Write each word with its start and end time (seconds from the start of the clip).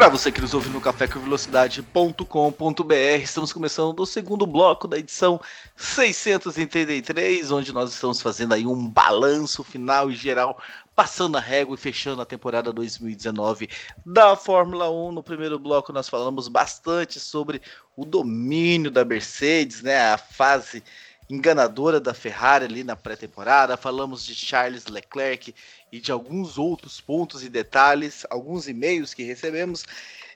Para 0.00 0.08
você 0.08 0.32
que 0.32 0.40
nos 0.40 0.54
ouve 0.54 0.70
no 0.70 0.80
cafécomvelocidade.com.br, 0.80 2.94
estamos 3.22 3.52
começando 3.52 4.00
o 4.00 4.06
segundo 4.06 4.46
bloco 4.46 4.88
da 4.88 4.96
edição 4.96 5.38
633, 5.76 7.52
onde 7.52 7.70
nós 7.70 7.92
estamos 7.92 8.22
fazendo 8.22 8.54
aí 8.54 8.66
um 8.66 8.88
balanço 8.88 9.62
final 9.62 10.10
e 10.10 10.16
geral, 10.16 10.58
passando 10.96 11.36
a 11.36 11.40
régua 11.40 11.74
e 11.74 11.78
fechando 11.78 12.22
a 12.22 12.24
temporada 12.24 12.72
2019 12.72 13.68
da 14.06 14.34
Fórmula 14.36 14.90
1. 14.90 15.12
No 15.12 15.22
primeiro 15.22 15.58
bloco 15.58 15.92
nós 15.92 16.08
falamos 16.08 16.48
bastante 16.48 17.20
sobre 17.20 17.60
o 17.94 18.06
domínio 18.06 18.90
da 18.90 19.04
Mercedes, 19.04 19.82
né, 19.82 20.12
a 20.12 20.16
fase 20.16 20.82
enganadora 21.30 22.00
da 22.00 22.12
Ferrari 22.12 22.64
ali 22.64 22.82
na 22.82 22.96
pré-temporada, 22.96 23.76
falamos 23.76 24.26
de 24.26 24.34
Charles 24.34 24.86
Leclerc 24.86 25.54
e 25.92 26.00
de 26.00 26.10
alguns 26.10 26.58
outros 26.58 27.00
pontos 27.00 27.44
e 27.44 27.48
detalhes, 27.48 28.26
alguns 28.28 28.66
e-mails 28.66 29.14
que 29.14 29.22
recebemos. 29.22 29.84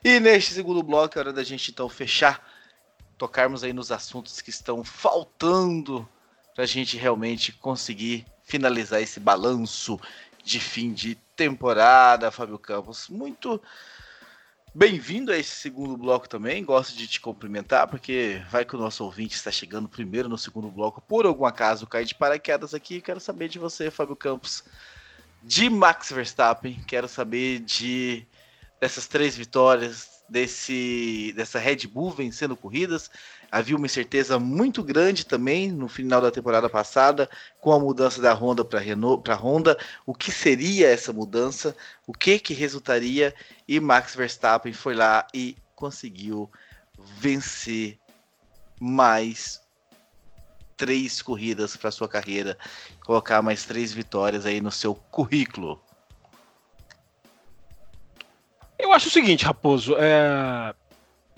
E 0.04 0.20
neste 0.20 0.54
segundo 0.54 0.82
bloco 0.82 1.18
é 1.18 1.20
hora 1.20 1.32
da 1.32 1.42
gente 1.42 1.72
então 1.72 1.88
fechar, 1.88 2.46
tocarmos 3.18 3.64
aí 3.64 3.72
nos 3.72 3.90
assuntos 3.90 4.40
que 4.40 4.50
estão 4.50 4.84
faltando 4.84 6.08
para 6.54 6.62
a 6.62 6.66
gente 6.66 6.96
realmente 6.96 7.52
conseguir 7.52 8.24
finalizar 8.44 9.02
esse 9.02 9.18
balanço 9.18 9.98
de 10.44 10.60
fim 10.60 10.92
de 10.92 11.16
temporada, 11.34 12.30
Fábio 12.30 12.58
Campos. 12.58 13.08
Muito 13.08 13.60
Bem-vindo 14.76 15.30
a 15.30 15.38
esse 15.38 15.54
segundo 15.54 15.96
bloco 15.96 16.28
também. 16.28 16.64
Gosto 16.64 16.96
de 16.96 17.06
te 17.06 17.20
cumprimentar, 17.20 17.86
porque 17.86 18.42
vai 18.50 18.64
que 18.64 18.74
o 18.74 18.78
nosso 18.78 19.04
ouvinte 19.04 19.36
está 19.36 19.48
chegando 19.48 19.88
primeiro 19.88 20.28
no 20.28 20.36
segundo 20.36 20.68
bloco, 20.68 21.00
por 21.00 21.26
algum 21.26 21.44
acaso 21.44 21.86
cai 21.86 22.04
de 22.04 22.12
paraquedas 22.12 22.74
aqui. 22.74 23.00
Quero 23.00 23.20
saber 23.20 23.48
de 23.48 23.56
você, 23.56 23.88
Fábio 23.88 24.16
Campos, 24.16 24.64
de 25.44 25.70
Max 25.70 26.10
Verstappen. 26.10 26.82
Quero 26.88 27.06
saber 27.06 27.60
de 27.60 28.26
dessas 28.80 29.06
três 29.06 29.36
vitórias, 29.36 30.24
desse 30.28 31.32
dessa 31.36 31.60
Red 31.60 31.86
Bull 31.86 32.10
vencendo 32.10 32.56
corridas. 32.56 33.08
Havia 33.54 33.76
uma 33.76 33.86
incerteza 33.86 34.36
muito 34.36 34.82
grande 34.82 35.24
também 35.24 35.70
no 35.70 35.86
final 35.86 36.20
da 36.20 36.28
temporada 36.28 36.68
passada 36.68 37.30
com 37.60 37.70
a 37.70 37.78
mudança 37.78 38.20
da 38.20 38.34
Honda 38.34 38.64
para 38.64 38.80
Renault, 38.80 39.22
para 39.22 39.36
Honda. 39.36 39.78
O 40.04 40.12
que 40.12 40.32
seria 40.32 40.88
essa 40.88 41.12
mudança? 41.12 41.76
O 42.04 42.12
que 42.12 42.40
que 42.40 42.52
resultaria? 42.52 43.32
E 43.68 43.78
Max 43.78 44.16
Verstappen 44.16 44.72
foi 44.72 44.96
lá 44.96 45.24
e 45.32 45.56
conseguiu 45.76 46.50
vencer 46.98 47.96
mais 48.80 49.62
três 50.76 51.22
corridas 51.22 51.76
para 51.76 51.92
sua 51.92 52.08
carreira, 52.08 52.58
colocar 53.06 53.40
mais 53.40 53.64
três 53.64 53.92
vitórias 53.92 54.44
aí 54.46 54.60
no 54.60 54.72
seu 54.72 54.96
currículo. 54.96 55.80
Eu 58.76 58.92
acho 58.92 59.06
o 59.06 59.12
seguinte, 59.12 59.44
Raposo. 59.44 59.94
É... 59.96 60.74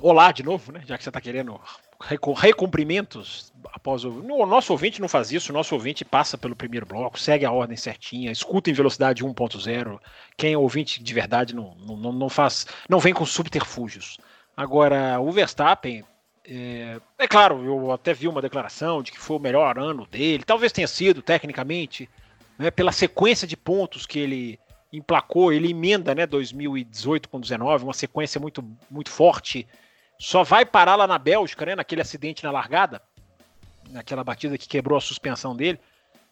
Olá 0.01 0.33
de 0.33 0.43
novo, 0.43 0.73
né? 0.73 0.81
Já 0.87 0.97
que 0.97 1.05
você 1.05 1.11
está 1.11 1.21
querendo 1.21 1.61
recumprimentos 2.01 3.53
após 3.73 4.05
o. 4.05 4.11
O 4.11 4.47
nosso 4.47 4.73
ouvinte 4.73 5.01
não 5.01 5.09
faz 5.09 5.33
isso, 5.33 5.51
o 5.51 5.55
nosso 5.55 5.75
ouvinte 5.75 6.05
passa 6.05 6.37
pelo 6.37 6.57
primeiro 6.57 6.87
bloco, 6.87 7.19
segue 7.19 7.45
a 7.45 7.53
ordem 7.53 7.77
certinha, 7.77 8.31
escuta 8.31 8.71
em 8.71 8.75
velocidade 8.75 9.25
1.0. 9.25 9.99
Quem 10.37 10.53
é 10.53 10.59
ouvinte 10.59 11.03
de 11.03 11.15
verdade 11.15 11.55
não, 11.55 11.75
não, 11.75 12.13
não 12.13 12.29
faz. 12.29 12.67
não 12.89 12.99
vem 12.99 13.15
com 13.15 13.25
subterfúgios. 13.25 14.19
Agora, 14.57 15.21
o 15.21 15.31
Verstappen. 15.31 16.05
É, 16.49 17.01
é 17.19 17.27
claro, 17.27 17.65
eu 17.65 17.91
até 17.91 18.15
vi 18.15 18.29
uma 18.29 18.41
declaração 18.41 19.03
de 19.03 19.11
que 19.11 19.19
foi 19.19 19.37
o 19.37 19.41
melhor 19.41 19.81
ano 19.81 20.07
dele. 20.07 20.45
Talvez 20.45 20.71
tenha 20.71 20.87
sido, 20.87 21.21
tecnicamente, 21.21 22.09
né, 22.57 22.71
pela 22.71 22.93
sequência 22.93 23.49
de 23.49 23.57
pontos 23.57 24.07
que 24.07 24.21
ele 24.21 24.61
emplacou, 24.93 25.53
ele 25.53 25.71
emenda 25.71 26.15
né, 26.15 26.25
2018 26.25 27.29
com 27.29 27.41
19, 27.41 27.83
uma 27.83 27.93
sequência 27.93 28.41
muito, 28.41 28.65
muito 28.89 29.11
forte 29.11 29.67
só 30.19 30.43
vai 30.43 30.65
parar 30.65 30.97
lá 30.97 31.07
na 31.07 31.19
Bélgica, 31.19 31.67
né? 31.67 31.75
Naquele 31.75 32.01
acidente 32.01 32.45
na 32.45 32.51
largada, 32.51 33.03
naquela 33.91 34.25
batida 34.25 34.59
que 34.59 34.69
quebrou 34.69 34.97
a 34.97 35.01
suspensão 35.01 35.55
dele. 35.55 35.79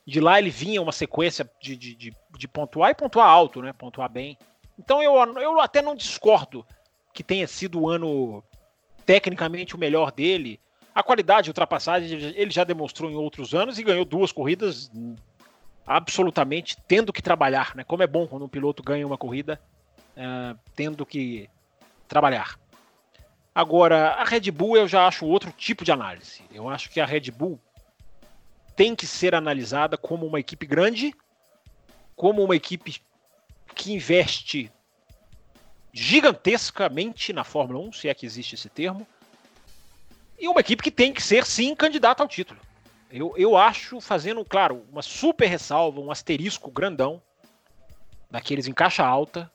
De 0.06 0.20
lá 0.20 0.38
ele 0.38 0.50
vinha 0.50 0.82
uma 0.82 0.92
sequência 0.92 1.50
de, 1.60 1.76
de, 1.76 1.94
de, 1.94 2.16
de 2.36 2.48
pontuar 2.48 2.90
e 2.90 2.94
pontuar 2.94 3.28
alto, 3.28 3.62
né? 3.62 3.72
Pontuar 3.72 4.08
bem. 4.08 4.38
Então 4.78 5.02
eu, 5.02 5.14
eu 5.40 5.60
até 5.60 5.80
não 5.80 5.94
discordo 5.94 6.66
que 7.12 7.22
tenha 7.22 7.46
sido 7.46 7.80
o 7.80 7.88
ano 7.88 8.42
tecnicamente 9.06 9.74
o 9.74 9.78
melhor 9.78 10.10
dele. 10.10 10.60
A 10.94 11.02
qualidade 11.02 11.44
de 11.44 11.50
ultrapassagem 11.50 12.18
ele 12.34 12.50
já 12.50 12.64
demonstrou 12.64 13.10
em 13.10 13.16
outros 13.16 13.54
anos 13.54 13.78
e 13.78 13.82
ganhou 13.82 14.04
duas 14.04 14.32
corridas 14.32 14.90
absolutamente 15.86 16.76
tendo 16.88 17.12
que 17.12 17.22
trabalhar, 17.22 17.74
né? 17.74 17.84
Como 17.84 18.02
é 18.02 18.06
bom 18.06 18.26
quando 18.26 18.44
um 18.44 18.48
piloto 18.48 18.82
ganha 18.82 19.06
uma 19.06 19.18
corrida 19.18 19.60
uh, 20.16 20.58
tendo 20.74 21.04
que 21.04 21.48
trabalhar. 22.08 22.58
Agora, 23.54 24.14
a 24.14 24.24
Red 24.24 24.50
Bull 24.50 24.76
eu 24.76 24.88
já 24.88 25.06
acho 25.06 25.24
outro 25.26 25.52
tipo 25.52 25.84
de 25.84 25.92
análise. 25.92 26.42
Eu 26.52 26.68
acho 26.68 26.90
que 26.90 27.00
a 27.00 27.06
Red 27.06 27.30
Bull 27.30 27.60
tem 28.74 28.96
que 28.96 29.06
ser 29.06 29.34
analisada 29.34 29.96
como 29.96 30.26
uma 30.26 30.40
equipe 30.40 30.66
grande, 30.66 31.14
como 32.16 32.42
uma 32.42 32.56
equipe 32.56 33.00
que 33.74 33.92
investe 33.92 34.72
gigantescamente 35.92 37.32
na 37.32 37.44
Fórmula 37.44 37.78
1, 37.88 37.92
se 37.92 38.08
é 38.08 38.14
que 38.14 38.26
existe 38.26 38.56
esse 38.56 38.68
termo, 38.68 39.06
e 40.36 40.48
uma 40.48 40.60
equipe 40.60 40.82
que 40.82 40.90
tem 40.90 41.12
que 41.12 41.22
ser, 41.22 41.46
sim, 41.46 41.76
candidata 41.76 42.24
ao 42.24 42.28
título. 42.28 42.60
Eu, 43.08 43.32
eu 43.36 43.56
acho, 43.56 44.00
fazendo, 44.00 44.44
claro, 44.44 44.84
uma 44.90 45.02
super 45.02 45.46
ressalva, 45.46 46.00
um 46.00 46.10
asterisco 46.10 46.72
grandão, 46.72 47.22
daqueles 48.28 48.66
em 48.66 48.72
caixa 48.72 49.06
alta, 49.06 49.48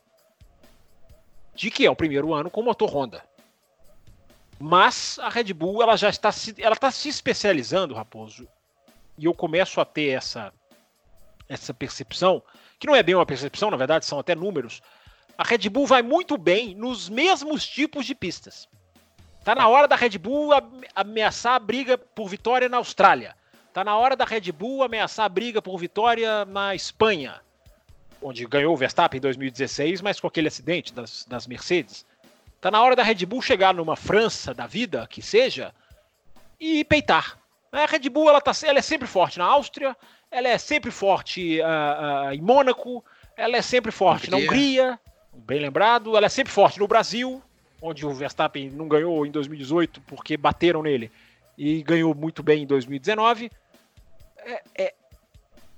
de 1.53 1.69
que 1.69 1.85
é 1.85 1.91
o 1.91 1.95
primeiro 1.95 2.33
ano 2.33 2.49
com 2.49 2.63
motor 2.63 2.89
Honda. 2.89 3.28
Mas 4.59 5.18
a 5.20 5.30
Red 5.30 5.53
Bull 5.53 5.81
ela 5.81 5.96
já 5.96 6.09
está 6.09 6.31
se, 6.31 6.53
ela 6.59 6.74
está 6.74 6.92
se 6.92 7.08
especializando, 7.08 7.94
Raposo. 7.94 8.47
E 9.18 9.25
eu 9.25 9.34
começo 9.34 9.80
a 9.80 9.86
ter 9.86 10.09
essa 10.09 10.53
essa 11.47 11.74
percepção, 11.74 12.44
que 12.78 12.86
não 12.86 12.96
é 12.96 13.02
bem 13.02 13.16
uma 13.16 13.25
percepção, 13.25 13.72
na 13.72 13.78
verdade 13.78 14.06
são 14.06 14.20
até 14.20 14.36
números. 14.36 14.81
A 15.36 15.44
Red 15.44 15.68
Bull 15.70 15.88
vai 15.88 16.03
muito 16.03 16.38
bem 16.38 16.75
nos 16.75 17.09
mesmos 17.09 17.66
tipos 17.68 18.06
de 18.06 18.14
pistas. 18.14 18.70
Tá 19.44 19.56
na 19.56 19.68
hora 19.68 19.88
da 19.88 19.96
Red 19.96 20.18
Bull 20.20 20.52
ameaçar 20.94 21.56
a 21.56 21.59
briga 21.59 21.97
por 21.97 22.28
vitória 22.28 22.70
na 22.70 22.78
Austrália. 22.78 23.36
Tá 23.74 23.84
na 23.84 23.97
hora 23.97 24.16
da 24.16 24.26
Red 24.26 24.52
Bull 24.52 24.84
ameaçar 24.84 25.26
a 25.26 25.30
briga 25.30 25.62
por 25.62 25.78
vitória 25.80 26.46
na 26.46 26.76
Espanha, 26.76 27.41
onde 28.22 28.46
ganhou 28.46 28.74
o 28.74 28.78
Verstappen 28.78 29.18
em 29.18 29.22
2016, 29.22 30.02
mas 30.02 30.20
com 30.20 30.28
aquele 30.28 30.50
acidente 30.50 30.94
das, 30.94 31.26
das 31.26 31.47
Mercedes. 31.47 32.06
Tá 32.62 32.70
na 32.70 32.81
hora 32.81 32.96
da 32.96 33.03
Red 33.03 33.25
Bull 33.25 33.42
chegar 33.42 33.74
numa 33.74 33.96
França 33.96 34.53
da 34.53 34.68
vida, 34.68 35.08
que 35.08 35.22
seja, 35.22 35.74
e 36.59 36.84
peitar. 36.84 37.38
A 37.72 37.86
Red 37.86 38.09
Bull 38.09 38.30
ela, 38.30 38.42
tá, 38.42 38.52
ela 38.64 38.80
é 38.80 38.81
sempre 38.81 39.08
forte 39.08 39.40
na 39.40 39.46
Áustria, 39.46 39.96
ela 40.30 40.47
é 40.47 40.58
sempre 40.58 40.92
forte 40.92 41.59
uh, 41.62 42.28
uh, 42.28 42.34
em 42.34 42.42
Mônaco, 42.42 43.03
ela 43.38 43.56
é 43.56 43.62
sempre 43.62 43.92
forte 43.92 44.28
Hungria. 44.28 44.40
na 44.40 44.46
Hungria, 44.46 45.00
bem 45.34 45.59
lembrado, 45.59 46.18
ela 46.18 46.25
é 46.25 46.29
sempre 46.29 46.52
forte 46.52 46.79
no 46.79 46.88
Brasil, 46.88 47.41
onde 47.82 48.06
o 48.06 48.14
Verstappen 48.14 48.70
não 48.72 48.88
ganhou 48.88 49.26
em 49.26 49.32
2018 49.32 50.02
porque 50.02 50.35
bateram 50.35 50.84
nele 50.84 51.12
e 51.58 51.82
ganhou 51.84 52.14
muito 52.14 52.44
bem 52.44 52.64
em 52.64 52.67
2019. 52.67 53.52
É, 54.38 54.64
é, 54.78 54.94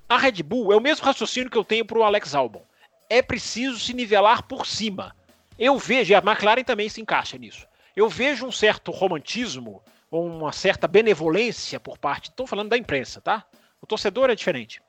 a 0.09 0.17
Red 0.17 0.43
Bull 0.43 0.73
é 0.73 0.75
o 0.75 0.81
mesmo 0.81 1.05
raciocínio 1.05 1.49
que 1.49 1.57
eu 1.57 1.63
tenho 1.63 1.85
para 1.85 1.97
o 1.97 2.03
Alex 2.03 2.33
Albon. 2.33 2.63
É 3.09 3.21
preciso 3.21 3.79
se 3.79 3.93
nivelar 3.93 4.43
por 4.43 4.65
cima. 4.65 5.15
Eu 5.61 5.77
vejo, 5.77 6.11
e 6.11 6.15
a 6.15 6.17
McLaren 6.17 6.63
também 6.63 6.89
se 6.89 6.99
encaixa 6.99 7.37
nisso. 7.37 7.67
Eu 7.95 8.09
vejo 8.09 8.47
um 8.47 8.51
certo 8.51 8.89
romantismo, 8.89 9.83
uma 10.09 10.51
certa 10.51 10.87
benevolência 10.87 11.79
por 11.79 11.99
parte. 11.99 12.29
Estou 12.29 12.47
falando 12.47 12.69
da 12.69 12.77
imprensa, 12.77 13.21
tá? 13.21 13.45
O 13.79 13.85
torcedor 13.85 14.31
é 14.31 14.35
diferente. 14.35 14.81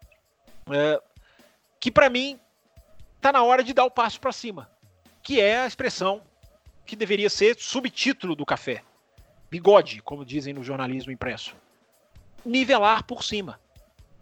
É, 0.71 0.99
que 1.79 1.91
para 1.91 2.09
mim 2.09 2.41
tá 3.21 3.31
na 3.31 3.43
hora 3.43 3.63
de 3.63 3.75
dar 3.75 3.85
o 3.85 3.91
passo 3.91 4.19
para 4.19 4.33
cima, 4.33 4.71
que 5.23 5.43
é 5.43 5.59
a 5.59 5.67
expressão 5.67 6.23
que 6.87 6.97
deveria 6.97 7.29
ser 7.29 7.55
subtítulo 7.59 8.35
do 8.35 8.47
café. 8.47 8.83
Bigode, 9.51 10.01
como 10.01 10.25
dizem 10.25 10.55
no 10.55 10.65
jornalismo 10.65 11.13
impresso. 11.13 11.55
Nivelar 12.47 13.05
por 13.05 13.23
cima. 13.23 13.61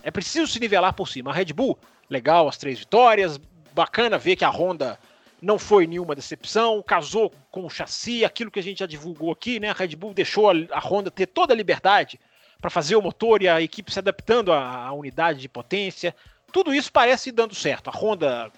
É 0.02 0.10
preciso 0.10 0.50
se 0.50 0.58
nivelar 0.58 0.94
por 0.94 1.08
cima. 1.08 1.30
A 1.30 1.34
Red 1.34 1.52
Bull, 1.52 1.78
legal, 2.08 2.48
as 2.48 2.58
três 2.58 2.80
vitórias, 2.80 3.38
bacana 3.72 4.18
ver 4.18 4.34
que 4.34 4.44
a 4.44 4.50
Honda 4.50 4.98
não 5.40 5.58
foi 5.58 5.86
nenhuma 5.86 6.14
decepção, 6.14 6.82
casou 6.82 7.32
com 7.50 7.64
o 7.64 7.70
chassi, 7.70 8.24
aquilo 8.24 8.50
que 8.50 8.58
a 8.58 8.62
gente 8.62 8.80
já 8.80 8.86
divulgou 8.86 9.32
aqui, 9.32 9.58
né? 9.58 9.70
A 9.70 9.74
Red 9.74 9.96
Bull 9.96 10.12
deixou 10.12 10.50
a 10.50 10.78
Honda 10.80 11.10
ter 11.10 11.26
toda 11.26 11.54
a 11.54 11.56
liberdade 11.56 12.20
para 12.60 12.70
fazer 12.70 12.96
o 12.96 13.02
motor 13.02 13.42
e 13.42 13.48
a 13.48 13.60
equipe 13.60 13.92
se 13.92 13.98
adaptando 13.98 14.52
à, 14.52 14.86
à 14.86 14.92
unidade 14.92 15.40
de 15.40 15.48
potência. 15.48 16.14
Tudo 16.52 16.74
isso 16.74 16.92
parece 16.92 17.32
dando 17.32 17.54
certo. 17.54 17.88
A 17.88 17.92
Honda 17.92 18.52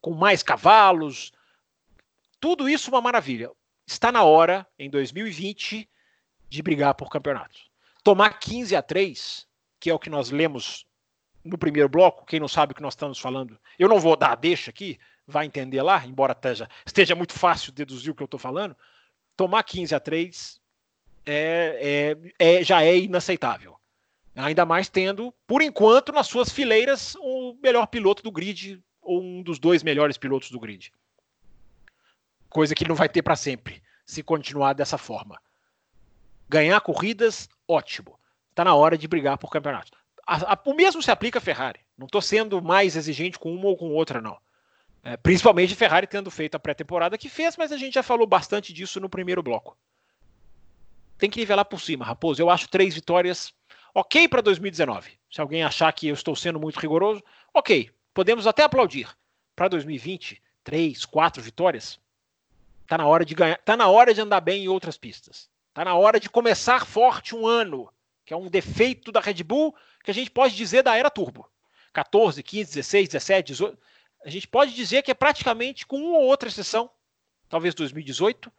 com 0.00 0.12
mais 0.12 0.42
cavalos, 0.42 1.32
tudo 2.38 2.68
isso 2.68 2.90
uma 2.90 3.00
maravilha. 3.00 3.50
Está 3.86 4.12
na 4.12 4.22
hora, 4.22 4.66
em 4.78 4.90
2020, 4.90 5.88
de 6.48 6.62
brigar 6.62 6.94
por 6.94 7.08
campeonatos. 7.08 7.70
Tomar 8.04 8.38
15 8.38 8.76
a 8.76 8.82
3, 8.82 9.46
que 9.80 9.90
é 9.90 9.94
o 9.94 9.98
que 9.98 10.10
nós 10.10 10.30
lemos 10.30 10.86
no 11.44 11.56
primeiro 11.56 11.88
bloco, 11.88 12.26
quem 12.26 12.40
não 12.40 12.48
sabe 12.48 12.72
o 12.72 12.74
que 12.74 12.82
nós 12.82 12.92
estamos 12.94 13.18
falando, 13.18 13.58
eu 13.78 13.88
não 13.88 14.00
vou 14.00 14.16
dar 14.16 14.34
deixa 14.34 14.70
aqui, 14.70 14.98
vai 15.26 15.46
entender 15.46 15.82
lá, 15.82 16.04
embora 16.06 16.32
esteja, 16.32 16.68
esteja 16.84 17.14
muito 17.14 17.32
fácil 17.32 17.72
deduzir 17.72 18.12
o 18.12 18.14
que 18.14 18.22
eu 18.22 18.26
estou 18.26 18.38
falando, 18.38 18.76
tomar 19.36 19.62
15 19.62 19.94
a 19.94 20.00
3 20.00 20.60
é, 21.26 22.16
é, 22.38 22.58
é, 22.58 22.64
já 22.64 22.82
é 22.82 22.96
inaceitável. 22.96 23.76
Ainda 24.36 24.66
mais 24.66 24.88
tendo, 24.88 25.32
por 25.46 25.62
enquanto, 25.62 26.12
nas 26.12 26.26
suas 26.26 26.50
fileiras, 26.50 27.16
o 27.18 27.56
melhor 27.62 27.86
piloto 27.86 28.22
do 28.22 28.30
grid, 28.30 28.82
ou 29.00 29.22
um 29.22 29.42
dos 29.42 29.58
dois 29.58 29.82
melhores 29.82 30.18
pilotos 30.18 30.50
do 30.50 30.60
grid. 30.60 30.92
Coisa 32.48 32.74
que 32.74 32.86
não 32.86 32.94
vai 32.94 33.08
ter 33.08 33.22
para 33.22 33.34
sempre, 33.34 33.82
se 34.04 34.22
continuar 34.22 34.74
dessa 34.74 34.98
forma. 34.98 35.40
Ganhar 36.48 36.80
corridas, 36.80 37.48
ótimo. 37.66 38.18
Está 38.50 38.64
na 38.64 38.74
hora 38.74 38.96
de 38.96 39.08
brigar 39.08 39.38
por 39.38 39.50
campeonato. 39.50 39.98
A, 40.26 40.54
a, 40.54 40.58
o 40.64 40.74
mesmo 40.74 41.02
se 41.02 41.10
aplica 41.10 41.38
a 41.38 41.42
Ferrari. 41.42 41.80
Não 41.96 42.06
estou 42.06 42.20
sendo 42.20 42.60
mais 42.62 42.94
exigente 42.94 43.38
com 43.38 43.54
uma 43.54 43.66
ou 43.66 43.76
com 43.76 43.90
outra, 43.90 44.20
não. 44.20 44.38
É, 45.06 45.16
principalmente 45.16 45.76
Ferrari 45.76 46.04
tendo 46.04 46.32
feito 46.32 46.56
a 46.56 46.58
pré-temporada 46.58 47.16
que 47.16 47.28
fez, 47.28 47.56
mas 47.56 47.70
a 47.70 47.76
gente 47.76 47.94
já 47.94 48.02
falou 48.02 48.26
bastante 48.26 48.72
disso 48.72 48.98
no 48.98 49.08
primeiro 49.08 49.40
bloco. 49.40 49.78
Tem 51.16 51.30
que 51.30 51.38
nivelar 51.38 51.64
por 51.64 51.80
cima, 51.80 52.04
Raposo. 52.04 52.42
Eu 52.42 52.50
acho 52.50 52.68
três 52.68 52.92
vitórias 52.92 53.54
ok 53.94 54.26
para 54.26 54.40
2019. 54.40 55.12
Se 55.30 55.40
alguém 55.40 55.62
achar 55.62 55.92
que 55.92 56.08
eu 56.08 56.14
estou 56.14 56.34
sendo 56.34 56.58
muito 56.58 56.80
rigoroso, 56.80 57.22
ok. 57.54 57.88
Podemos 58.12 58.48
até 58.48 58.64
aplaudir. 58.64 59.08
Para 59.54 59.68
2020, 59.68 60.42
três, 60.64 61.04
quatro 61.04 61.40
vitórias. 61.40 62.00
Tá 62.88 62.98
na 62.98 63.06
hora 63.06 63.24
de 63.24 63.36
ganhar, 63.36 63.58
tá 63.58 63.76
na 63.76 63.86
hora 63.86 64.12
de 64.12 64.20
andar 64.20 64.40
bem 64.40 64.64
em 64.64 64.68
outras 64.68 64.98
pistas. 64.98 65.48
Tá 65.72 65.84
na 65.84 65.94
hora 65.94 66.18
de 66.18 66.28
começar 66.28 66.84
forte 66.84 67.32
um 67.32 67.46
ano, 67.46 67.88
que 68.24 68.34
é 68.34 68.36
um 68.36 68.48
defeito 68.48 69.12
da 69.12 69.20
Red 69.20 69.44
Bull 69.44 69.72
que 70.02 70.10
a 70.10 70.14
gente 70.14 70.32
pode 70.32 70.56
dizer 70.56 70.82
da 70.82 70.96
era 70.96 71.10
turbo. 71.10 71.48
14, 71.92 72.42
15, 72.42 72.74
16, 72.74 73.08
17, 73.10 73.52
18 73.52 73.78
a 74.26 74.30
gente 74.30 74.48
pode 74.48 74.74
dizer 74.74 75.02
que 75.02 75.10
é 75.12 75.14
praticamente, 75.14 75.86
com 75.86 75.98
uma 75.98 76.18
ou 76.18 76.24
outra 76.24 76.48
exceção, 76.48 76.90
talvez 77.48 77.76
2018, 77.76 78.52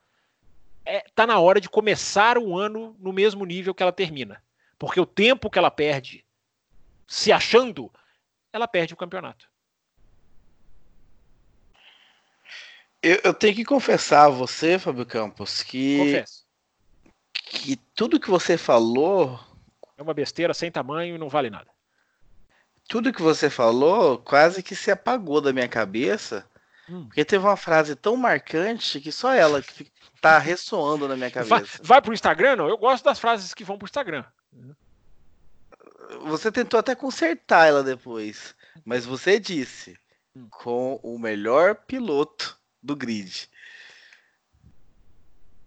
está 0.79 0.91
é, 0.91 1.01
tá 1.13 1.27
na 1.27 1.37
hora 1.39 1.59
de 1.59 1.67
começar 1.67 2.37
o 2.37 2.57
ano 2.57 2.95
no 2.97 3.11
mesmo 3.11 3.43
nível 3.43 3.75
que 3.75 3.83
ela 3.83 3.91
termina. 3.91 4.41
Porque 4.79 4.97
o 4.97 5.05
tempo 5.05 5.49
que 5.49 5.59
ela 5.59 5.69
perde 5.69 6.25
se 7.05 7.33
achando, 7.33 7.91
ela 8.53 8.65
perde 8.65 8.93
o 8.93 8.97
campeonato. 8.97 9.51
Eu, 13.03 13.19
eu 13.25 13.33
tenho 13.33 13.53
que 13.53 13.65
confessar 13.65 14.27
a 14.27 14.29
você, 14.29 14.79
Fábio 14.79 15.05
Campos, 15.05 15.63
que, 15.63 15.97
Confesso. 15.97 16.45
que 17.33 17.75
tudo 17.93 18.21
que 18.21 18.29
você 18.29 18.57
falou 18.57 19.37
é 19.97 20.01
uma 20.01 20.13
besteira 20.13 20.53
sem 20.53 20.71
tamanho 20.71 21.15
e 21.15 21.19
não 21.19 21.27
vale 21.27 21.49
nada 21.49 21.76
tudo 22.87 23.13
que 23.13 23.21
você 23.21 23.49
falou 23.49 24.17
quase 24.17 24.63
que 24.63 24.75
se 24.75 24.89
apagou 24.89 25.41
da 25.41 25.51
minha 25.51 25.67
cabeça. 25.67 26.45
Hum. 26.89 27.05
Porque 27.05 27.25
teve 27.25 27.43
uma 27.43 27.57
frase 27.57 27.95
tão 27.95 28.15
marcante 28.15 29.01
que 29.01 29.11
só 29.11 29.33
ela 29.33 29.61
que 29.61 29.91
tá 30.21 30.39
ressoando 30.39 31.07
na 31.07 31.15
minha 31.15 31.29
cabeça. 31.29 31.49
Vai, 31.49 31.65
vai 31.81 32.01
pro 32.01 32.13
Instagram, 32.13 32.55
não? 32.55 32.69
Eu 32.69 32.77
gosto 32.77 33.03
das 33.03 33.19
frases 33.19 33.53
que 33.53 33.63
vão 33.63 33.77
pro 33.77 33.85
Instagram. 33.85 34.23
Você 36.21 36.51
tentou 36.51 36.79
até 36.79 36.95
consertar 36.95 37.67
ela 37.67 37.83
depois. 37.83 38.55
Mas 38.85 39.05
você 39.05 39.39
disse 39.39 39.99
hum. 40.35 40.47
com 40.49 40.99
o 41.03 41.19
melhor 41.19 41.75
piloto 41.75 42.57
do 42.81 42.95
grid. 42.95 43.49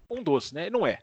Um 0.08 0.22
doce, 0.22 0.54
né? 0.54 0.70
Não 0.70 0.86
é. 0.86 1.00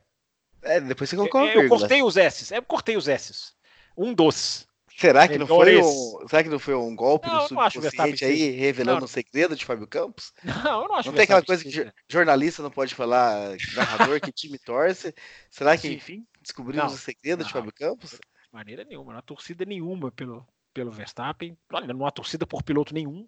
É, 0.63 0.81
depois 0.81 1.09
você 1.09 1.15
colocou 1.15 1.45
eu, 1.45 1.63
eu 1.63 1.69
cortei 1.69 2.01
os 2.01 2.17
S's. 2.17 2.51
É, 2.51 2.57
eu 2.57 2.63
cortei 2.63 2.97
os 2.97 3.07
S's. 3.07 3.55
Um 3.95 4.13
doce. 4.13 4.66
Será 4.97 5.27
que, 5.27 5.37
não 5.37 5.45
foi 5.45 5.77
um, 5.77 6.27
será 6.27 6.41
que 6.41 6.49
não 6.49 6.57
foi 6.57 6.73
um 6.73 6.95
golpe 6.95 7.27
não, 7.27 7.43
do 7.43 7.47
subconsciente 7.47 8.25
aí, 8.25 8.49
revelando 8.49 9.01
não, 9.01 9.05
um 9.05 9.07
segredo 9.07 9.55
de 9.55 9.63
Fábio 9.63 9.85
Campos? 9.85 10.33
Não, 10.65 10.81
eu 10.81 10.87
não 10.87 10.95
acho 10.95 11.09
Não 11.09 11.15
tem 11.15 11.25
aquela 11.25 11.43
coisa 11.43 11.63
que 11.63 11.93
jornalista 12.09 12.63
não 12.63 12.71
pode 12.71 12.95
falar, 12.95 13.55
narrador, 13.75 14.19
que 14.19 14.31
time 14.31 14.57
torce. 14.57 15.13
Será 15.51 15.77
que, 15.77 15.87
enfim, 15.87 16.25
descobrimos 16.41 16.93
o 16.93 16.97
segredo 16.97 17.43
de 17.43 17.51
Fábio 17.51 17.71
Campos? 17.71 18.13
De 18.13 18.19
maneira 18.51 18.83
nenhuma, 18.83 19.11
não 19.11 19.19
há 19.19 19.21
torcida 19.21 19.65
nenhuma 19.65 20.11
pelo, 20.11 20.43
pelo 20.73 20.91
Verstappen. 20.91 21.55
Olha, 21.71 21.93
não 21.93 22.07
há 22.07 22.09
torcida 22.09 22.47
por 22.47 22.63
piloto 22.63 22.91
nenhum. 22.91 23.27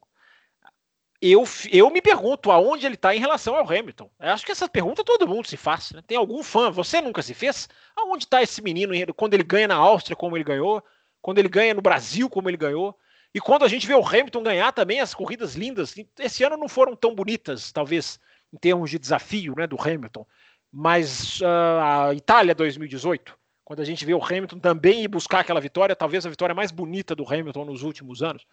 Eu, 1.21 1.43
eu 1.71 1.91
me 1.91 2.01
pergunto 2.01 2.49
aonde 2.49 2.87
ele 2.87 2.95
está 2.95 3.15
em 3.15 3.19
relação 3.19 3.55
ao 3.55 3.69
Hamilton. 3.69 4.09
Eu 4.19 4.29
acho 4.29 4.43
que 4.43 4.51
essa 4.51 4.67
pergunta 4.67 5.03
todo 5.03 5.27
mundo 5.27 5.47
se 5.47 5.57
faz. 5.57 5.91
Né? 5.91 6.01
Tem 6.07 6.17
algum 6.17 6.41
fã, 6.41 6.71
você 6.71 6.99
nunca 6.99 7.21
se 7.21 7.35
fez? 7.35 7.69
Aonde 7.95 8.23
está 8.23 8.41
esse 8.41 8.59
menino 8.59 9.13
quando 9.13 9.35
ele 9.35 9.43
ganha 9.43 9.67
na 9.67 9.75
Áustria, 9.75 10.15
como 10.15 10.35
ele 10.35 10.43
ganhou? 10.43 10.83
Quando 11.21 11.39
ele 11.39 11.49
ganha 11.49 11.73
no 11.73 11.81
Brasil, 11.81 12.29
como 12.29 12.49
ele 12.49 12.57
ganhou. 12.57 12.97
E 13.33 13.39
quando 13.39 13.63
a 13.63 13.67
gente 13.67 13.85
vê 13.85 13.93
o 13.93 14.05
Hamilton 14.05 14.43
ganhar 14.43 14.71
também 14.71 14.99
as 14.99 15.13
corridas 15.13 15.55
lindas, 15.55 15.95
esse 16.17 16.43
ano 16.43 16.57
não 16.57 16.67
foram 16.67 16.95
tão 16.95 17.13
bonitas, 17.13 17.71
talvez, 17.71 18.19
em 18.51 18.57
termos 18.57 18.89
de 18.89 18.97
desafio 18.97 19.53
né, 19.55 19.67
do 19.67 19.79
Hamilton, 19.79 20.25
mas 20.71 21.39
uh, 21.41 21.79
a 21.81 22.13
Itália 22.13 22.55
2018, 22.55 23.37
quando 23.63 23.81
a 23.81 23.85
gente 23.85 24.05
vê 24.05 24.13
o 24.13 24.23
Hamilton 24.23 24.59
também 24.59 25.03
ir 25.03 25.07
buscar 25.07 25.39
aquela 25.39 25.61
vitória, 25.61 25.95
talvez 25.95 26.25
a 26.25 26.29
vitória 26.29 26.55
mais 26.55 26.71
bonita 26.71 27.15
do 27.15 27.27
Hamilton 27.27 27.65
nos 27.65 27.83
últimos 27.83 28.23
anos, 28.23 28.45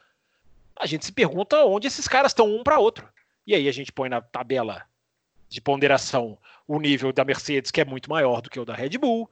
a 0.79 0.87
gente 0.87 1.07
se 1.07 1.13
pergunta 1.13 1.65
onde 1.65 1.87
esses 1.87 2.07
caras 2.07 2.33
estão 2.33 2.55
um 2.55 2.63
para 2.63 2.79
outro. 2.79 3.09
E 3.47 3.55
aí 3.55 3.69
a 3.69 3.73
gente 3.73 3.93
põe 3.93 4.09
na 4.09 4.21
tabela 4.21 4.85
de 5.49 5.61
ponderação 5.61 6.37
o 6.67 6.79
nível 6.81 7.13
da 7.13 7.25
Mercedes, 7.25 7.71
que 7.71 7.81
é 7.81 7.85
muito 7.85 8.11
maior 8.11 8.43
do 8.43 8.51
que 8.51 8.61
o 8.61 8.65
da 8.65 8.75
Red 8.75 8.99
Bull, 8.99 9.31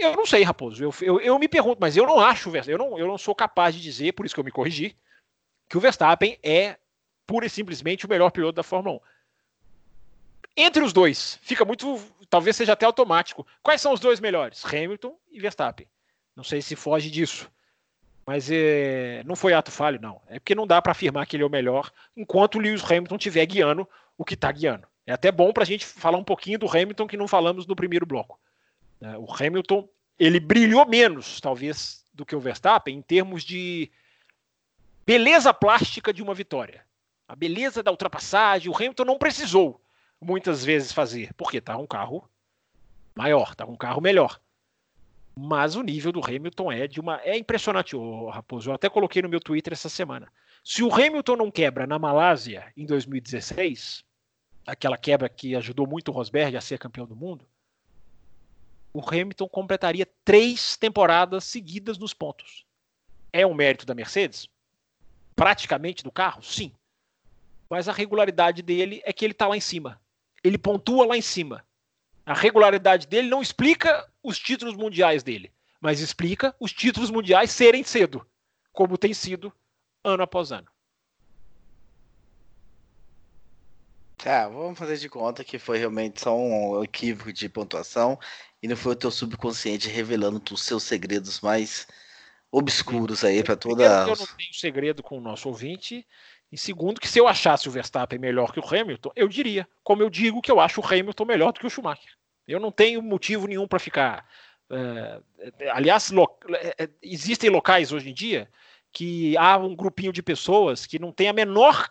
eu 0.00 0.16
não 0.16 0.26
sei, 0.26 0.42
Raposo. 0.42 0.82
Eu, 0.82 0.94
eu, 1.02 1.20
eu 1.20 1.38
me 1.38 1.48
pergunto, 1.48 1.78
mas 1.80 1.96
eu 1.96 2.06
não 2.06 2.20
acho, 2.20 2.50
eu 2.66 2.78
não, 2.78 2.98
eu 2.98 3.06
não 3.06 3.18
sou 3.18 3.34
capaz 3.34 3.74
de 3.74 3.80
dizer, 3.80 4.12
por 4.12 4.24
isso 4.24 4.34
que 4.34 4.40
eu 4.40 4.44
me 4.44 4.50
corrigi, 4.50 4.96
que 5.68 5.76
o 5.76 5.80
Verstappen 5.80 6.38
é 6.42 6.76
pura 7.26 7.46
e 7.46 7.50
simplesmente 7.50 8.06
o 8.06 8.08
melhor 8.08 8.30
piloto 8.30 8.56
da 8.56 8.62
Fórmula 8.62 8.96
1. 8.96 9.00
Entre 10.56 10.82
os 10.82 10.92
dois, 10.92 11.38
fica 11.42 11.64
muito. 11.64 12.00
Talvez 12.28 12.56
seja 12.56 12.72
até 12.72 12.84
automático. 12.84 13.46
Quais 13.62 13.80
são 13.80 13.92
os 13.92 14.00
dois 14.00 14.20
melhores? 14.20 14.64
Hamilton 14.64 15.16
e 15.30 15.40
Verstappen. 15.40 15.86
Não 16.34 16.44
sei 16.44 16.60
se 16.60 16.74
foge 16.74 17.10
disso. 17.10 17.50
Mas 18.26 18.50
é, 18.50 19.22
não 19.24 19.34
foi 19.34 19.52
ato 19.52 19.70
falho, 19.70 20.00
não. 20.00 20.20
É 20.28 20.38
porque 20.38 20.54
não 20.54 20.66
dá 20.66 20.82
para 20.82 20.92
afirmar 20.92 21.26
que 21.26 21.36
ele 21.36 21.42
é 21.42 21.46
o 21.46 21.50
melhor 21.50 21.90
enquanto 22.16 22.56
o 22.56 22.58
Lewis 22.58 22.84
Hamilton 22.84 23.16
estiver 23.16 23.46
guiando 23.46 23.88
o 24.18 24.24
que 24.24 24.34
está 24.34 24.50
guiando. 24.52 24.86
É 25.06 25.12
até 25.12 25.32
bom 25.32 25.52
para 25.52 25.62
a 25.62 25.66
gente 25.66 25.84
falar 25.86 26.18
um 26.18 26.24
pouquinho 26.24 26.58
do 26.58 26.68
Hamilton 26.68 27.06
que 27.06 27.16
não 27.16 27.26
falamos 27.26 27.66
no 27.66 27.74
primeiro 27.74 28.06
bloco. 28.06 28.38
Né? 29.00 29.16
O 29.18 29.26
Hamilton 29.32 29.88
ele 30.20 30.38
brilhou 30.38 30.86
menos, 30.86 31.40
talvez, 31.40 32.04
do 32.12 32.26
que 32.26 32.36
o 32.36 32.40
Verstappen 32.40 32.98
em 32.98 33.00
termos 33.00 33.42
de 33.42 33.90
beleza 35.06 35.54
plástica 35.54 36.12
de 36.12 36.22
uma 36.22 36.34
vitória. 36.34 36.84
A 37.26 37.34
beleza 37.34 37.82
da 37.82 37.90
ultrapassagem, 37.90 38.70
o 38.70 38.76
Hamilton 38.76 39.06
não 39.06 39.18
precisou 39.18 39.82
muitas 40.20 40.62
vezes 40.62 40.92
fazer, 40.92 41.32
porque 41.34 41.56
está 41.56 41.78
um 41.78 41.86
carro 41.86 42.28
maior, 43.14 43.52
está 43.52 43.64
um 43.64 43.76
carro 43.76 44.02
melhor. 44.02 44.38
Mas 45.34 45.74
o 45.74 45.82
nível 45.82 46.12
do 46.12 46.20
Hamilton 46.22 46.70
é 46.70 46.86
de 46.86 47.00
uma. 47.00 47.18
É 47.22 47.38
impressionante, 47.38 47.96
oh, 47.96 48.28
Raposo. 48.28 48.68
Eu 48.68 48.74
até 48.74 48.90
coloquei 48.90 49.22
no 49.22 49.28
meu 49.28 49.40
Twitter 49.40 49.72
essa 49.72 49.88
semana. 49.88 50.30
Se 50.62 50.82
o 50.82 50.92
Hamilton 50.92 51.36
não 51.36 51.50
quebra 51.50 51.86
na 51.86 51.98
Malásia 51.98 52.70
em 52.76 52.84
2016, 52.84 54.04
aquela 54.66 54.98
quebra 54.98 55.30
que 55.30 55.56
ajudou 55.56 55.86
muito 55.86 56.10
o 56.10 56.12
Rosberg 56.12 56.54
a 56.58 56.60
ser 56.60 56.78
campeão 56.78 57.06
do 57.06 57.16
mundo, 57.16 57.46
o 58.92 59.00
Hamilton 59.00 59.48
completaria 59.48 60.06
três 60.24 60.76
temporadas 60.76 61.44
seguidas 61.44 61.98
nos 61.98 62.12
pontos. 62.12 62.64
É 63.32 63.46
um 63.46 63.54
mérito 63.54 63.86
da 63.86 63.94
Mercedes? 63.94 64.48
Praticamente 65.36 66.02
do 66.02 66.10
carro? 66.10 66.42
Sim. 66.42 66.72
Mas 67.68 67.88
a 67.88 67.92
regularidade 67.92 68.62
dele 68.62 69.00
é 69.04 69.12
que 69.12 69.24
ele 69.24 69.32
está 69.32 69.46
lá 69.46 69.56
em 69.56 69.60
cima. 69.60 70.00
Ele 70.42 70.58
pontua 70.58 71.06
lá 71.06 71.16
em 71.16 71.22
cima. 71.22 71.64
A 72.26 72.34
regularidade 72.34 73.06
dele 73.06 73.28
não 73.28 73.40
explica 73.40 74.08
os 74.22 74.38
títulos 74.38 74.76
mundiais 74.76 75.22
dele, 75.22 75.52
mas 75.80 76.00
explica 76.00 76.54
os 76.58 76.72
títulos 76.72 77.10
mundiais 77.10 77.50
serem 77.50 77.84
cedo, 77.84 78.26
como 78.72 78.98
tem 78.98 79.14
sido 79.14 79.52
ano 80.04 80.22
após 80.22 80.52
ano. 80.52 80.68
Tá, 84.16 84.48
vamos 84.48 84.78
fazer 84.78 84.98
de 84.98 85.08
conta 85.08 85.42
que 85.42 85.58
foi 85.58 85.78
realmente 85.78 86.20
só 86.20 86.36
um 86.36 86.84
equívoco 86.84 87.32
de 87.32 87.48
pontuação 87.48 88.18
e 88.62 88.68
não 88.68 88.76
foi 88.76 88.92
o 88.92 88.96
teu 88.96 89.10
subconsciente 89.10 89.88
revelando 89.88 90.42
os 90.52 90.62
seus 90.62 90.82
segredos 90.82 91.40
mais 91.40 91.86
obscuros 92.52 93.24
aí 93.24 93.42
para 93.42 93.56
toda. 93.56 93.84
Eu 93.84 94.16
não 94.16 94.26
tenho 94.26 94.54
segredo 94.54 95.02
com 95.02 95.18
o 95.18 95.20
nosso 95.20 95.48
ouvinte 95.48 96.06
E 96.50 96.58
segundo, 96.58 97.00
que 97.00 97.08
se 97.08 97.18
eu 97.18 97.28
achasse 97.28 97.68
o 97.68 97.70
Verstappen 97.70 98.18
melhor 98.18 98.52
que 98.52 98.60
o 98.60 98.66
Hamilton, 98.66 99.12
eu 99.14 99.28
diria, 99.28 99.68
como 99.82 100.02
eu 100.02 100.10
digo 100.10 100.42
que 100.42 100.50
eu 100.50 100.58
acho 100.58 100.80
o 100.80 100.84
Hamilton 100.84 101.24
melhor 101.24 101.52
do 101.52 101.60
que 101.60 101.66
o 101.66 101.70
Schumacher. 101.70 102.12
Eu 102.46 102.58
não 102.58 102.72
tenho 102.72 103.00
motivo 103.00 103.46
nenhum 103.46 103.68
para 103.68 103.78
ficar. 103.78 104.26
Uh, 104.68 105.22
aliás, 105.72 106.10
lo, 106.10 106.28
é, 106.54 106.88
existem 107.02 107.50
locais 107.50 107.92
hoje 107.92 108.10
em 108.10 108.14
dia 108.14 108.48
que 108.92 109.36
há 109.36 109.56
um 109.56 109.74
grupinho 109.76 110.12
de 110.12 110.22
pessoas 110.22 110.86
que 110.86 110.98
não 110.98 111.12
tem 111.12 111.28
a 111.28 111.32
menor 111.32 111.88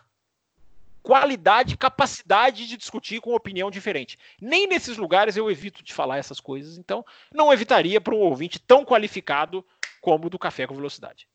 qualidade, 1.02 1.76
capacidade 1.76 2.66
de 2.66 2.76
discutir 2.76 3.20
com 3.20 3.34
opinião 3.34 3.70
diferente. 3.70 4.18
Nem 4.40 4.66
nesses 4.66 4.96
lugares 4.96 5.36
eu 5.36 5.50
evito 5.50 5.82
de 5.82 5.94
falar 5.94 6.18
essas 6.18 6.40
coisas, 6.40 6.78
então 6.78 7.04
não 7.32 7.52
evitaria 7.52 8.00
para 8.00 8.14
um 8.14 8.18
ouvinte 8.18 8.58
tão 8.58 8.84
qualificado 8.84 9.64
como 10.00 10.26
o 10.26 10.30
do 10.30 10.38
Café 10.38 10.66
com 10.66 10.74
Velocidade. 10.74 11.28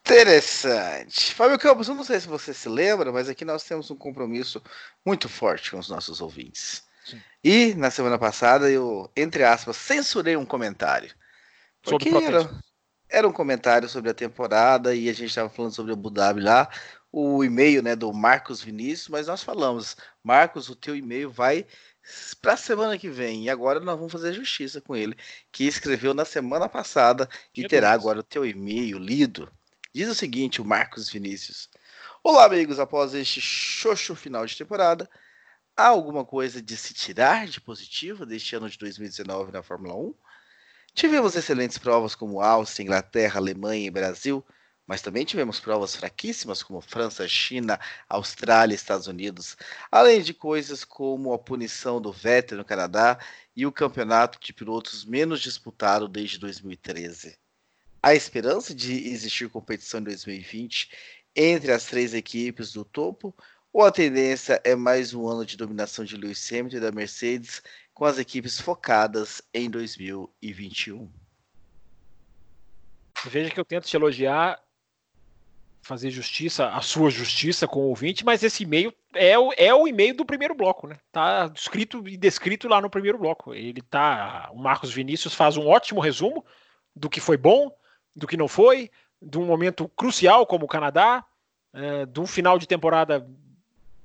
Interessante. 0.00 1.34
Fábio 1.34 1.58
Campos, 1.58 1.88
não 1.88 2.04
sei 2.04 2.20
se 2.20 2.28
você 2.28 2.54
se 2.54 2.68
lembra, 2.68 3.10
mas 3.10 3.28
aqui 3.28 3.44
nós 3.44 3.64
temos 3.64 3.90
um 3.90 3.96
compromisso 3.96 4.62
muito 5.04 5.28
forte 5.28 5.72
com 5.72 5.78
os 5.78 5.88
nossos 5.88 6.20
ouvintes. 6.20 6.84
Sim. 7.04 7.20
E 7.42 7.74
na 7.74 7.90
semana 7.90 8.16
passada 8.16 8.70
eu, 8.70 9.10
entre 9.16 9.42
aspas, 9.42 9.76
censurei 9.76 10.36
um 10.36 10.46
comentário. 10.46 11.12
Sobre 11.84 12.08
era, 12.24 12.48
era 13.08 13.26
um 13.26 13.32
comentário 13.32 13.88
sobre 13.88 14.10
a 14.10 14.14
temporada 14.14 14.94
e 14.94 15.08
a 15.08 15.12
gente 15.12 15.28
estava 15.28 15.48
falando 15.48 15.74
sobre 15.74 15.92
o 15.92 15.94
Abu 15.94 16.10
Dhabi 16.10 16.40
lá, 16.40 16.68
o 17.10 17.42
e-mail 17.44 17.82
né, 17.82 17.96
do 17.96 18.12
Marcos 18.12 18.62
Vinícius, 18.62 19.08
mas 19.08 19.26
nós 19.26 19.42
falamos, 19.42 19.96
Marcos, 20.22 20.68
o 20.68 20.76
teu 20.76 20.94
e-mail 20.94 21.30
vai 21.30 21.66
para 22.40 22.54
a 22.54 22.56
semana 22.56 22.98
que 22.98 23.08
vem. 23.08 23.44
E 23.44 23.50
agora 23.50 23.80
nós 23.80 23.96
vamos 23.96 24.12
fazer 24.12 24.32
justiça 24.32 24.80
com 24.80 24.94
ele, 24.94 25.16
que 25.50 25.64
escreveu 25.64 26.12
na 26.12 26.24
semana 26.24 26.68
passada 26.68 27.28
e 27.54 27.62
que 27.62 27.68
terá 27.68 27.90
Deus. 27.92 28.02
agora 28.02 28.20
o 28.20 28.24
teu 28.24 28.44
e-mail 28.44 28.98
lido. 28.98 29.50
Diz 29.94 30.08
o 30.08 30.14
seguinte, 30.14 30.60
o 30.60 30.64
Marcos 30.64 31.08
Vinícius. 31.08 31.70
Olá, 32.22 32.44
amigos, 32.44 32.78
após 32.78 33.14
este 33.14 33.40
xoxo 33.40 34.14
final 34.14 34.44
de 34.44 34.56
temporada, 34.56 35.08
há 35.76 35.86
alguma 35.86 36.24
coisa 36.24 36.60
de 36.60 36.76
se 36.76 36.92
tirar 36.92 37.46
de 37.46 37.60
positivo 37.60 38.26
deste 38.26 38.56
ano 38.56 38.68
de 38.68 38.76
2019 38.76 39.52
na 39.52 39.62
Fórmula 39.62 39.94
1? 39.94 40.14
Tivemos 40.96 41.36
excelentes 41.36 41.78
provas 41.78 42.16
como 42.16 42.40
Áustria, 42.40 42.82
Inglaterra, 42.82 43.38
Alemanha 43.38 43.86
e 43.86 43.90
Brasil, 43.90 44.44
mas 44.84 45.00
também 45.00 45.24
tivemos 45.24 45.60
provas 45.60 45.94
fraquíssimas 45.94 46.62
como 46.62 46.80
França, 46.80 47.28
China, 47.28 47.78
Austrália 48.08 48.74
e 48.74 48.76
Estados 48.76 49.06
Unidos, 49.06 49.56
além 49.92 50.20
de 50.20 50.34
coisas 50.34 50.84
como 50.84 51.32
a 51.32 51.38
punição 51.38 52.00
do 52.00 52.12
Vettel 52.12 52.58
no 52.58 52.64
Canadá 52.64 53.18
e 53.54 53.64
o 53.64 53.70
campeonato 53.70 54.40
de 54.40 54.52
pilotos 54.52 55.04
menos 55.04 55.40
disputado 55.40 56.08
desde 56.08 56.38
2013 56.40 57.38
a 58.06 58.14
esperança 58.14 58.72
de 58.72 59.08
existir 59.08 59.48
competição 59.48 59.98
em 59.98 60.04
2020 60.04 60.90
entre 61.34 61.72
as 61.72 61.86
três 61.86 62.14
equipes 62.14 62.72
do 62.72 62.84
topo, 62.84 63.34
ou 63.72 63.82
a 63.82 63.90
tendência 63.90 64.60
é 64.62 64.76
mais 64.76 65.12
um 65.12 65.26
ano 65.26 65.44
de 65.44 65.56
dominação 65.56 66.04
de 66.04 66.16
Lewis 66.16 66.48
Hamilton 66.52 66.76
e 66.76 66.80
da 66.80 66.92
Mercedes 66.92 67.60
com 67.96 68.04
as 68.04 68.18
equipes 68.18 68.60
focadas 68.60 69.40
em 69.54 69.70
2021? 69.70 71.10
Veja 73.24 73.50
que 73.50 73.58
eu 73.58 73.64
tento 73.64 73.86
te 73.86 73.96
elogiar, 73.96 74.60
fazer 75.80 76.10
justiça, 76.10 76.68
a 76.68 76.82
sua 76.82 77.08
justiça 77.08 77.66
com 77.66 77.80
o 77.80 77.88
ouvinte, 77.88 78.22
mas 78.22 78.42
esse 78.42 78.64
e-mail 78.64 78.92
é 79.14 79.38
o, 79.38 79.50
é 79.56 79.72
o 79.72 79.88
e-mail 79.88 80.14
do 80.14 80.26
primeiro 80.26 80.54
bloco, 80.54 80.86
né? 80.86 80.98
Tá 81.10 81.50
escrito 81.56 82.06
e 82.06 82.18
descrito 82.18 82.68
lá 82.68 82.82
no 82.82 82.90
primeiro 82.90 83.16
bloco. 83.16 83.54
Ele 83.54 83.80
tá. 83.80 84.50
O 84.52 84.58
Marcos 84.58 84.92
Vinícius 84.92 85.34
faz 85.34 85.56
um 85.56 85.66
ótimo 85.66 85.98
resumo 85.98 86.44
do 86.94 87.08
que 87.08 87.18
foi 87.18 87.38
bom, 87.38 87.74
do 88.14 88.26
que 88.26 88.36
não 88.36 88.46
foi, 88.46 88.90
de 89.22 89.38
um 89.38 89.46
momento 89.46 89.88
crucial 89.88 90.46
como 90.46 90.66
o 90.66 90.68
Canadá, 90.68 91.24
é, 91.72 92.04
de 92.04 92.20
um 92.20 92.26
final 92.26 92.58
de 92.58 92.68
temporada 92.68 93.26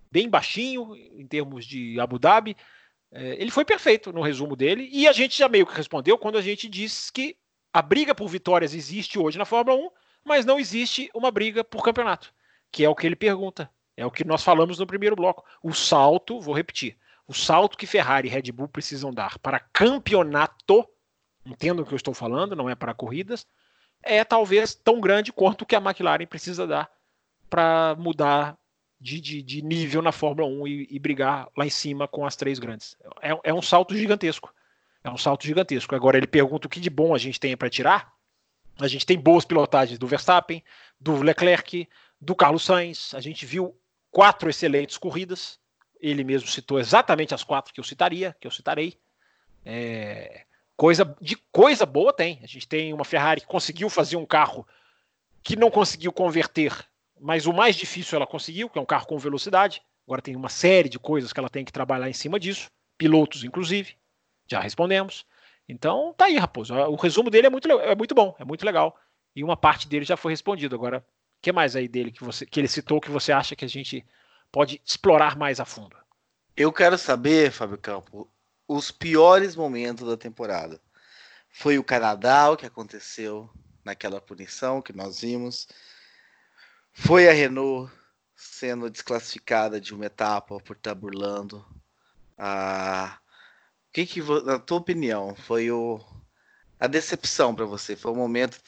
bem 0.10 0.29
baixinho 0.29 0.95
em 0.95 1.27
termos 1.27 1.65
de 1.65 2.00
Abu 2.00 2.17
Dhabi. 2.17 2.55
É, 3.12 3.41
ele 3.41 3.51
foi 3.51 3.65
perfeito 3.65 4.13
no 4.13 4.22
resumo 4.22 4.56
dele 4.56 4.89
e 4.91 5.08
a 5.08 5.12
gente 5.12 5.38
já 5.38 5.50
meio 5.50 5.65
que 5.65 5.75
respondeu 5.75 6.18
quando 6.18 6.38
a 6.38 6.41
gente 6.41 6.70
disse 6.70 7.12
que 7.12 7.36
a 7.74 7.82
briga 7.82 8.15
por 8.15 8.27
vitórias 8.27 8.74
existe 8.74 9.20
hoje 9.20 9.38
na 9.38 9.46
Fórmula 9.46 9.77
1, 9.77 9.89
mas 10.24 10.46
não 10.46 10.60
existe 10.60 11.10
uma 11.13 11.32
briga 11.32 11.63
por 11.63 11.84
campeonato, 11.84 12.34
que 12.72 12.84
é 12.84 12.89
o 12.89 12.96
que 12.96 13.06
ele 13.06 13.15
pergunta. 13.15 13.70
É 13.98 14.06
o 14.06 14.12
que 14.12 14.24
nós 14.24 14.44
falamos 14.44 14.80
no 14.80 14.88
primeiro 14.88 15.15
bloco. 15.15 15.46
O 15.62 15.74
salto, 15.74 16.39
vou 16.39 16.56
repetir, 16.56 16.98
o 17.27 17.34
salto 17.34 17.77
que 17.77 17.86
Ferrari 17.86 18.27
e 18.27 18.32
Red 18.32 18.51
Bull 18.51 18.68
precisam 18.68 19.12
dar 19.13 19.38
para 19.39 19.60
campeonato, 19.60 20.88
entendo 21.46 21.82
o 21.82 21.86
que 21.86 21.94
eu 21.94 21.98
estou 21.98 22.13
falando, 22.13 22.56
não 22.56 22.70
é 22.70 22.75
para 22.75 22.94
corridas, 22.94 23.46
é 24.01 24.24
talvez 24.24 24.74
tão 24.74 25.00
grande 25.00 25.32
quanto 25.32 25.62
o 25.62 25.65
que 25.65 25.75
a 25.75 25.80
McLaren 25.80 26.25
precisa 26.25 26.65
dar 26.65 26.89
para 27.50 27.96
mudar 28.00 28.58
de, 29.01 29.20
de, 29.20 29.41
de, 29.41 29.62
nível 29.62 30.01
na 30.01 30.12
Fórmula 30.12 30.48
1 30.48 30.67
e, 30.67 30.88
e, 30.91 31.00
brigar 31.00 31.50
lá 31.58 31.65
em 31.65 31.70
cima 31.70 32.08
com 32.08 32.25
as 32.25 32.36
três 32.36 32.60
grandes. 32.60 32.96
É, 33.22 33.31
é, 33.46 33.53
um 33.53 33.62
salto 33.62 33.96
gigantesco. 33.96 34.53
É 35.03 35.10
um 35.10 35.17
salto 35.17 35.46
gigantesco. 35.46 35.96
Agora 35.96 36.17
ele 36.17 36.27
pergunta 36.27 36.67
o 36.67 36.70
que 36.70 36.79
de 36.79 36.89
bom 36.89 37.15
a 37.15 37.17
gente 37.17 37.39
tem 37.39 37.58
para 37.58 37.70
tirar. 37.70 38.13
A 38.79 38.88
gente 38.88 39.05
tem 39.05 39.17
boas 39.17 39.43
pilotagens 39.43 39.98
do 39.98 40.08
Verstappen, 40.08 40.63
do 41.00 41.22
Leclerc, 41.22 41.89
do 42.20 42.36
Carlos 42.36 42.63
Sainz. 42.63 43.13
A 43.15 43.20
gente 43.20 43.46
viu 43.46 43.75
quatro 44.12 44.50
excelentes 44.50 44.98
corridas. 44.98 45.60
Ele 46.00 46.24
mesmo 46.24 46.48
citou 46.48 46.79
exatamente 46.79 47.34
as 47.34 47.43
quatro 47.43 47.74
que 47.74 47.79
eu 47.79 47.84
citaria, 47.84 48.36
que 48.39 48.48
eu 48.48 48.51
citarei. 48.51 49.00
É, 49.65 50.46
Coisa 50.81 51.15
de 51.22 51.36
coisa 51.51 51.86
boa 51.86 52.12
tem. 52.12 52.39
A 52.41 52.48
gente 52.48 52.67
tem 52.67 52.91
uma 52.91 53.05
Ferrari 53.05 53.41
que 53.41 53.46
conseguiu 53.46 53.88
fazer 53.88 54.15
um 54.15 54.25
carro 54.25 54.67
que 55.43 55.55
não 55.55 55.70
conseguiu 55.70 56.12
converter, 56.12 56.74
mas 57.21 57.45
o 57.45 57.53
mais 57.53 57.75
difícil 57.75 58.15
ela 58.15 58.25
conseguiu, 58.25 58.69
que 58.69 58.79
é 58.79 58.81
um 58.81 58.85
carro 58.85 59.05
com 59.05 59.17
velocidade. 59.17 59.81
Agora 60.05 60.21
tem 60.21 60.35
uma 60.35 60.49
série 60.49 60.89
de 60.89 60.97
coisas 60.97 61.31
que 61.31 61.39
ela 61.39 61.49
tem 61.49 61.63
que 61.63 61.71
trabalhar 61.71 62.09
em 62.09 62.13
cima 62.13 62.39
disso, 62.39 62.69
pilotos 62.97 63.43
inclusive. 63.43 63.95
Já 64.47 64.59
respondemos. 64.59 65.25
Então 65.69 66.13
tá 66.17 66.25
aí, 66.25 66.37
Raposo. 66.37 66.73
O 66.73 66.95
resumo 66.95 67.29
dele 67.29 67.47
é 67.47 67.49
muito, 67.49 67.71
é 67.71 67.95
muito 67.95 68.15
bom, 68.15 68.35
é 68.39 68.43
muito 68.43 68.65
legal. 68.65 68.97
E 69.35 69.43
uma 69.43 69.55
parte 69.55 69.87
dele 69.87 70.03
já 70.03 70.17
foi 70.17 70.33
respondido. 70.33 70.75
Agora, 70.75 70.97
o 70.97 71.41
que 71.41 71.51
mais 71.51 71.75
aí 71.75 71.87
dele 71.87 72.11
que, 72.11 72.23
você, 72.23 72.45
que 72.45 72.59
ele 72.59 72.67
citou 72.67 72.99
que 72.99 73.11
você 73.11 73.31
acha 73.31 73.55
que 73.55 73.63
a 73.63 73.69
gente 73.69 74.05
pode 74.51 74.81
explorar 74.83 75.37
mais 75.37 75.59
a 75.59 75.65
fundo? 75.65 75.95
Eu 76.57 76.73
quero 76.73 76.97
saber, 76.97 77.51
Fábio 77.51 77.77
Campo, 77.77 78.29
os 78.67 78.91
piores 78.91 79.55
momentos 79.55 80.07
da 80.07 80.17
temporada. 80.17 80.81
Foi 81.49 81.77
o 81.77 81.83
Canadá, 81.83 82.49
o 82.49 82.57
que 82.57 82.65
aconteceu 82.65 83.49
naquela 83.83 84.19
punição 84.19 84.81
que 84.81 84.93
nós 84.93 85.21
vimos. 85.21 85.67
Foi 86.93 87.27
a 87.29 87.33
Renault 87.33 87.91
sendo 88.36 88.89
desclassificada 88.89 89.79
de 89.79 89.93
uma 89.93 90.05
etapa 90.05 90.60
por 90.60 90.75
estar 90.75 90.95
burlando. 90.95 91.65
Ah, 92.38 93.19
o 93.89 93.93
que, 93.93 94.05
que 94.05 94.21
na 94.43 94.60
tua 94.60 94.77
opinião 94.77 95.36
foi 95.36 95.71
o, 95.71 96.00
a 96.79 96.88
decepção 96.88 97.53
para 97.53 97.65
você? 97.65 97.95
Foi 97.95 98.12
o 98.12 98.15
momento 98.15 98.60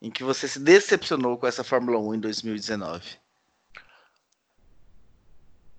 em 0.00 0.10
que 0.10 0.22
você 0.22 0.46
se 0.46 0.58
decepcionou 0.58 1.38
com 1.38 1.46
essa 1.46 1.64
Fórmula 1.64 1.98
1 1.98 2.14
em 2.14 2.20
2019? 2.20 3.18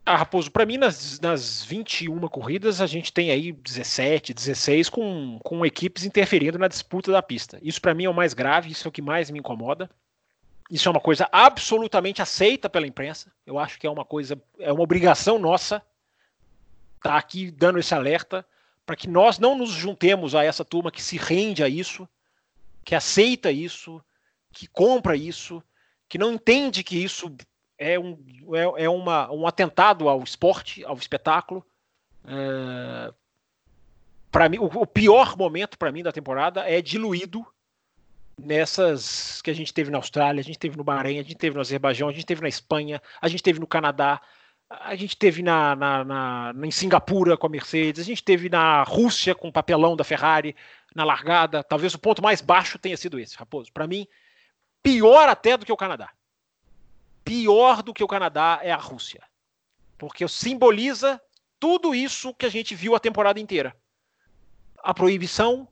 Ah, 0.06 0.16
Raposo, 0.16 0.50
para 0.50 0.66
mim, 0.66 0.78
nas, 0.78 1.20
nas 1.20 1.66
21 1.66 2.18
corridas, 2.30 2.80
a 2.80 2.88
gente 2.88 3.12
tem 3.12 3.30
aí 3.30 3.52
17, 3.52 4.34
16 4.34 4.90
com, 4.90 5.38
com 5.44 5.66
equipes 5.66 6.06
interferindo 6.06 6.58
na 6.58 6.70
disputa 6.70 7.12
da 7.12 7.22
pista. 7.22 7.60
Isso 7.62 7.82
para 7.82 7.94
mim 7.94 8.06
é 8.06 8.10
o 8.10 8.14
mais 8.14 8.34
grave, 8.34 8.72
isso 8.72 8.88
é 8.88 8.90
o 8.90 8.92
que 8.92 9.02
mais 9.02 9.30
me 9.30 9.40
incomoda. 9.40 9.90
Isso 10.70 10.88
é 10.88 10.92
uma 10.92 11.00
coisa 11.00 11.30
absolutamente 11.32 12.22
aceita 12.22 12.70
pela 12.70 12.88
imprensa. 12.88 13.32
Eu 13.46 13.58
acho 13.58 13.80
que 13.80 13.88
é 13.88 13.90
uma 13.90 14.04
coisa, 14.04 14.42
é 14.60 14.72
uma 14.72 14.84
obrigação 14.84 15.40
nossa 15.40 15.78
estar 16.98 17.12
tá 17.12 17.18
aqui 17.18 17.50
dando 17.52 17.80
esse 17.80 17.94
alerta 17.94 18.46
para 18.86 18.96
que 18.96 19.08
nós 19.08 19.38
não 19.38 19.58
nos 19.58 19.70
juntemos 19.70 20.34
a 20.34 20.44
essa 20.44 20.64
turma 20.64 20.92
que 20.92 21.02
se 21.02 21.18
rende 21.18 21.64
a 21.64 21.70
isso, 21.70 22.08
que 22.84 22.96
aceita 22.96 23.52
isso, 23.52 24.02
que 24.52 24.68
compra 24.68 25.16
isso, 25.16 25.62
que 26.08 26.18
não 26.18 26.34
entende 26.34 26.84
que 26.84 27.02
isso 27.02 27.34
é 27.78 28.00
um, 28.00 28.18
é, 28.54 28.86
é 28.86 28.90
uma, 28.90 29.32
um 29.32 29.46
atentado 29.46 30.10
ao 30.10 30.24
esporte, 30.24 30.84
ao 30.84 30.96
espetáculo. 30.96 31.66
É, 32.26 33.14
para 34.32 34.50
mim, 34.50 34.58
o, 34.58 34.66
o, 34.66 34.88
pior 34.88 35.38
momento 35.38 35.78
para 35.78 35.92
mim 35.92 36.02
da 36.02 36.12
temporada 36.12 36.62
é 36.62 36.82
diluído 36.82 37.46
nessas 38.40 39.42
que 39.42 39.50
a 39.50 39.54
gente 39.54 39.74
teve 39.74 39.90
na 39.90 39.98
Austrália, 39.98 40.40
a 40.40 40.44
gente 40.44 40.60
teve 40.60 40.78
no 40.78 40.84
Bahrein, 40.84 41.20
a 41.20 41.24
gente 41.24 41.36
teve 41.36 41.56
no 41.56 41.62
Azerbaijão, 41.62 42.10
a 42.10 42.12
gente 42.12 42.26
teve 42.26 42.42
na 42.42 42.48
Espanha, 42.48 43.02
a 43.22 43.28
gente 43.28 43.44
teve 43.44 43.60
no 43.60 43.68
Canadá, 43.68 44.22
a 44.70 44.96
gente 44.96 45.18
teve 45.18 45.42
na, 45.42 45.76
na, 45.76 46.04
na, 46.04 46.54
em 46.64 46.72
Singapura 46.72 47.38
com 47.38 47.48
a 47.48 47.50
Mercedes, 47.50 48.02
a 48.02 48.06
gente 48.06 48.24
teve 48.24 48.50
na 48.50 48.84
Rússia 48.84 49.34
com 49.34 49.48
o 49.48 49.54
papelão 49.54 49.96
da 49.96 50.04
Ferrari 50.04 50.56
na 50.94 51.04
largada. 51.04 51.64
Talvez 51.64 51.94
o 51.94 52.00
ponto 52.00 52.22
mais 52.22 52.42
baixo 52.42 52.78
tenha 52.78 52.98
sido 52.98 53.20
esse, 53.20 53.38
Raposo. 53.38 53.72
Para 53.74 53.88
mim, 53.88 54.08
pior 54.84 55.30
até 55.30 55.58
do 55.58 55.66
que 55.66 55.72
o 55.72 55.78
Canadá 55.78 56.12
pior 57.28 57.84
do 57.84 57.94
que 57.94 58.02
o 58.02 58.08
Canadá 58.08 58.62
é 58.64 58.72
a 58.72 58.78
Rússia. 58.78 59.22
Porque 59.98 60.26
simboliza 60.30 61.22
tudo 61.60 61.94
isso 61.94 62.34
que 62.34 62.46
a 62.46 62.50
gente 62.50 62.74
viu 62.74 62.96
a 62.96 63.02
temporada 63.02 63.38
inteira. 63.38 63.76
A 64.78 64.94
proibição, 64.94 65.68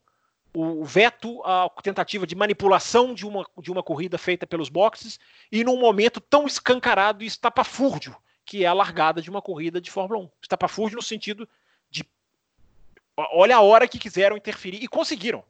o 0.55 0.85
veto 0.85 1.43
à 1.43 1.69
tentativa 1.83 2.25
de 2.25 2.33
manipulação 2.33 3.13
de 3.13 3.27
uma, 3.27 3.45
de 3.61 3.69
uma 3.69 3.83
corrida 3.83 4.17
feita 4.17 4.47
pelos 4.47 4.69
boxes 4.69 5.19
e 5.51 5.63
num 5.63 5.77
momento 5.77 6.21
tão 6.21 6.47
escancarado 6.47 7.23
e 7.23 7.27
estapafúrdio 7.27 8.15
que 8.45 8.63
é 8.63 8.67
a 8.67 8.73
largada 8.73 9.21
de 9.21 9.29
uma 9.29 9.41
corrida 9.41 9.81
de 9.81 9.91
Fórmula 9.91 10.21
1. 10.21 10.29
Estapafúrdio 10.41 10.95
no 10.95 11.01
sentido 11.01 11.49
de 11.89 12.05
olha 13.17 13.57
a 13.57 13.61
hora 13.61 13.87
que 13.87 13.99
quiseram 13.99 14.37
interferir 14.37 14.81
e 14.81 14.87
conseguiram. 14.87 15.43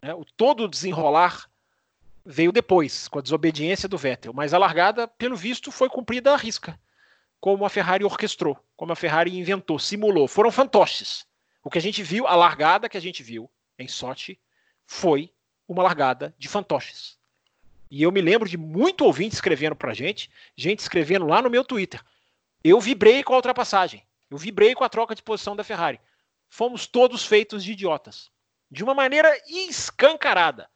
Né? 0.00 0.14
O 0.14 0.24
todo 0.24 0.66
desenrolar 0.66 1.48
veio 2.24 2.50
depois, 2.50 3.06
com 3.06 3.18
a 3.18 3.22
desobediência 3.22 3.88
do 3.88 3.98
Vettel, 3.98 4.32
mas 4.32 4.54
a 4.54 4.58
largada, 4.58 5.06
pelo 5.06 5.36
visto, 5.36 5.70
foi 5.70 5.88
cumprida 5.88 6.32
à 6.32 6.36
risca, 6.36 6.78
como 7.40 7.64
a 7.64 7.68
Ferrari 7.68 8.04
orquestrou, 8.04 8.58
como 8.76 8.92
a 8.92 8.96
Ferrari 8.96 9.36
inventou, 9.36 9.78
simulou. 9.78 10.26
Foram 10.26 10.50
fantoches. 10.50 11.26
O 11.62 11.68
que 11.68 11.78
a 11.78 11.82
gente 11.82 12.02
viu, 12.02 12.26
a 12.26 12.34
largada 12.34 12.88
que 12.88 12.96
a 12.96 13.00
gente 13.00 13.22
viu 13.22 13.50
em 13.82 13.88
Sochi, 13.88 14.38
foi 14.86 15.32
uma 15.68 15.82
largada 15.82 16.34
de 16.38 16.48
fantoches. 16.48 17.18
E 17.90 18.02
eu 18.02 18.10
me 18.10 18.22
lembro 18.22 18.48
de 18.48 18.56
muito 18.56 19.04
ouvinte 19.04 19.34
escrevendo 19.34 19.76
pra 19.76 19.92
gente, 19.92 20.30
gente 20.56 20.78
escrevendo 20.78 21.26
lá 21.26 21.42
no 21.42 21.50
meu 21.50 21.62
Twitter. 21.62 22.02
Eu 22.64 22.80
vibrei 22.80 23.22
com 23.22 23.34
a 23.34 23.36
ultrapassagem. 23.36 24.06
Eu 24.30 24.38
vibrei 24.38 24.74
com 24.74 24.82
a 24.82 24.88
troca 24.88 25.14
de 25.14 25.22
posição 25.22 25.54
da 25.54 25.62
Ferrari. 25.62 26.00
Fomos 26.48 26.86
todos 26.86 27.26
feitos 27.26 27.62
de 27.62 27.72
idiotas. 27.72 28.30
De 28.70 28.82
uma 28.82 28.94
maneira 28.94 29.30
escancarada. 29.46 30.70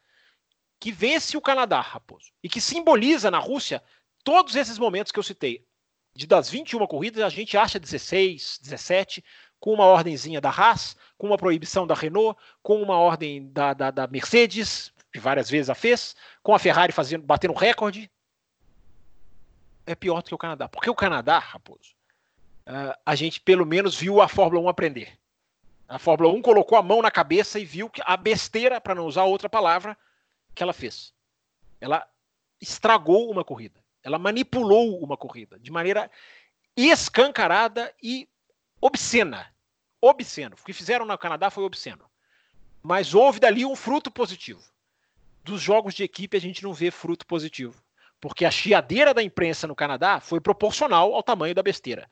Que 0.79 0.93
vence 0.93 1.39
o 1.39 1.41
Canadá, 1.41 1.81
Raposo. 1.81 2.31
E 2.43 2.51
que 2.51 2.61
simboliza 2.61 3.31
na 3.31 3.39
Rússia 3.39 3.83
todos 4.23 4.55
esses 4.55 4.79
momentos 4.79 5.11
que 5.11 5.19
eu 5.19 5.23
citei. 5.23 5.67
De 6.15 6.27
das 6.27 6.51
21 6.51 6.87
corridas, 6.87 7.23
a 7.23 7.29
gente 7.31 7.57
acha 7.57 7.79
16, 7.79 8.59
17, 8.63 9.25
com 9.67 9.73
uma 9.73 9.85
ordenzinha 9.85 10.41
da 10.41 10.49
Haas, 10.49 10.97
com 11.19 11.27
uma 11.27 11.37
proibição 11.37 11.89
da 11.89 11.93
Renault, 11.93 12.39
com 12.63 12.81
uma 12.81 12.97
ordem 13.01 13.51
da, 13.51 13.75
da, 13.75 13.91
da 13.91 14.07
Mercedes, 14.07 14.93
que 15.13 15.19
várias 15.19 15.51
vezes 15.51 15.69
a 15.69 15.75
fez, 15.75 16.15
com 16.41 16.55
a 16.55 16.59
Ferrari 16.61 16.93
fazendo, 16.93 17.27
batendo 17.27 17.53
recorde 17.53 18.09
é 19.85 19.97
pior 19.97 20.23
do 20.23 20.29
que 20.29 20.35
o 20.37 20.39
Canadá. 20.39 20.69
Porque 20.69 20.89
o 20.89 20.95
Canadá, 20.95 21.41
Raposo, 21.41 21.97
uh, 22.65 22.97
a 23.05 23.17
gente 23.17 23.41
pelo 23.41 23.67
menos 23.67 23.97
viu 23.97 24.21
a 24.21 24.29
Fórmula 24.29 24.63
1 24.67 24.69
aprender. 24.69 25.19
A 25.89 25.99
Fórmula 25.99 26.33
1 26.33 26.43
colocou 26.43 26.79
a 26.79 26.83
mão 26.83 27.03
na 27.03 27.11
cabeça 27.11 27.59
e 27.59 27.65
viu 27.65 27.91
a 28.03 28.17
besteira, 28.17 28.81
para 28.81 28.95
não 28.95 29.05
usar 29.05 29.25
outra 29.25 29.49
palavra, 29.49 29.99
que 30.55 30.63
ela 30.63 30.73
fez. 30.73 31.13
Ela 31.81 32.07
estragou 32.61 33.29
uma 33.29 33.43
corrida. 33.43 33.83
Ela 34.01 34.17
manipulou 34.17 35.03
uma 35.03 35.17
corrida 35.17 35.59
de 35.59 35.73
maneira 35.73 36.09
escancarada 36.77 37.93
e 38.01 38.29
obscena. 38.81 39.56
Obsceno. 40.07 40.57
O 40.61 40.65
que 40.65 40.73
fizeram 40.73 41.05
no 41.05 41.19
Canadá 41.19 41.51
foi 41.51 41.65
obsceno. 41.65 42.05
Mas 42.83 43.15
houve 43.15 43.41
dali 43.41 43.65
um 43.65 43.77
fruto 43.77 44.11
positivo. 44.11 44.63
Dos 45.43 45.61
jogos 45.61 45.95
de 45.95 46.03
equipe 46.05 46.37
a 46.37 46.41
gente 46.41 46.63
não 46.63 46.73
vê 46.73 46.91
fruto 46.91 47.27
positivo 47.27 47.85
porque 48.21 48.45
a 48.45 48.51
chiadeira 48.51 49.13
da 49.13 49.23
imprensa 49.23 49.67
no 49.67 49.75
Canadá 49.75 50.21
foi 50.21 50.41
proporcional 50.41 51.15
ao 51.15 51.23
tamanho 51.23 51.55
da 51.55 51.63
besteira. 51.63 52.11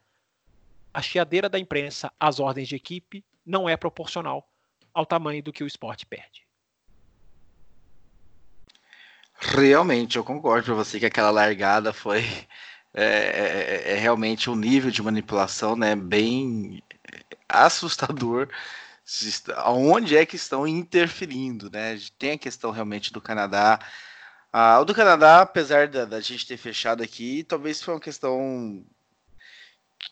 A 0.93 1.01
chiadeira 1.01 1.49
da 1.49 1.59
imprensa 1.59 2.11
às 2.19 2.39
ordens 2.39 2.67
de 2.67 2.75
equipe 2.75 3.23
não 3.45 3.67
é 3.67 3.75
proporcional 3.75 4.47
ao 4.93 5.05
tamanho 5.05 5.43
do 5.43 5.51
que 5.51 5.63
o 5.63 5.67
esporte 5.67 6.05
perde. 6.05 6.45
Realmente, 9.37 10.15
eu 10.15 10.23
concordo 10.23 10.71
com 10.71 10.75
você 10.75 10.99
que 10.99 11.05
aquela 11.05 11.29
largada 11.29 11.91
foi 11.91 12.23
é, 12.93 13.03
é, 13.03 13.91
é 13.91 13.95
realmente 13.95 14.49
um 14.49 14.55
nível 14.55 14.89
de 14.89 15.03
manipulação 15.03 15.75
né, 15.75 15.97
bem 15.97 16.81
assustador. 17.63 18.49
Onde 19.67 20.17
é 20.17 20.25
que 20.25 20.35
estão 20.35 20.67
interferindo? 20.67 21.69
Né? 21.69 21.97
Tem 22.17 22.31
a 22.31 22.37
questão 22.37 22.71
realmente 22.71 23.13
do 23.13 23.21
Canadá 23.21 23.79
ah, 24.57 24.79
o 24.79 24.85
do 24.85 24.95
Canadá, 24.95 25.41
apesar 25.41 25.89
da, 25.89 26.05
da, 26.05 26.21
gente 26.21 26.47
ter 26.47 26.55
fechado 26.55 27.03
aqui, 27.03 27.43
talvez 27.43 27.81
foi 27.81 27.93
uma 27.93 27.99
questão 27.99 28.85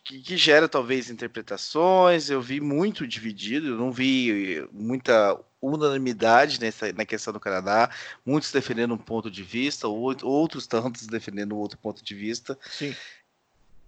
que, 0.04 0.20
que, 0.20 0.36
gera 0.36 0.68
talvez 0.68 1.08
interpretações. 1.08 2.28
Eu 2.28 2.42
vi 2.42 2.60
muito 2.60 3.06
dividido, 3.06 3.68
eu 3.68 3.78
não 3.78 3.90
vi 3.90 4.68
muita 4.70 5.40
unanimidade 5.62 6.60
nessa, 6.60 6.92
na 6.92 7.06
questão 7.06 7.32
do 7.32 7.40
Canadá. 7.40 7.88
Muitos 8.22 8.52
defendendo 8.52 8.92
um 8.92 8.98
ponto 8.98 9.30
de 9.30 9.42
vista, 9.42 9.88
outros 9.88 10.66
tantos 10.66 11.06
defendendo 11.06 11.56
outro 11.56 11.78
ponto 11.78 12.04
de 12.04 12.14
vista. 12.14 12.58
Sim. 12.68 12.94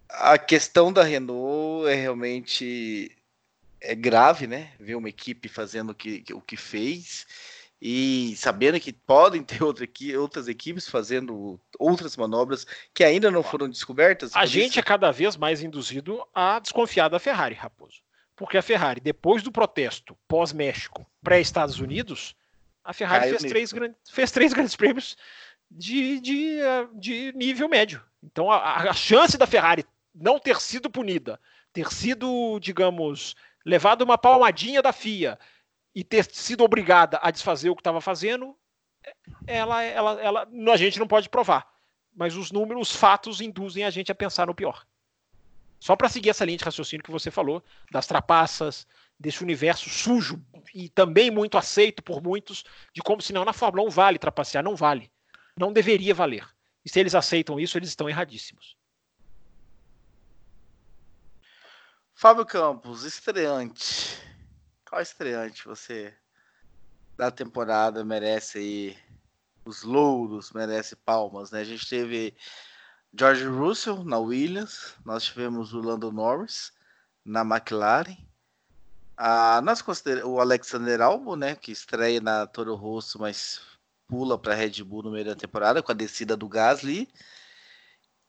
A 0.09 0.38
questão 0.38 0.90
da 0.90 1.03
Renault 1.03 1.87
é 1.87 1.95
realmente 1.95 3.14
é 3.87 3.94
grave, 3.94 4.46
né? 4.46 4.72
Ver 4.79 4.94
uma 4.94 5.09
equipe 5.09 5.49
fazendo 5.49 5.90
o 5.90 5.94
que, 5.94 6.25
o 6.33 6.40
que 6.40 6.57
fez 6.57 7.27
e 7.81 8.35
sabendo 8.37 8.81
que 8.81 8.92
podem 8.92 9.42
ter 9.42 9.62
outra, 9.62 9.87
outras 10.18 10.49
equipes 10.49 10.88
fazendo 10.88 11.61
outras 11.79 12.16
manobras 12.16 12.66
que 12.94 13.05
ainda 13.05 13.31
não 13.31 13.42
foram 13.42 13.68
descobertas. 13.68 14.35
A 14.35 14.46
gente 14.46 14.70
isso... 14.70 14.81
é 14.81 14.83
cada 14.83 15.11
vez 15.11 15.37
mais 15.37 15.62
induzido 15.62 16.27
a 16.35 16.59
desconfiar 16.59 17.09
da 17.09 17.18
Ferrari, 17.18 17.55
Raposo. 17.55 18.01
Porque 18.35 18.59
a 18.59 18.62
Ferrari, 18.62 19.01
depois 19.01 19.42
do 19.42 19.53
protesto 19.53 20.16
pós-México, 20.29 21.07
pré-Estados 21.22 21.81
Unidos, 21.81 22.37
a 22.85 22.92
Ferrari 22.92 23.31
fez 23.31 23.42
três, 23.42 23.70
fez 24.11 24.31
três, 24.31 24.53
grandes 24.55 24.77
prêmios 24.77 25.16
de, 25.70 26.20
de, 26.20 26.59
de 26.94 27.33
nível 27.35 27.68
médio. 27.68 28.03
Então 28.22 28.51
a, 28.51 28.90
a 28.90 28.92
chance 28.92 29.38
da 29.38 29.46
Ferrari 29.46 29.85
não 30.14 30.38
ter 30.38 30.61
sido 30.61 30.90
punida, 30.90 31.38
ter 31.72 31.92
sido, 31.92 32.59
digamos, 32.61 33.35
levado 33.66 34.02
uma 34.02 34.16
palmadinha 34.16 34.81
da 34.81 34.92
FIA, 34.92 35.37
e 35.92 36.05
ter 36.05 36.24
sido 36.31 36.62
obrigada 36.62 37.18
a 37.20 37.31
desfazer 37.31 37.68
o 37.68 37.74
que 37.74 37.81
estava 37.81 38.00
fazendo, 38.00 38.57
ela, 39.46 39.83
ela, 39.83 40.22
ela, 40.22 40.48
a 40.72 40.76
gente 40.76 40.98
não 40.98 41.09
pode 41.09 41.29
provar. 41.29 41.66
Mas 42.14 42.37
os 42.37 42.52
números, 42.52 42.90
os 42.90 42.96
fatos 42.96 43.40
induzem 43.40 43.83
a 43.83 43.90
gente 43.90 44.12
a 44.12 44.14
pensar 44.14 44.46
no 44.46 44.55
pior. 44.55 44.87
Só 45.81 45.96
para 45.96 46.09
seguir 46.09 46.31
essa 46.31 46.44
linha 46.44 46.59
de 46.59 46.64
raciocínio 46.64 47.02
que 47.02 47.11
você 47.11 47.31
falou, 47.31 47.62
das 47.90 48.07
trapaças, 48.07 48.87
desse 49.18 49.42
universo 49.42 49.88
sujo 49.88 50.40
e 50.74 50.88
também 50.88 51.31
muito 51.31 51.59
aceito 51.59 52.02
por 52.02 52.22
muitos, 52.22 52.64
de 52.94 53.02
como 53.02 53.20
se 53.20 53.33
não 53.33 53.44
na 53.44 53.52
Fórmula 53.52 53.87
1 53.88 53.90
vale 53.90 54.18
trapacear, 54.18 54.62
não 54.62 54.76
vale. 54.76 55.11
Não 55.59 55.72
deveria 55.72 56.14
valer. 56.14 56.46
E 56.85 56.90
se 56.90 57.00
eles 57.00 57.14
aceitam 57.14 57.59
isso, 57.59 57.76
eles 57.76 57.88
estão 57.88 58.09
erradíssimos. 58.09 58.76
Fábio 62.18 62.46
Campos, 62.46 63.05
estreante. 63.05 64.18
Qual 64.88 65.02
estreante 65.02 65.66
você 65.66 66.14
da 67.14 67.31
temporada 67.31 68.02
merece 68.07 68.57
aí 68.59 68.98
os 69.66 69.83
louros, 69.83 70.50
merece 70.50 70.96
palmas, 70.96 71.50
né? 71.50 71.61
A 71.61 71.64
gente 71.64 71.87
teve 71.87 72.35
George 73.12 73.44
Russell 73.44 74.02
na 74.02 74.18
Williams, 74.18 74.94
nós 75.05 75.24
tivemos 75.24 75.74
o 75.74 75.81
Lando 75.83 76.11
Norris 76.11 76.72
na 77.22 77.42
McLaren, 77.42 78.16
ah, 79.14 79.61
nós 79.62 79.85
o 80.24 80.40
Alexander 80.40 81.02
Albon, 81.02 81.37
né, 81.37 81.55
que 81.55 81.70
estreia 81.70 82.18
na 82.18 82.46
Toro 82.46 82.76
Rosso, 82.76 83.18
mas 83.18 83.61
pula 84.09 84.38
para 84.38 84.55
Red 84.55 84.83
Bull 84.83 85.02
no 85.02 85.11
meio 85.11 85.26
da 85.26 85.37
temporada 85.37 85.83
com 85.83 85.92
a 85.92 85.94
descida 85.94 86.35
do 86.35 86.48
Gasly. 86.48 87.11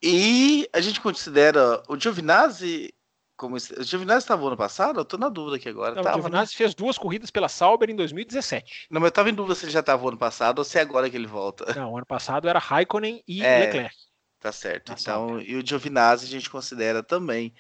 E 0.04 0.70
a 0.74 0.82
gente 0.82 1.00
considera 1.00 1.82
o 1.88 1.98
Giovinazzi 1.98 2.94
como 3.38 3.56
o 3.56 3.84
Giovinazzi 3.84 4.24
estava 4.24 4.46
ano 4.46 4.58
passado? 4.58 5.00
Eu 5.00 5.06
tô 5.06 5.16
na 5.16 5.30
dúvida 5.30 5.58
aqui 5.58 5.70
agora. 5.70 5.94
Não, 5.94 6.02
tava, 6.02 6.18
o 6.18 6.22
Giovinazzi 6.22 6.54
né? 6.54 6.58
fez 6.58 6.74
duas 6.74 6.98
corridas 6.98 7.30
pela 7.30 7.48
Sauber 7.48 7.90
em 7.90 7.96
2017. 7.96 8.88
Não, 8.90 9.00
mas 9.00 9.10
eu 9.10 9.12
tava 9.12 9.30
em 9.30 9.34
dúvida 9.34 9.54
se 9.54 9.66
ele 9.66 9.72
já 9.72 9.82
estava 9.82 10.08
ano 10.08 10.18
passado 10.18 10.58
ou 10.58 10.66
se 10.66 10.80
é 10.80 10.82
agora 10.82 11.08
que 11.10 11.16
ele 11.16 11.28
volta. 11.28 11.66
Não, 11.80 11.96
ano 11.96 12.06
passado 12.06 12.50
era 12.50 12.58
Raikkonen 12.58 13.24
e 13.28 13.46
é, 13.46 13.60
Leclerc. 13.60 13.96
Tá 14.40 14.52
certo. 14.52 14.92
então, 14.92 14.98
Sauber. 14.98 15.48
e 15.48 15.56
o 15.56 15.66
Giovinazzi 15.66 16.26
a 16.26 16.30
gente 16.30 16.50
considera 16.50 17.04
também 17.04 17.54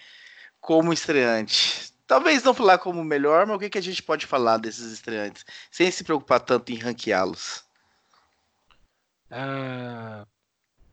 como 0.59 0.91
estreante. 0.91 1.93
Talvez 2.07 2.41
não 2.41 2.53
falar 2.53 2.79
como 2.79 3.03
melhor, 3.03 3.45
mas 3.45 3.55
o 3.57 3.59
que, 3.59 3.69
que 3.69 3.77
a 3.77 3.83
gente 3.83 4.01
pode 4.01 4.25
falar 4.25 4.57
desses 4.57 4.91
estreantes? 4.91 5.45
Sem 5.69 5.91
se 5.91 6.03
preocupar 6.03 6.39
tanto 6.39 6.71
em 6.71 6.75
ranqueá-los. 6.75 7.63
Ah, 9.29 10.25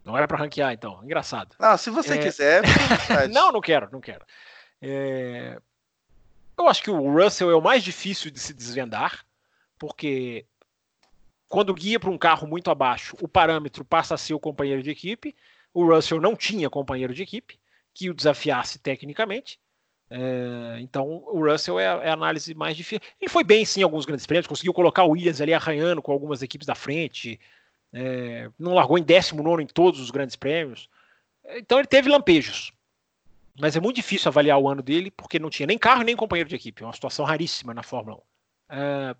não 0.04 0.16
era 0.16 0.28
para 0.28 0.38
ranquear, 0.38 0.72
então. 0.72 1.02
Engraçado. 1.02 1.56
Não, 1.58 1.76
se 1.78 1.88
você 1.88 2.14
é... 2.14 2.18
quiser. 2.18 2.62
não, 3.32 3.50
não 3.52 3.60
quero, 3.60 3.88
não 3.90 4.00
quero. 4.00 4.26
É... 4.80 5.60
Eu 6.56 6.68
acho 6.68 6.82
que 6.82 6.90
o 6.90 7.12
Russell 7.12 7.50
é 7.50 7.54
o 7.54 7.62
mais 7.62 7.82
difícil 7.82 8.30
de 8.30 8.38
se 8.38 8.54
desvendar, 8.54 9.26
porque 9.78 10.46
quando 11.48 11.74
guia 11.74 11.98
para 12.00 12.10
um 12.10 12.18
carro 12.18 12.46
muito 12.46 12.70
abaixo, 12.70 13.16
o 13.20 13.28
parâmetro 13.28 13.84
passa 13.84 14.14
a 14.14 14.18
ser 14.18 14.34
o 14.34 14.40
companheiro 14.40 14.82
de 14.82 14.90
equipe. 14.90 15.34
O 15.72 15.84
Russell 15.84 16.20
não 16.20 16.36
tinha 16.36 16.70
companheiro 16.70 17.14
de 17.14 17.22
equipe 17.22 17.58
que 17.92 18.10
o 18.10 18.14
desafiasse 18.14 18.78
tecnicamente. 18.78 19.58
É, 20.10 20.78
então 20.80 21.24
o 21.26 21.44
Russell 21.44 21.80
é 21.80 21.88
a, 21.88 21.92
é 22.04 22.10
a, 22.10 22.12
análise 22.12 22.54
mais 22.54 22.76
difícil. 22.76 23.00
Ele 23.20 23.30
foi 23.30 23.42
bem 23.42 23.64
sim 23.64 23.80
em 23.80 23.82
alguns 23.84 24.04
grandes 24.04 24.26
prêmios, 24.26 24.46
conseguiu 24.46 24.74
colocar 24.74 25.04
o 25.04 25.10
Williams 25.10 25.40
ali 25.40 25.54
arranhando 25.54 26.02
com 26.02 26.12
algumas 26.12 26.42
equipes 26.42 26.66
da 26.66 26.74
frente, 26.74 27.40
é, 27.92 28.50
não 28.58 28.74
largou 28.74 28.98
em 28.98 29.02
19 29.02 29.62
em 29.62 29.66
todos 29.66 30.00
os 30.00 30.10
grandes 30.10 30.36
prêmios. 30.36 30.88
Então 31.56 31.78
ele 31.78 31.86
teve 31.86 32.08
lampejos. 32.08 32.72
Mas 33.58 33.76
é 33.76 33.80
muito 33.80 33.96
difícil 33.96 34.28
avaliar 34.28 34.58
o 34.58 34.68
ano 34.68 34.82
dele, 34.82 35.10
porque 35.10 35.38
não 35.38 35.50
tinha 35.50 35.66
nem 35.66 35.78
carro 35.78 36.02
nem 36.02 36.16
companheiro 36.16 36.48
de 36.48 36.56
equipe. 36.56 36.82
É 36.82 36.86
uma 36.86 36.92
situação 36.92 37.24
raríssima 37.24 37.72
na 37.72 37.82
Fórmula 37.82 38.18
1. 38.70 38.74
É, 38.76 39.16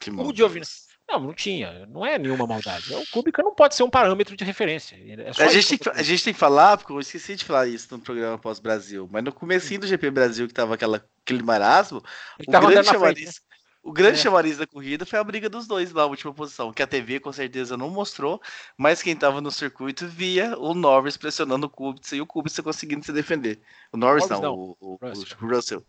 Que 0.00 0.10
o 0.10 0.34
Giovinazzi. 0.34 0.90
Não, 1.08 1.18
não 1.18 1.34
tinha. 1.34 1.86
Não 1.86 2.06
é 2.06 2.16
nenhuma 2.18 2.46
maldade. 2.46 2.94
O 2.94 3.04
Kubica 3.10 3.42
não 3.42 3.52
pode 3.52 3.74
ser 3.74 3.82
um 3.82 3.90
parâmetro 3.90 4.36
de 4.36 4.44
referência. 4.44 4.96
É 4.96 5.42
a, 5.42 5.48
gente 5.48 5.76
tem, 5.76 5.92
a 5.92 6.02
gente 6.02 6.22
tem 6.22 6.32
que 6.32 6.38
falar, 6.38 6.76
porque 6.76 6.92
eu 6.92 7.00
esqueci 7.00 7.34
de 7.34 7.44
falar 7.44 7.66
isso 7.66 7.88
no 7.90 8.00
programa 8.00 8.38
pós-Brasil, 8.38 9.08
mas 9.10 9.24
no 9.24 9.32
comecinho 9.32 9.80
do 9.80 9.88
GP 9.88 10.10
Brasil, 10.12 10.46
que 10.46 10.54
tava 10.54 10.74
aquela, 10.74 11.04
aquele 11.24 11.42
marasmo, 11.42 12.00
o 12.38 12.50
grande, 12.50 12.88
frente, 12.88 13.24
né? 13.24 13.32
O 13.82 13.92
grande 13.92 14.18
é. 14.18 14.22
chamariz 14.22 14.58
da 14.58 14.66
corrida 14.66 15.06
foi 15.06 15.18
a 15.18 15.24
briga 15.24 15.48
dos 15.48 15.66
dois 15.66 15.92
na 15.92 16.04
última 16.04 16.34
posição, 16.34 16.72
que 16.72 16.82
a 16.82 16.86
TV 16.86 17.18
com 17.18 17.32
certeza 17.32 17.76
não 17.76 17.88
mostrou, 17.88 18.40
mas 18.76 19.02
quem 19.02 19.16
tava 19.16 19.40
no 19.40 19.50
circuito 19.50 20.06
via 20.06 20.56
o 20.58 20.74
Norris 20.74 21.16
pressionando 21.16 21.66
o 21.66 21.70
Kubica 21.70 22.14
e 22.14 22.20
o 22.20 22.26
Kubica 22.26 22.62
conseguindo 22.62 23.04
se 23.04 23.12
defender. 23.12 23.60
O 23.90 23.96
Norris, 23.96 24.28
Norris 24.28 24.42
não, 24.42 24.56
não, 24.56 24.58
O, 24.58 24.76
o, 24.80 24.98
Russell. 25.00 25.38
Russell. 25.40 25.86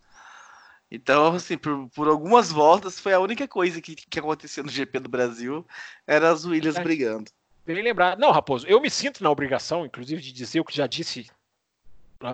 Então, 0.89 1.35
assim, 1.35 1.57
por, 1.57 1.89
por 1.89 2.07
algumas 2.07 2.51
voltas, 2.51 2.99
foi 2.99 3.13
a 3.13 3.19
única 3.19 3.47
coisa 3.47 3.81
que, 3.81 3.95
que 3.95 4.19
aconteceu 4.19 4.63
no 4.63 4.69
GP 4.69 4.99
do 4.99 5.09
Brasil, 5.09 5.65
era 6.07 6.29
as 6.29 6.45
Williams 6.45 6.77
é. 6.77 6.83
brigando. 6.83 7.31
Bem 7.65 7.81
lembrar. 7.81 8.17
Não, 8.17 8.31
Raposo, 8.31 8.65
eu 8.67 8.81
me 8.81 8.89
sinto 8.89 9.23
na 9.23 9.29
obrigação, 9.29 9.85
inclusive, 9.85 10.21
de 10.21 10.31
dizer 10.31 10.59
o 10.59 10.65
que 10.65 10.75
já 10.75 10.87
disse 10.87 11.29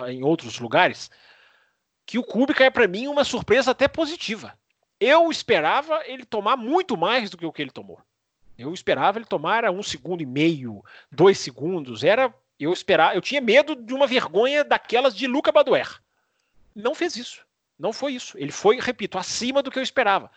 em 0.07 0.23
outros 0.23 0.59
lugares, 0.59 1.09
que 2.05 2.17
o 2.17 2.23
Kubica 2.23 2.63
é 2.63 2.69
para 2.69 2.87
mim 2.87 3.07
uma 3.07 3.23
surpresa 3.23 3.71
até 3.71 3.87
positiva. 3.87 4.57
Eu 4.99 5.29
esperava 5.29 6.01
ele 6.05 6.25
tomar 6.25 6.57
muito 6.57 6.97
mais 6.97 7.29
do 7.29 7.38
que 7.38 7.45
o 7.45 7.51
que 7.51 7.62
ele 7.62 7.71
tomou. 7.71 8.01
Eu 8.57 8.73
esperava 8.73 9.19
ele 9.19 9.25
tomar 9.25 9.69
um 9.69 9.83
segundo 9.83 10.21
e 10.21 10.25
meio, 10.25 10.83
dois 11.12 11.38
segundos. 11.38 12.03
Era, 12.03 12.33
eu 12.60 12.73
esperava, 12.73 13.13
eu 13.13 13.21
tinha 13.21 13.39
medo 13.39 13.75
de 13.75 13.93
uma 13.93 14.07
vergonha 14.07 14.63
daquelas 14.63 15.15
de 15.15 15.27
Luca 15.27 15.51
Badoer. 15.51 16.01
Não 16.75 16.95
fez 16.95 17.15
isso. 17.15 17.45
Não 17.77 17.93
foi 17.93 18.13
isso. 18.13 18.38
Ele 18.38 18.51
foi, 18.51 18.79
repito, 18.79 19.17
acima 19.17 19.62
do 19.62 19.69
que 19.69 19.77
eu 19.77 19.83
esperava. 19.83 20.31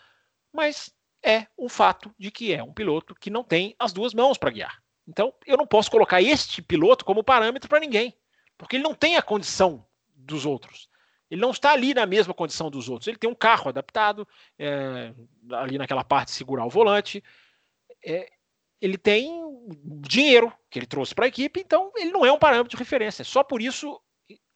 Mas 0.53 0.93
é 1.23 1.47
um 1.59 1.69
fato 1.69 2.15
de 2.19 2.31
que 2.31 2.53
é 2.53 2.63
um 2.63 2.73
piloto 2.73 3.15
que 3.15 3.31
não 3.31 3.43
tem 3.43 3.75
as 3.79 3.93
duas 3.93 4.13
mãos 4.13 4.37
para 4.37 4.51
guiar. 4.51 4.83
Então, 5.09 5.33
eu 5.47 5.57
não 5.57 5.67
posso 5.67 5.91
colocar 5.91 6.21
este 6.21 6.61
piloto 6.61 7.05
como 7.05 7.25
parâmetro 7.25 7.69
para 7.69 7.81
ninguém, 7.81 8.15
porque 8.59 8.77
ele 8.77 8.85
não 8.85 8.95
tem 8.95 9.17
a 9.17 9.23
condição 9.23 9.85
dos 10.15 10.45
outros. 10.45 10.90
Ele 11.31 11.41
não 11.41 11.51
está 11.51 11.73
ali 11.73 11.95
na 11.95 12.05
mesma 12.07 12.35
condição 12.35 12.71
dos 12.71 12.89
outros. 12.89 13.07
Ele 13.07 13.19
tem 13.19 13.31
um 13.31 13.35
carro 13.35 13.69
adaptado, 13.69 14.27
é, 14.59 15.15
ali 15.53 15.79
naquela 15.79 16.03
parte 16.03 16.29
de 16.29 16.35
segurar 16.35 16.67
o 16.67 16.71
volante. 16.71 17.23
É, 18.05 18.29
ele 18.81 18.99
tem 18.99 19.43
dinheiro 20.09 20.53
que 20.69 20.79
ele 20.79 20.87
trouxe 20.87 21.15
para 21.15 21.27
a 21.27 21.29
equipe, 21.29 21.61
então 21.61 21.93
ele 21.97 22.11
não 22.11 22.25
é 22.25 22.33
um 22.33 22.39
parâmetro 22.39 22.71
de 22.71 22.77
referência. 22.77 23.25
Só 23.25 23.45
por 23.45 23.63
isso 23.63 24.01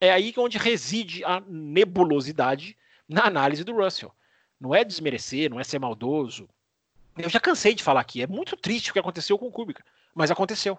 é 0.01 0.11
aí 0.11 0.33
onde 0.37 0.59
reside 0.59 1.25
a 1.25 1.41
nebulosidade 1.47 2.77
na 3.09 3.27
análise 3.27 3.63
do 3.63 3.75
Russell. 3.75 4.13
Não 4.59 4.75
é 4.75 4.83
desmerecer, 4.83 5.51
não 5.51 5.61
é 5.61 5.65
ser 5.65 5.79
maldoso. 5.79 6.49
Eu 7.17 7.29
já 7.29 7.39
cansei 7.39 7.75
de 7.75 7.83
falar 7.83 8.01
aqui, 8.01 8.23
é 8.23 8.27
muito 8.27 8.57
triste 8.57 8.91
o 8.91 8.93
que 8.93 8.99
aconteceu 8.99 9.39
com 9.39 9.47
o 9.47 9.53
Kubica, 9.53 9.85
mas 10.15 10.31
aconteceu. 10.31 10.79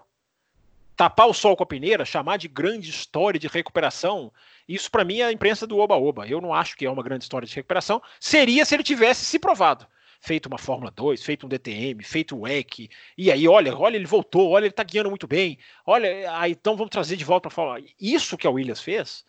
Tapar 0.96 1.28
o 1.28 1.34
sol 1.34 1.56
com 1.56 1.64
a 1.64 1.68
peneira, 1.68 2.06
chamar 2.06 2.38
de 2.38 2.48
grande 2.48 2.90
história 2.90 3.40
de 3.40 3.48
recuperação, 3.48 4.32
isso 4.68 4.90
para 4.90 5.04
mim 5.04 5.20
é 5.20 5.26
a 5.26 5.32
imprensa 5.32 5.68
do 5.68 5.78
oba-oba. 5.78 6.28
Eu 6.28 6.40
não 6.40 6.54
acho 6.54 6.76
que 6.78 6.86
é 6.86 6.90
uma 6.90 7.04
grande 7.04 7.26
história 7.26 7.48
de 7.48 7.54
recuperação. 7.54 8.02
Seria 8.20 8.66
se 8.66 8.76
ele 8.76 8.84
tivesse 8.84 9.26
se 9.26 9.38
provado 9.38 9.86
feito 10.26 10.48
uma 10.48 10.58
Fórmula 10.58 10.92
2, 10.92 11.24
feito 11.24 11.46
um 11.46 11.50
DTM, 11.50 12.04
feito 12.04 12.36
um 12.36 12.48
EC, 12.48 12.90
e 13.16 13.32
aí, 13.32 13.48
olha, 13.48 13.78
olha, 13.78 13.96
ele 13.96 14.08
voltou, 14.08 14.50
olha, 14.50 14.66
ele 14.66 14.74
tá 14.74 14.84
guiando 14.84 15.10
muito 15.10 15.28
bem, 15.28 15.60
olha, 15.86 16.36
aí, 16.40 16.54
então 16.54 16.76
vamos 16.76 16.90
trazer 16.90 17.16
de 17.16 17.24
volta 17.24 17.48
para 17.48 17.56
Fórmula. 17.56 17.88
Isso 18.00 18.36
que 18.36 18.48
a 18.48 18.50
Williams 18.50 18.82
fez, 18.82 19.24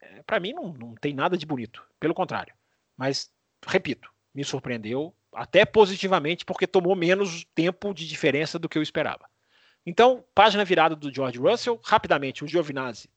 é, 0.00 0.22
para 0.22 0.40
mim 0.40 0.52
não, 0.52 0.72
não 0.72 0.94
tem 0.96 1.14
nada 1.14 1.38
de 1.38 1.46
bonito, 1.46 1.82
pelo 2.00 2.14
contrário. 2.14 2.52
Mas, 2.96 3.30
repito, 3.64 4.10
me 4.34 4.42
surpreendeu 4.42 5.14
até 5.32 5.64
positivamente, 5.64 6.44
porque 6.44 6.66
tomou 6.66 6.96
menos 6.96 7.44
tempo 7.54 7.94
de 7.94 8.08
diferença 8.08 8.58
do 8.58 8.68
que 8.68 8.76
eu 8.76 8.82
esperava. 8.82 9.29
Então, 9.90 10.24
página 10.32 10.64
virada 10.64 10.94
do 10.94 11.12
George 11.12 11.36
Russell, 11.36 11.80
rapidamente, 11.82 12.44
o 12.44 12.46
Giovinazzi 12.46 13.10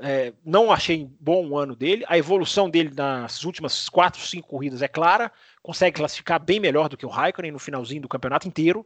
é, 0.00 0.32
não 0.44 0.72
achei 0.72 1.08
bom 1.20 1.46
o 1.46 1.56
ano 1.56 1.76
dele. 1.76 2.04
A 2.08 2.18
evolução 2.18 2.68
dele 2.68 2.90
nas 2.92 3.44
últimas 3.44 3.88
quatro, 3.88 4.20
cinco 4.20 4.48
corridas 4.48 4.82
é 4.82 4.88
clara. 4.88 5.30
Consegue 5.62 5.98
classificar 5.98 6.42
bem 6.42 6.58
melhor 6.58 6.88
do 6.88 6.96
que 6.96 7.06
o 7.06 7.08
Raikkonen 7.08 7.52
no 7.52 7.60
finalzinho 7.60 8.02
do 8.02 8.08
campeonato 8.08 8.48
inteiro. 8.48 8.84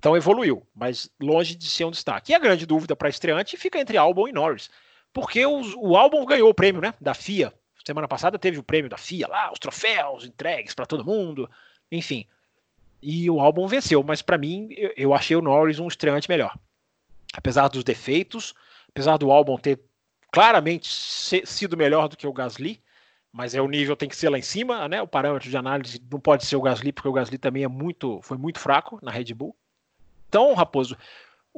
Então 0.00 0.16
evoluiu, 0.16 0.66
mas 0.74 1.08
longe 1.22 1.54
de 1.54 1.70
ser 1.70 1.84
um 1.84 1.92
destaque. 1.92 2.32
E 2.32 2.34
a 2.34 2.40
grande 2.40 2.66
dúvida 2.66 2.96
para 2.96 3.08
estreante 3.08 3.56
fica 3.56 3.78
entre 3.78 3.96
Albon 3.96 4.26
e 4.26 4.32
Norris. 4.32 4.68
Porque 5.12 5.46
os, 5.46 5.74
o 5.76 5.96
Albon 5.96 6.26
ganhou 6.26 6.50
o 6.50 6.54
prêmio 6.54 6.82
né, 6.82 6.92
da 7.00 7.14
FIA. 7.14 7.54
Semana 7.86 8.08
passada 8.08 8.36
teve 8.36 8.58
o 8.58 8.64
prêmio 8.64 8.90
da 8.90 8.98
FIA 8.98 9.28
lá, 9.28 9.52
os 9.52 9.60
troféus 9.60 10.24
entregues 10.24 10.74
para 10.74 10.86
todo 10.86 11.04
mundo. 11.04 11.48
Enfim. 11.88 12.26
E 13.02 13.30
o 13.30 13.40
Albon 13.40 13.66
venceu, 13.68 14.02
mas 14.02 14.22
para 14.22 14.38
mim 14.38 14.68
eu, 14.96 15.14
achei 15.14 15.36
o 15.36 15.42
Norris 15.42 15.78
um 15.78 15.88
estreante 15.88 16.28
melhor. 16.28 16.56
Apesar 17.34 17.68
dos 17.68 17.84
defeitos, 17.84 18.54
apesar 18.88 19.16
do 19.16 19.30
Albon 19.30 19.58
ter 19.58 19.80
claramente 20.32 20.88
sido 20.92 21.76
melhor 21.76 22.08
do 22.08 22.16
que 22.16 22.26
o 22.26 22.32
Gasly, 22.32 22.82
mas 23.32 23.54
é 23.54 23.60
o 23.60 23.68
nível 23.68 23.96
tem 23.96 24.08
que 24.08 24.16
ser 24.16 24.30
lá 24.30 24.38
em 24.38 24.42
cima, 24.42 24.88
né? 24.88 25.02
O 25.02 25.06
parâmetro 25.06 25.48
de 25.48 25.56
análise 25.56 26.02
não 26.10 26.18
pode 26.18 26.46
ser 26.46 26.56
o 26.56 26.62
Gasly, 26.62 26.92
porque 26.92 27.08
o 27.08 27.12
Gasly 27.12 27.36
também 27.36 27.64
é 27.64 27.68
muito, 27.68 28.20
foi 28.22 28.38
muito 28.38 28.58
fraco 28.58 28.98
na 29.02 29.10
Red 29.10 29.34
Bull. 29.34 29.54
Então, 30.28 30.54
Raposo, 30.54 30.96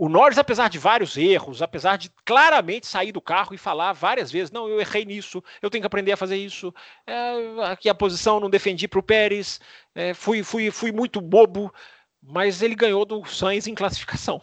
o 0.00 0.08
Norris, 0.08 0.38
apesar 0.38 0.68
de 0.68 0.78
vários 0.78 1.16
erros, 1.16 1.60
apesar 1.60 1.96
de 1.96 2.08
claramente 2.24 2.86
sair 2.86 3.10
do 3.10 3.20
carro 3.20 3.52
e 3.52 3.58
falar 3.58 3.92
várias 3.92 4.30
vezes, 4.30 4.52
não, 4.52 4.68
eu 4.68 4.80
errei 4.80 5.04
nisso, 5.04 5.42
eu 5.60 5.68
tenho 5.68 5.82
que 5.82 5.86
aprender 5.86 6.12
a 6.12 6.16
fazer 6.16 6.36
isso, 6.36 6.72
é, 7.04 7.64
aqui 7.64 7.88
a 7.88 7.94
posição 7.94 8.38
não 8.38 8.48
defendi 8.48 8.86
para 8.86 9.00
o 9.00 9.02
Pérez, 9.02 9.60
é, 9.94 10.14
fui, 10.14 10.44
fui, 10.44 10.70
fui 10.70 10.92
muito 10.92 11.20
bobo, 11.20 11.74
mas 12.22 12.62
ele 12.62 12.76
ganhou 12.76 13.04
do 13.04 13.24
Sainz 13.24 13.66
em 13.66 13.74
classificação. 13.74 14.40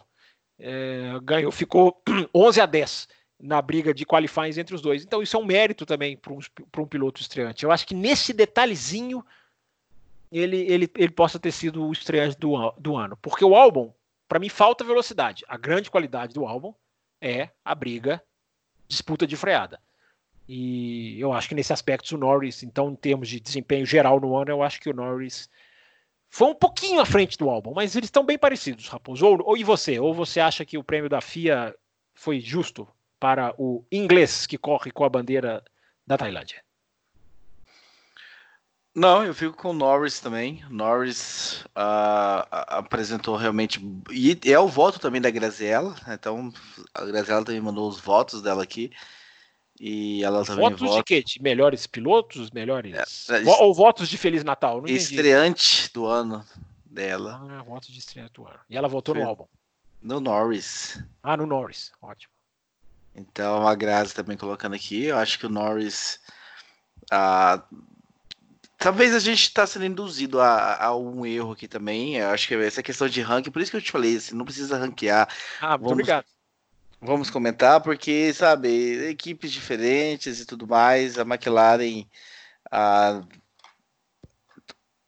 É, 0.59 1.13
ganhou, 1.23 1.51
ficou 1.51 2.01
11 2.35 2.59
a 2.59 2.65
10 2.65 3.07
na 3.39 3.61
briga 3.61 3.93
de 3.93 4.05
qualifies 4.05 4.57
entre 4.57 4.75
os 4.75 4.81
dois. 4.81 5.03
Então 5.03 5.21
isso 5.21 5.37
é 5.37 5.39
um 5.39 5.45
mérito 5.45 5.85
também 5.85 6.17
para 6.17 6.33
um, 6.33 6.39
um, 6.79 6.87
piloto 6.87 7.21
estreante. 7.21 7.63
Eu 7.63 7.71
acho 7.71 7.87
que 7.87 7.93
nesse 7.95 8.33
detalhezinho 8.33 9.25
ele, 10.31 10.57
ele, 10.69 10.91
ele 10.95 11.11
possa 11.11 11.39
ter 11.39 11.51
sido 11.51 11.85
o 11.85 11.91
estreante 11.93 12.37
do, 12.37 12.71
do 12.77 12.95
ano. 12.97 13.17
Porque 13.21 13.45
o 13.45 13.55
álbum, 13.55 13.93
para 14.27 14.39
mim, 14.39 14.49
falta 14.49 14.83
velocidade. 14.83 15.43
A 15.47 15.57
grande 15.57 15.91
qualidade 15.91 16.33
do 16.33 16.45
álbum 16.45 16.73
é 17.21 17.49
a 17.63 17.75
briga, 17.75 18.21
disputa 18.87 19.25
de 19.25 19.35
freada. 19.35 19.79
E 20.47 21.19
eu 21.19 21.33
acho 21.33 21.49
que 21.49 21.55
nesse 21.55 21.73
aspecto 21.73 22.15
o 22.15 22.17
Norris, 22.17 22.61
então, 22.63 22.91
em 22.91 22.95
termos 22.95 23.27
de 23.27 23.39
desempenho 23.39 23.85
geral 23.85 24.19
no 24.19 24.35
ano, 24.35 24.51
eu 24.51 24.61
acho 24.61 24.79
que 24.79 24.89
o 24.89 24.93
Norris 24.93 25.49
foi 26.29 26.47
um 26.47 26.55
pouquinho 26.55 26.99
à 26.99 27.05
frente 27.05 27.37
do 27.37 27.49
álbum, 27.49 27.73
mas 27.73 27.95
eles 27.95 28.07
estão 28.07 28.25
bem 28.25 28.37
parecidos, 28.37 28.87
Raposo. 28.87 29.25
Ou, 29.25 29.41
ou 29.43 29.57
e 29.57 29.63
você? 29.63 29.99
Ou 29.99 30.13
você 30.13 30.39
acha 30.39 30.65
que 30.65 30.77
o 30.77 30.83
prêmio 30.83 31.09
da 31.09 31.21
FIA 31.21 31.75
foi 32.13 32.39
justo 32.39 32.87
para 33.19 33.55
o 33.57 33.85
inglês 33.91 34.45
que 34.45 34.57
corre 34.57 34.91
com 34.91 35.03
a 35.03 35.09
bandeira 35.09 35.63
da 36.05 36.17
Tailândia? 36.17 36.64
Não, 38.95 39.25
eu 39.25 39.33
fico 39.33 39.57
com 39.57 39.71
o 39.71 39.73
Norris 39.73 40.21
também. 40.21 40.63
Norris 40.69 41.65
uh, 41.75 42.47
apresentou 42.49 43.35
realmente. 43.35 43.81
E 44.09 44.39
é 44.49 44.57
o 44.57 44.69
voto 44.69 44.99
também 44.99 45.19
da 45.19 45.29
Graziella. 45.29 45.93
Então, 46.07 46.53
a 46.93 47.03
Graziella 47.03 47.43
também 47.43 47.59
mandou 47.59 47.89
os 47.89 47.99
votos 47.99 48.41
dela 48.41 48.63
aqui. 48.63 48.89
E 49.77 50.23
ela 50.23 50.45
também 50.45 50.69
votos 50.69 50.79
vota... 50.79 50.95
de 50.99 51.03
quê? 51.03 51.21
De 51.21 51.41
melhores 51.41 51.85
pilotos? 51.85 52.49
Melhores. 52.51 53.29
É, 53.29 53.43
Ou 53.59 53.73
votos 53.73 54.07
de 54.07 54.17
Feliz 54.17 54.45
Natal? 54.45 54.81
Não 54.81 54.87
estreante 54.87 55.91
do 55.93 56.05
ano 56.05 56.45
dela. 56.85 57.45
Ah, 57.49 57.63
votos 57.63 57.89
de 57.89 57.99
estreante 57.99 58.31
do 58.35 58.47
ano. 58.47 58.59
E 58.69 58.77
ela 58.77 58.87
votou 58.87 59.13
Foi... 59.13 59.21
no 59.21 59.29
álbum? 59.29 59.45
No 60.01 60.21
Norris. 60.21 61.03
Ah, 61.21 61.35
no 61.35 61.45
Norris. 61.45 61.91
Ótimo. 62.01 62.31
Então 63.13 63.67
a 63.67 63.75
Grazi 63.75 64.13
também 64.13 64.37
colocando 64.37 64.75
aqui, 64.75 65.05
eu 65.05 65.17
acho 65.17 65.37
que 65.37 65.45
o 65.45 65.49
Norris. 65.49 66.21
Ah, 67.11 67.61
talvez 68.85 69.15
a 69.15 69.19
gente 69.19 69.41
está 69.41 69.65
sendo 69.65 69.85
induzido 69.85 70.39
a, 70.39 70.75
a, 70.85 70.95
um 70.95 71.25
erro 71.25 71.53
aqui 71.53 71.67
também. 71.67 72.17
Eu 72.17 72.29
acho 72.29 72.47
que 72.47 72.53
essa 72.53 72.83
questão 72.83 73.09
de 73.09 73.19
ranking, 73.19 73.49
por 73.49 73.59
isso 73.59 73.71
que 73.71 73.77
eu 73.77 73.81
te 73.81 73.91
falei, 73.91 74.15
assim, 74.15 74.35
não 74.35 74.45
precisa 74.45 74.77
ranquear. 74.77 75.27
Ah, 75.59 75.69
muito 75.69 75.81
vamos, 75.81 75.91
obrigado. 75.93 76.25
Vamos 77.01 77.29
comentar, 77.31 77.81
porque, 77.81 78.31
sabe, 78.31 79.09
equipes 79.09 79.51
diferentes 79.51 80.39
e 80.39 80.45
tudo 80.45 80.67
mais, 80.67 81.17
a 81.17 81.23
McLaren. 81.23 82.05
A, 82.71 83.23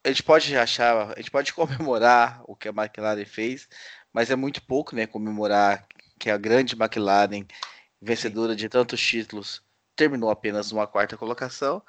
a 0.04 0.08
gente 0.08 0.24
pode 0.24 0.58
achar, 0.58 1.12
a 1.12 1.18
gente 1.18 1.30
pode 1.30 1.54
comemorar 1.54 2.42
o 2.46 2.56
que 2.56 2.68
a 2.68 2.72
McLaren 2.72 3.26
fez, 3.26 3.70
mas 4.12 4.32
é 4.32 4.36
muito 4.36 4.60
pouco, 4.64 4.96
né? 4.96 5.06
Comemorar 5.06 5.86
que 6.18 6.32
a 6.32 6.38
grande 6.38 6.76
McLaren 6.76 7.46
vencedora 8.02 8.56
de 8.56 8.68
tantos 8.70 9.00
títulos, 9.00 9.62
terminou 9.96 10.32
apenas 10.32 10.72
uma 10.72 10.88
quarta 10.88 11.16
colocação. 11.16 11.84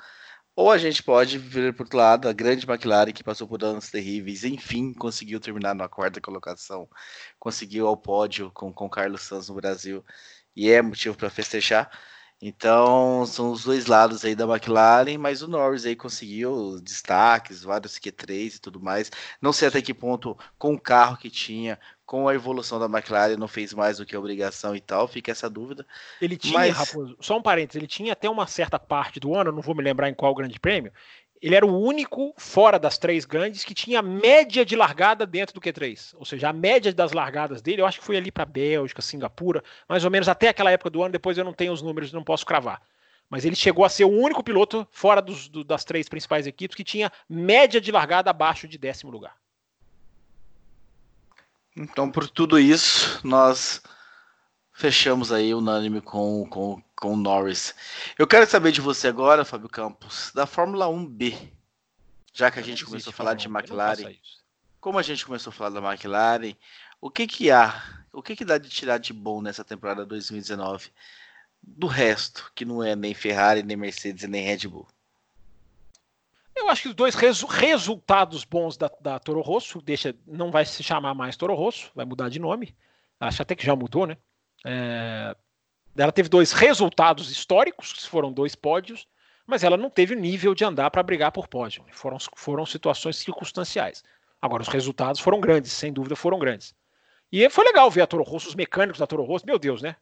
Ou 0.58 0.72
a 0.72 0.76
gente 0.76 1.04
pode 1.04 1.38
vir 1.38 1.72
por 1.72 1.84
outro 1.84 1.96
lado, 1.98 2.28
a 2.28 2.32
grande 2.32 2.66
McLaren 2.68 3.12
que 3.12 3.22
passou 3.22 3.46
por 3.46 3.62
anos 3.62 3.90
terríveis, 3.90 4.42
enfim, 4.42 4.92
conseguiu 4.92 5.38
terminar 5.38 5.72
na 5.72 5.88
quarta 5.88 6.20
colocação, 6.20 6.88
conseguiu 7.38 7.86
ao 7.86 7.96
pódio 7.96 8.50
com, 8.50 8.72
com 8.72 8.90
Carlos 8.90 9.22
Sanz 9.22 9.48
no 9.48 9.54
Brasil, 9.54 10.04
e 10.56 10.68
é 10.68 10.82
motivo 10.82 11.16
para 11.16 11.30
festejar. 11.30 11.88
Então, 12.42 13.24
são 13.24 13.52
os 13.52 13.62
dois 13.62 13.86
lados 13.86 14.24
aí 14.24 14.34
da 14.34 14.46
McLaren, 14.46 15.16
mas 15.16 15.42
o 15.42 15.48
Norris 15.48 15.86
aí 15.86 15.94
conseguiu 15.94 16.80
destaques, 16.80 17.62
vários 17.62 17.96
Q3 17.96 18.56
e 18.56 18.60
tudo 18.60 18.80
mais. 18.80 19.12
Não 19.40 19.52
sei 19.52 19.68
até 19.68 19.80
que 19.80 19.94
ponto, 19.94 20.36
com 20.58 20.74
o 20.74 20.80
carro 20.80 21.16
que 21.16 21.30
tinha, 21.30 21.78
com 22.08 22.26
a 22.26 22.34
evolução 22.34 22.78
da 22.78 22.86
McLaren, 22.86 23.36
não 23.36 23.46
fez 23.46 23.74
mais 23.74 23.98
do 23.98 24.06
que 24.06 24.16
obrigação 24.16 24.74
e 24.74 24.80
tal, 24.80 25.06
fica 25.06 25.30
essa 25.30 25.48
dúvida. 25.48 25.86
Ele 26.22 26.38
tinha, 26.38 26.54
mas... 26.54 26.74
Raposo, 26.74 27.14
só 27.20 27.36
um 27.36 27.42
parênteses, 27.42 27.76
ele 27.76 27.86
tinha 27.86 28.14
até 28.14 28.30
uma 28.30 28.46
certa 28.46 28.78
parte 28.78 29.20
do 29.20 29.34
ano, 29.34 29.52
não 29.52 29.60
vou 29.60 29.74
me 29.74 29.82
lembrar 29.82 30.08
em 30.08 30.14
qual 30.14 30.34
grande 30.34 30.58
prêmio, 30.58 30.90
ele 31.42 31.54
era 31.54 31.66
o 31.66 31.78
único 31.78 32.32
fora 32.38 32.78
das 32.78 32.96
três 32.96 33.26
grandes 33.26 33.62
que 33.62 33.74
tinha 33.74 34.00
média 34.00 34.64
de 34.64 34.74
largada 34.74 35.26
dentro 35.26 35.54
do 35.54 35.60
Q3. 35.60 36.14
Ou 36.16 36.24
seja, 36.24 36.48
a 36.48 36.52
média 36.52 36.94
das 36.94 37.12
largadas 37.12 37.60
dele, 37.60 37.82
eu 37.82 37.86
acho 37.86 37.98
que 37.98 38.06
foi 38.06 38.16
ali 38.16 38.32
para 38.32 38.46
Bélgica, 38.46 39.02
Singapura, 39.02 39.62
mais 39.86 40.02
ou 40.02 40.10
menos 40.10 40.30
até 40.30 40.48
aquela 40.48 40.70
época 40.70 40.88
do 40.88 41.02
ano. 41.02 41.12
Depois 41.12 41.36
eu 41.36 41.44
não 41.44 41.52
tenho 41.52 41.74
os 41.74 41.82
números, 41.82 42.10
não 42.10 42.24
posso 42.24 42.46
cravar. 42.46 42.80
Mas 43.28 43.44
ele 43.44 43.54
chegou 43.54 43.84
a 43.84 43.90
ser 43.90 44.04
o 44.04 44.10
único 44.10 44.42
piloto 44.42 44.88
fora 44.90 45.20
dos, 45.20 45.46
do, 45.46 45.62
das 45.62 45.84
três 45.84 46.08
principais 46.08 46.46
equipes 46.46 46.74
que 46.74 46.82
tinha 46.82 47.12
média 47.28 47.82
de 47.82 47.92
largada 47.92 48.30
abaixo 48.30 48.66
de 48.66 48.78
décimo 48.78 49.12
lugar. 49.12 49.36
Então, 51.78 52.10
por 52.10 52.28
tudo 52.28 52.58
isso, 52.58 53.20
nós 53.22 53.80
fechamos 54.72 55.30
aí 55.30 55.54
unânime 55.54 56.00
com, 56.00 56.44
com, 56.50 56.82
com 56.96 57.12
o 57.12 57.16
Norris. 57.16 57.72
Eu 58.18 58.26
quero 58.26 58.48
saber 58.50 58.72
de 58.72 58.80
você 58.80 59.06
agora, 59.06 59.44
Fábio 59.44 59.68
Campos, 59.68 60.32
da 60.34 60.44
Fórmula 60.44 60.86
1B. 60.86 61.52
Já 62.32 62.50
que 62.50 62.58
a 62.58 62.62
gente 62.62 62.84
começou 62.84 63.10
a 63.12 63.14
falar 63.14 63.34
de 63.34 63.46
McLaren. 63.46 64.12
Como 64.80 64.98
a 64.98 65.02
gente 65.02 65.24
começou 65.24 65.50
a 65.50 65.54
falar 65.54 65.80
da 65.80 65.92
McLaren, 65.92 66.56
o 67.00 67.10
que 67.10 67.28
que 67.28 67.48
há? 67.48 68.04
O 68.12 68.22
que 68.22 68.34
que 68.34 68.44
dá 68.44 68.58
de 68.58 68.68
tirar 68.68 68.98
de 68.98 69.12
bom 69.12 69.40
nessa 69.40 69.64
temporada 69.64 70.04
2019? 70.04 70.90
Do 71.62 71.86
resto, 71.86 72.50
que 72.56 72.64
não 72.64 72.82
é 72.82 72.96
nem 72.96 73.14
Ferrari, 73.14 73.62
nem 73.62 73.76
Mercedes 73.76 74.28
nem 74.28 74.44
Red 74.44 74.66
Bull. 74.66 74.88
Eu 76.58 76.68
acho 76.68 76.82
que 76.82 76.88
os 76.88 76.94
dois 76.94 77.14
resu 77.14 77.46
resultados 77.46 78.44
bons 78.44 78.76
da, 78.76 78.90
da 79.00 79.18
Toro 79.18 79.40
Rosso, 79.40 79.80
deixa, 79.80 80.14
não 80.26 80.50
vai 80.50 80.66
se 80.66 80.82
chamar 80.82 81.14
mais 81.14 81.36
Toro 81.36 81.54
Rosso, 81.54 81.90
vai 81.94 82.04
mudar 82.04 82.28
de 82.28 82.38
nome. 82.38 82.74
Acho 83.20 83.42
até 83.42 83.54
que 83.54 83.64
já 83.64 83.74
mudou, 83.74 84.06
né? 84.06 84.16
É, 84.66 85.34
ela 85.96 86.12
teve 86.12 86.28
dois 86.28 86.52
resultados 86.52 87.30
históricos, 87.30 87.92
que 87.92 88.06
foram 88.08 88.32
dois 88.32 88.54
pódios, 88.54 89.06
mas 89.46 89.64
ela 89.64 89.76
não 89.76 89.88
teve 89.88 90.14
nível 90.14 90.54
de 90.54 90.64
andar 90.64 90.90
para 90.90 91.02
brigar 91.02 91.32
por 91.32 91.48
pódio. 91.48 91.84
Foram, 91.92 92.18
foram 92.36 92.66
situações 92.66 93.16
circunstanciais. 93.16 94.02
Agora, 94.42 94.62
os 94.62 94.68
resultados 94.68 95.20
foram 95.20 95.40
grandes, 95.40 95.72
sem 95.72 95.92
dúvida 95.92 96.14
foram 96.14 96.38
grandes. 96.38 96.74
E 97.30 97.48
foi 97.50 97.64
legal 97.64 97.90
ver 97.90 98.02
a 98.02 98.06
Toro 98.06 98.22
Rosso, 98.22 98.48
os 98.48 98.54
mecânicos 98.54 98.98
da 98.98 99.06
Toro 99.06 99.24
Rosso, 99.24 99.46
meu 99.46 99.58
Deus, 99.58 99.80
né? 99.80 99.96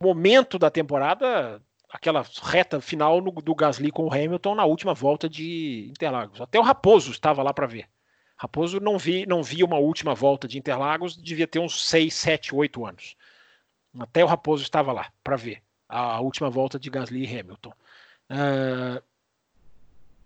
Momento 0.00 0.58
da 0.58 0.70
temporada, 0.70 1.60
aquela 1.96 2.24
reta 2.42 2.80
final 2.80 3.20
no, 3.20 3.32
do 3.32 3.54
Gasly 3.54 3.90
com 3.90 4.04
o 4.04 4.12
Hamilton 4.12 4.54
na 4.54 4.64
última 4.64 4.92
volta 4.94 5.28
de 5.28 5.88
Interlagos. 5.90 6.40
Até 6.40 6.58
o 6.58 6.62
Raposo 6.62 7.10
estava 7.10 7.42
lá 7.42 7.52
para 7.52 7.66
ver. 7.66 7.88
Raposo 8.36 8.78
não 8.78 8.98
vi, 8.98 9.24
não 9.26 9.42
via 9.42 9.64
uma 9.64 9.78
última 9.78 10.14
volta 10.14 10.46
de 10.46 10.58
Interlagos, 10.58 11.16
devia 11.16 11.46
ter 11.46 11.58
uns 11.58 11.86
6, 11.86 12.12
7, 12.12 12.54
8 12.54 12.84
anos. 12.84 13.16
Até 13.98 14.22
o 14.22 14.26
Raposo 14.26 14.62
estava 14.62 14.92
lá 14.92 15.10
para 15.24 15.36
ver 15.36 15.62
a 15.88 16.20
última 16.20 16.50
volta 16.50 16.78
de 16.78 16.90
Gasly 16.90 17.24
e 17.24 17.40
Hamilton. 17.40 17.72
Uh, 18.30 19.02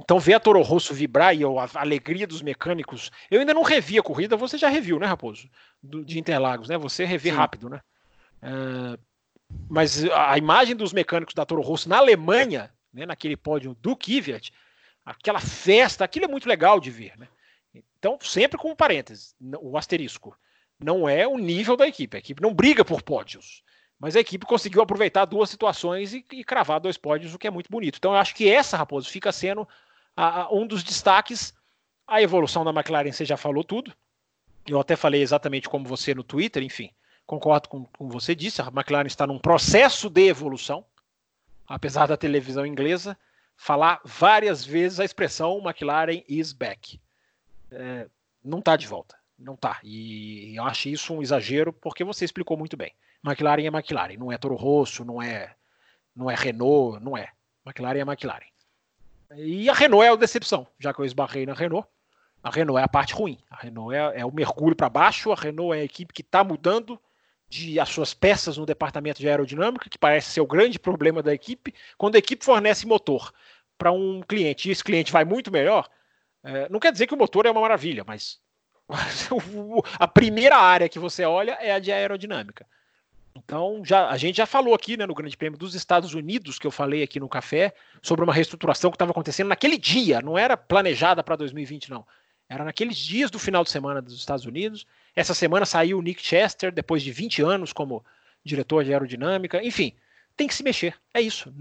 então 0.01 0.19
ver 0.19 0.35
a 0.35 0.41
Toro 0.41 0.61
Rosso 0.63 0.93
vibrar 0.93 1.37
e 1.37 1.45
a 1.45 1.81
alegria 1.81 2.27
dos 2.27 2.43
mecânicos. 2.43 3.13
Eu 3.31 3.39
ainda 3.39 3.55
não 3.55 3.63
revi 3.63 3.97
a 3.97 4.03
corrida, 4.03 4.37
você 4.37 4.59
já 4.59 4.69
reviu, 4.69 4.99
né, 4.99 5.07
Raposo? 5.07 5.49
Do, 5.81 6.05
de 6.05 6.19
Interlagos, 6.19 6.69
né? 6.69 6.77
Você 6.79 7.05
revê 7.05 7.31
Sim. 7.31 7.37
rápido, 7.37 7.69
né? 7.69 7.81
Uh, 8.43 8.99
mas 9.69 10.05
a 10.05 10.37
imagem 10.37 10.75
dos 10.75 10.93
mecânicos 10.93 11.35
da 11.35 11.47
Toro 11.47 11.63
Rosso 11.63 11.89
na 11.89 11.99
Alemanha, 11.99 12.73
né, 12.93 13.07
naquele 13.07 13.37
pódio 13.37 13.75
do 13.81 13.97
Kvyat, 13.97 14.53
aquela 15.05 15.41
festa, 15.41 16.05
aquilo 16.05 16.25
é 16.25 16.29
muito 16.29 16.49
legal 16.49 16.81
de 16.81 16.91
ver, 16.91 17.17
né? 17.19 17.29
Então, 17.73 18.19
sempre 18.21 18.59
com 18.59 18.71
um 18.71 18.77
parênteses, 18.77 19.35
o 19.61 19.77
asterisco 19.77 20.37
não 20.83 21.09
é 21.09 21.27
o 21.27 21.39
nível 21.39 21.77
da 21.77 21.87
equipe. 21.87 22.17
A 22.17 22.21
equipe 22.21 22.43
não 22.43 22.55
briga 22.55 22.85
por 22.85 23.03
pódios. 23.03 23.63
Mas 23.99 24.17
a 24.17 24.21
equipe 24.21 24.47
conseguiu 24.47 24.81
aproveitar 24.81 25.27
duas 25.27 25.51
situações 25.51 26.15
e, 26.15 26.25
e 26.33 26.43
cravar 26.43 26.81
dois 26.81 26.97
pódios, 26.97 27.35
o 27.35 27.39
que 27.39 27.47
é 27.47 27.51
muito 27.51 27.71
bonito. 27.71 27.99
Então 27.99 28.13
eu 28.13 28.19
acho 28.19 28.35
que 28.35 28.49
essa, 28.49 28.79
Raposo, 28.79 29.11
fica 29.11 29.31
sendo 29.31 29.69
a, 30.17 30.43
a, 30.43 30.53
um 30.53 30.67
dos 30.67 30.83
destaques. 30.83 31.55
A 32.07 32.23
evolução 32.23 32.65
da 32.65 32.71
McLaren, 32.71 33.13
você 33.13 33.25
já 33.25 33.37
falou 33.37 33.63
tudo. 33.63 33.95
Eu 34.67 34.81
até 34.81 34.97
falei 34.97 35.21
exatamente 35.21 35.69
como 35.69 35.87
você 35.87 36.15
no 36.15 36.25
Twitter, 36.25 36.63
enfim. 36.63 36.91
Concordo 37.31 37.69
com, 37.69 37.85
com 37.85 38.09
você 38.09 38.35
disse, 38.35 38.61
a 38.61 38.67
McLaren 38.67 39.07
está 39.07 39.25
num 39.25 39.39
processo 39.39 40.11
de 40.11 40.27
evolução, 40.27 40.85
apesar 41.65 42.09
da 42.09 42.17
televisão 42.17 42.67
inglesa 42.67 43.17
falar 43.57 44.01
várias 44.05 44.65
vezes 44.65 44.99
a 44.99 45.05
expressão 45.05 45.63
McLaren 45.65 46.25
is 46.29 46.53
back. 46.53 47.01
É, 47.71 48.09
não 48.45 48.59
está 48.59 48.75
de 48.75 48.89
volta. 48.89 49.15
Não 49.39 49.55
tá. 49.55 49.79
E 49.85 50.57
eu 50.57 50.65
acho 50.65 50.89
isso 50.89 51.15
um 51.15 51.23
exagero, 51.23 51.73
porque 51.73 52.03
você 52.03 52.25
explicou 52.25 52.57
muito 52.57 52.77
bem. 52.77 52.93
McLaren 53.25 53.63
é 53.63 53.67
McLaren, 53.67 54.17
não 54.19 54.33
é 54.33 54.37
Toro 54.37 54.57
Rosso, 54.57 55.05
não 55.05 55.23
é, 55.23 55.55
não 56.17 56.29
é 56.29 56.35
Renault, 56.35 56.99
não 57.01 57.17
é. 57.17 57.29
McLaren 57.65 58.01
é 58.01 58.03
McLaren. 58.03 58.51
E 59.37 59.71
a 59.71 59.73
Renault 59.73 60.05
é 60.05 60.11
a 60.11 60.17
decepção, 60.17 60.67
já 60.81 60.93
que 60.93 60.99
eu 60.99 61.05
esbarrei 61.05 61.47
na 61.47 61.55
Renault. 61.55 61.87
A 62.43 62.51
Renault 62.51 62.81
é 62.81 62.85
a 62.85 62.89
parte 62.89 63.15
ruim. 63.15 63.39
A 63.49 63.55
Renault 63.55 63.95
é, 63.95 64.21
é 64.23 64.27
o 64.27 64.33
mergulho 64.33 64.75
para 64.75 64.89
baixo. 64.89 65.31
A 65.31 65.37
Renault 65.37 65.79
é 65.79 65.83
a 65.83 65.85
equipe 65.85 66.13
que 66.13 66.23
está 66.23 66.43
mudando 66.43 67.01
de 67.51 67.81
as 67.81 67.89
suas 67.89 68.15
peças 68.15 68.57
no 68.57 68.65
departamento 68.65 69.21
de 69.21 69.29
aerodinâmica, 69.29 69.91
que 69.91 69.99
parece 69.99 70.31
ser 70.31 70.41
o 70.41 70.47
grande 70.47 70.79
problema 70.79 71.21
da 71.21 71.35
equipe. 71.35 71.75
Quando 71.99 72.15
a 72.15 72.19
equipe 72.19 72.45
fornece 72.45 72.87
motor 72.87 73.35
para 73.77 73.91
um 73.91 74.23
cliente 74.23 74.69
e 74.69 74.73
esse 74.73 74.85
cliente 74.85 75.11
vai 75.11 75.25
muito 75.25 75.51
melhor, 75.51 75.89
é, 76.45 76.69
não 76.69 76.79
quer 76.79 76.93
dizer 76.93 77.09
que 77.09 77.15
o 77.15 77.19
motor 77.19 77.47
é 77.47 77.51
uma 77.51 77.61
maravilha, 77.61 78.05
mas 78.07 78.41
a 79.99 80.07
primeira 80.07 80.57
área 80.57 80.89
que 80.89 80.99
você 80.99 81.25
olha 81.25 81.59
é 81.61 81.73
a 81.73 81.81
de 81.81 81.91
aerodinâmica. 81.91 82.65
Então, 83.35 83.83
já, 83.85 84.09
a 84.09 84.17
gente 84.17 84.37
já 84.37 84.47
falou 84.47 84.75
aqui 84.75 84.97
né, 84.97 85.05
no 85.07 85.15
Grande 85.15 85.37
Prêmio 85.37 85.59
dos 85.59 85.75
Estados 85.75 86.15
Unidos, 86.15 86.59
que 86.59 86.67
eu 86.67 86.71
falei 86.71 87.03
aqui 87.03 87.19
no 87.19 87.29
café, 87.29 87.75
sobre 88.01 88.25
uma 88.25 88.33
reestruturação 88.33 88.91
que 88.91 88.97
estava 88.97 89.11
acontecendo 89.11 89.49
naquele 89.49 89.77
dia, 89.77 90.21
não 90.21 90.39
era 90.39 90.57
planejada 90.57 91.23
para 91.23 91.37
2020, 91.37 91.91
não. 91.91 92.07
Era 92.51 92.65
naqueles 92.65 92.97
dias 92.97 93.31
do 93.31 93.39
final 93.39 93.63
de 93.63 93.71
semana 93.71 94.03
dos 94.03 94.13
Estados 94.13 94.45
Unidos. 94.45 94.85
Essa 95.15 95.33
semana 95.35 95.65
saiu 95.65 96.01
o 96.01 96.03
Nick 96.03 96.21
Chester, 96.21 96.73
depois 96.73 97.01
de 97.01 97.13
20 97.13 97.43
anos 97.43 97.73
como 97.73 98.05
diretor 98.45 98.83
de 98.83 98.93
aerodinâmica. 98.93 99.63
Enfim, 99.63 99.95
tem 100.37 100.49
que 100.49 100.55
se 100.55 100.65
mexer. 100.65 100.97
É 101.15 101.21
isso. 101.21 101.55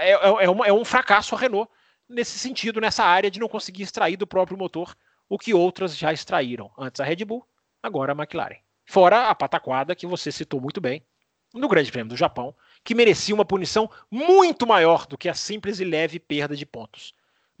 É, 0.00 0.12
é, 0.12 0.44
é, 0.44 0.48
uma, 0.48 0.66
é 0.66 0.72
um 0.72 0.86
fracasso 0.86 1.34
a 1.34 1.38
Renault 1.38 1.70
nesse 2.08 2.38
sentido, 2.38 2.80
nessa 2.80 3.04
área 3.04 3.30
de 3.30 3.38
não 3.38 3.46
conseguir 3.46 3.82
extrair 3.82 4.16
do 4.16 4.26
próprio 4.26 4.56
motor 4.56 4.96
o 5.28 5.38
que 5.38 5.52
outras 5.52 5.94
já 5.98 6.14
extraíram. 6.14 6.70
Antes 6.78 7.02
a 7.02 7.04
Red 7.04 7.26
Bull, 7.26 7.46
agora 7.82 8.12
a 8.12 8.16
McLaren. 8.16 8.56
Fora 8.86 9.28
a 9.28 9.34
pataquada 9.34 9.94
que 9.94 10.06
você 10.06 10.32
citou 10.32 10.62
muito 10.62 10.80
bem 10.80 11.04
no 11.52 11.68
Grande 11.68 11.92
Prêmio 11.92 12.08
do 12.08 12.16
Japão, 12.16 12.54
que 12.82 12.94
merecia 12.94 13.34
uma 13.34 13.44
punição 13.44 13.90
muito 14.10 14.66
maior 14.66 15.06
do 15.06 15.18
que 15.18 15.28
a 15.28 15.34
simples 15.34 15.78
e 15.78 15.84
leve 15.84 16.18
perda 16.18 16.56
de 16.56 16.64
pontos. 16.64 17.12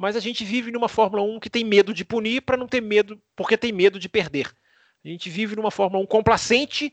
Mas 0.02 0.16
a 0.16 0.20
gente 0.20 0.44
vive 0.44 0.72
numa 0.72 0.88
Fórmula 0.88 1.22
1 1.22 1.38
que 1.38 1.48
tem 1.48 1.62
medo 1.62 1.94
de 1.94 2.04
punir 2.04 2.42
para 2.42 2.56
não 2.56 2.66
ter 2.66 2.80
medo, 2.80 3.22
porque 3.36 3.56
tem 3.56 3.70
medo 3.70 4.00
de 4.00 4.08
perder. 4.08 4.52
A 5.04 5.06
gente 5.06 5.30
vive 5.30 5.54
numa 5.54 5.70
Fórmula 5.70 6.02
1 6.02 6.06
complacente 6.08 6.92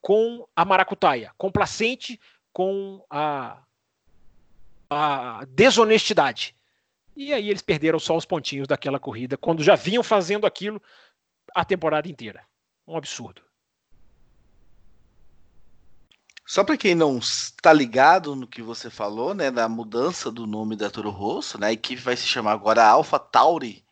com 0.00 0.48
a 0.56 0.64
maracutaia, 0.64 1.34
complacente 1.36 2.18
com 2.54 3.04
a, 3.10 3.62
a 4.88 5.44
desonestidade. 5.50 6.54
E 7.14 7.30
aí 7.34 7.50
eles 7.50 7.60
perderam 7.60 7.98
só 7.98 8.16
os 8.16 8.24
pontinhos 8.24 8.66
daquela 8.66 8.98
corrida, 8.98 9.36
quando 9.36 9.62
já 9.62 9.74
vinham 9.74 10.02
fazendo 10.02 10.46
aquilo 10.46 10.80
a 11.54 11.62
temporada 11.62 12.08
inteira. 12.08 12.42
Um 12.88 12.96
absurdo. 12.96 13.42
Só 16.46 16.62
para 16.62 16.76
quem 16.76 16.94
não 16.94 17.18
está 17.18 17.72
ligado 17.72 18.36
no 18.36 18.46
que 18.46 18.62
você 18.62 18.88
falou, 18.88 19.34
né, 19.34 19.50
da 19.50 19.68
mudança 19.68 20.30
do 20.30 20.46
nome 20.46 20.76
da 20.76 20.88
Toro 20.88 21.10
Rosso, 21.10 21.58
né, 21.58 21.68
a 21.68 21.72
equipe 21.72 22.00
vai 22.00 22.16
se 22.16 22.26
chamar 22.26 22.52
agora 22.52 22.86
Alpha 22.86 23.18
Tauri, 23.18 23.84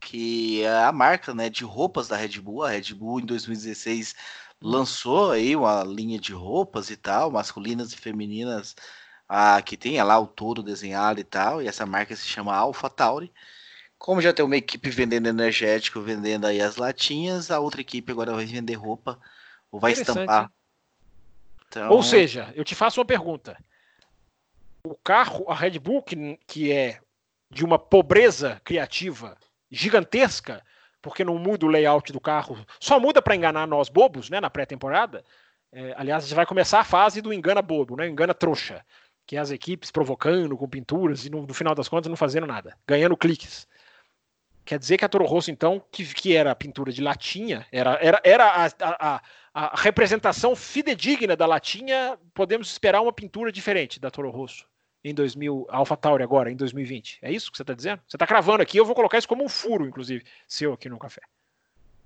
que 0.00 0.62
é 0.62 0.84
a 0.84 0.92
marca, 0.92 1.34
né, 1.34 1.48
de 1.50 1.64
roupas 1.64 2.08
da 2.08 2.16
Red 2.16 2.40
Bull. 2.40 2.64
A 2.64 2.70
Red 2.70 2.94
Bull 2.94 3.20
em 3.20 3.26
2016 3.26 4.14
lançou 4.60 5.30
aí 5.32 5.54
uma 5.56 5.84
linha 5.84 6.18
de 6.18 6.32
roupas 6.32 6.90
e 6.90 6.96
tal, 6.96 7.30
masculinas 7.30 7.92
e 7.92 7.96
femininas 7.96 8.74
a, 9.28 9.62
que 9.62 9.76
tem 9.76 10.02
lá 10.02 10.18
o 10.18 10.26
touro 10.26 10.62
desenhado 10.62 11.20
e 11.20 11.24
tal, 11.24 11.62
e 11.62 11.68
essa 11.68 11.86
marca 11.86 12.16
se 12.16 12.26
chama 12.26 12.54
Alpha 12.54 12.90
Tauri. 12.90 13.32
Como 13.98 14.20
já 14.22 14.32
tem 14.32 14.44
uma 14.44 14.56
equipe 14.56 14.90
vendendo 14.90 15.28
energético, 15.28 16.00
vendendo 16.02 16.46
aí 16.46 16.60
as 16.60 16.76
latinhas, 16.76 17.50
a 17.50 17.60
outra 17.60 17.80
equipe 17.80 18.12
agora 18.12 18.34
vai 18.34 18.46
vender 18.46 18.74
roupa 18.74 19.20
ou 19.70 19.80
vai 19.80 19.92
estampar. 19.92 20.50
Então... 21.72 21.90
Ou 21.90 22.02
seja, 22.02 22.52
eu 22.54 22.64
te 22.64 22.74
faço 22.74 23.00
uma 23.00 23.06
pergunta. 23.06 23.56
O 24.84 24.94
carro, 24.94 25.44
a 25.48 25.54
Red 25.54 25.78
Bull, 25.78 26.02
que, 26.02 26.38
que 26.46 26.70
é 26.70 27.00
de 27.50 27.64
uma 27.64 27.78
pobreza 27.78 28.60
criativa 28.62 29.36
gigantesca, 29.70 30.62
porque 31.00 31.24
não 31.24 31.38
muda 31.38 31.64
o 31.64 31.68
layout 31.68 32.12
do 32.12 32.20
carro, 32.20 32.58
só 32.78 33.00
muda 33.00 33.22
para 33.22 33.34
enganar 33.34 33.66
nós 33.66 33.88
bobos, 33.88 34.28
né, 34.28 34.40
na 34.40 34.50
pré-temporada. 34.50 35.24
É, 35.72 35.94
aliás, 35.96 36.28
já 36.28 36.36
vai 36.36 36.44
começar 36.44 36.80
a 36.80 36.84
fase 36.84 37.22
do 37.22 37.32
engana 37.32 37.62
bobo, 37.62 37.96
né, 37.96 38.06
engana 38.06 38.34
trouxa 38.34 38.84
que 39.26 39.36
é 39.36 39.38
as 39.38 39.50
equipes 39.50 39.90
provocando 39.90 40.56
com 40.56 40.68
pinturas 40.68 41.24
e 41.24 41.30
no, 41.30 41.46
no 41.46 41.54
final 41.54 41.74
das 41.74 41.88
contas 41.88 42.08
não 42.08 42.16
fazendo 42.16 42.46
nada, 42.46 42.76
ganhando 42.86 43.16
cliques. 43.16 43.66
Quer 44.64 44.78
dizer 44.78 44.96
que 44.96 45.04
a 45.04 45.08
Toro 45.08 45.26
Rosso, 45.26 45.50
então, 45.50 45.82
que, 45.90 46.04
que 46.14 46.36
era 46.36 46.52
a 46.52 46.54
pintura 46.54 46.92
de 46.92 47.02
latinha, 47.02 47.66
era, 47.72 47.98
era, 48.00 48.20
era 48.24 48.46
a, 48.46 48.70
a, 48.80 49.22
a, 49.52 49.80
representação 49.80 50.54
fidedigna 50.54 51.36
da 51.36 51.46
latinha, 51.46 52.16
podemos 52.32 52.70
esperar 52.70 53.00
uma 53.00 53.12
pintura 53.12 53.50
diferente 53.50 53.98
da 53.98 54.10
Toro 54.10 54.30
Rosso 54.30 54.66
em 55.04 55.12
2000, 55.12 55.66
Alpha 55.68 55.96
Tauri 55.96 56.22
agora, 56.22 56.50
em 56.50 56.56
2020. 56.56 57.18
É 57.22 57.32
isso 57.32 57.50
que 57.50 57.56
você 57.56 57.64
está 57.64 57.74
dizendo? 57.74 58.00
Você 58.06 58.16
está 58.16 58.26
cravando 58.26 58.62
aqui, 58.62 58.76
eu 58.76 58.86
vou 58.86 58.94
colocar 58.94 59.18
isso 59.18 59.28
como 59.28 59.44
um 59.44 59.48
furo, 59.48 59.86
inclusive, 59.86 60.24
seu 60.46 60.72
aqui 60.72 60.88
no 60.88 60.98
café. 60.98 61.22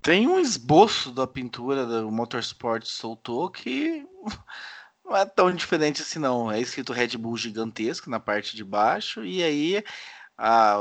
Tem 0.01 0.27
um 0.27 0.39
esboço 0.39 1.11
da 1.11 1.27
pintura 1.27 1.85
do 1.85 2.11
Motorsport 2.11 2.85
soltou 2.85 3.51
que 3.51 4.07
não 5.05 5.17
é 5.17 5.27
tão 5.27 5.53
diferente 5.53 6.01
assim 6.01 6.19
não. 6.19 6.51
É 6.51 6.61
escrito 6.61 6.93
Red 6.93 7.19
Bull 7.19 7.37
gigantesco 7.37 8.09
na 8.09 8.21
parte 8.21 8.57
de 8.57 8.65
baixo 8.65 9.25
e 9.25 9.43
aí 9.43 9.85
a 10.39 10.79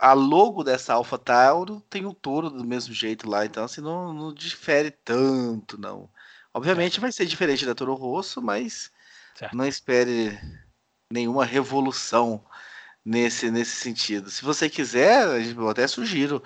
a 0.00 0.14
logo 0.14 0.64
dessa 0.64 0.94
Alpha 0.94 1.18
Tauro 1.18 1.82
tem 1.90 2.06
o 2.06 2.14
touro 2.14 2.48
do 2.48 2.64
mesmo 2.64 2.94
jeito 2.94 3.28
lá, 3.28 3.44
então 3.44 3.64
assim, 3.64 3.82
não, 3.82 4.14
não 4.14 4.32
difere 4.32 4.90
tanto, 4.90 5.78
não. 5.78 6.08
Obviamente 6.54 6.98
vai 6.98 7.12
ser 7.12 7.26
diferente 7.26 7.66
da 7.66 7.74
Toro 7.74 7.92
Rosso, 7.92 8.40
mas 8.40 8.90
certo. 9.34 9.54
não 9.54 9.66
espere 9.66 10.40
nenhuma 11.12 11.44
revolução 11.44 12.42
nesse, 13.04 13.50
nesse 13.50 13.76
sentido. 13.76 14.30
Se 14.30 14.42
você 14.42 14.70
quiser, 14.70 15.26
eu 15.46 15.68
até 15.68 15.86
sugiro, 15.86 16.42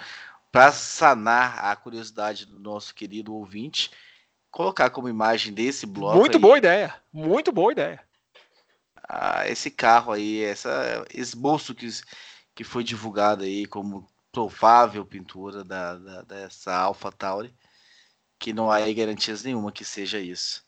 para 0.50 0.72
sanar 0.72 1.64
a 1.64 1.76
curiosidade 1.76 2.46
do 2.46 2.58
nosso 2.58 2.92
querido 2.92 3.32
ouvinte, 3.32 3.92
colocar 4.50 4.90
como 4.90 5.08
imagem 5.08 5.54
desse 5.54 5.86
bloco. 5.86 6.18
Muito 6.18 6.38
aí, 6.38 6.42
boa 6.42 6.58
ideia, 6.58 6.94
muito 7.12 7.52
boa 7.52 7.70
ideia. 7.70 8.02
Ah, 9.08 9.48
esse 9.48 9.70
carro 9.70 10.12
aí, 10.12 10.42
essa 10.42 11.04
esboço 11.14 11.72
que 11.72 11.86
que 12.54 12.64
foi 12.64 12.84
divulgada 12.84 13.44
aí 13.44 13.66
como 13.66 14.08
provável 14.30 15.04
pintura 15.04 15.62
da, 15.64 15.96
da, 15.96 16.22
dessa 16.22 16.74
Alpha 16.74 17.10
Tauri, 17.10 17.54
que 18.38 18.52
não 18.52 18.70
há 18.70 18.80
garantias 18.92 19.42
nenhuma 19.42 19.72
que 19.72 19.84
seja 19.84 20.18
isso. 20.18 20.64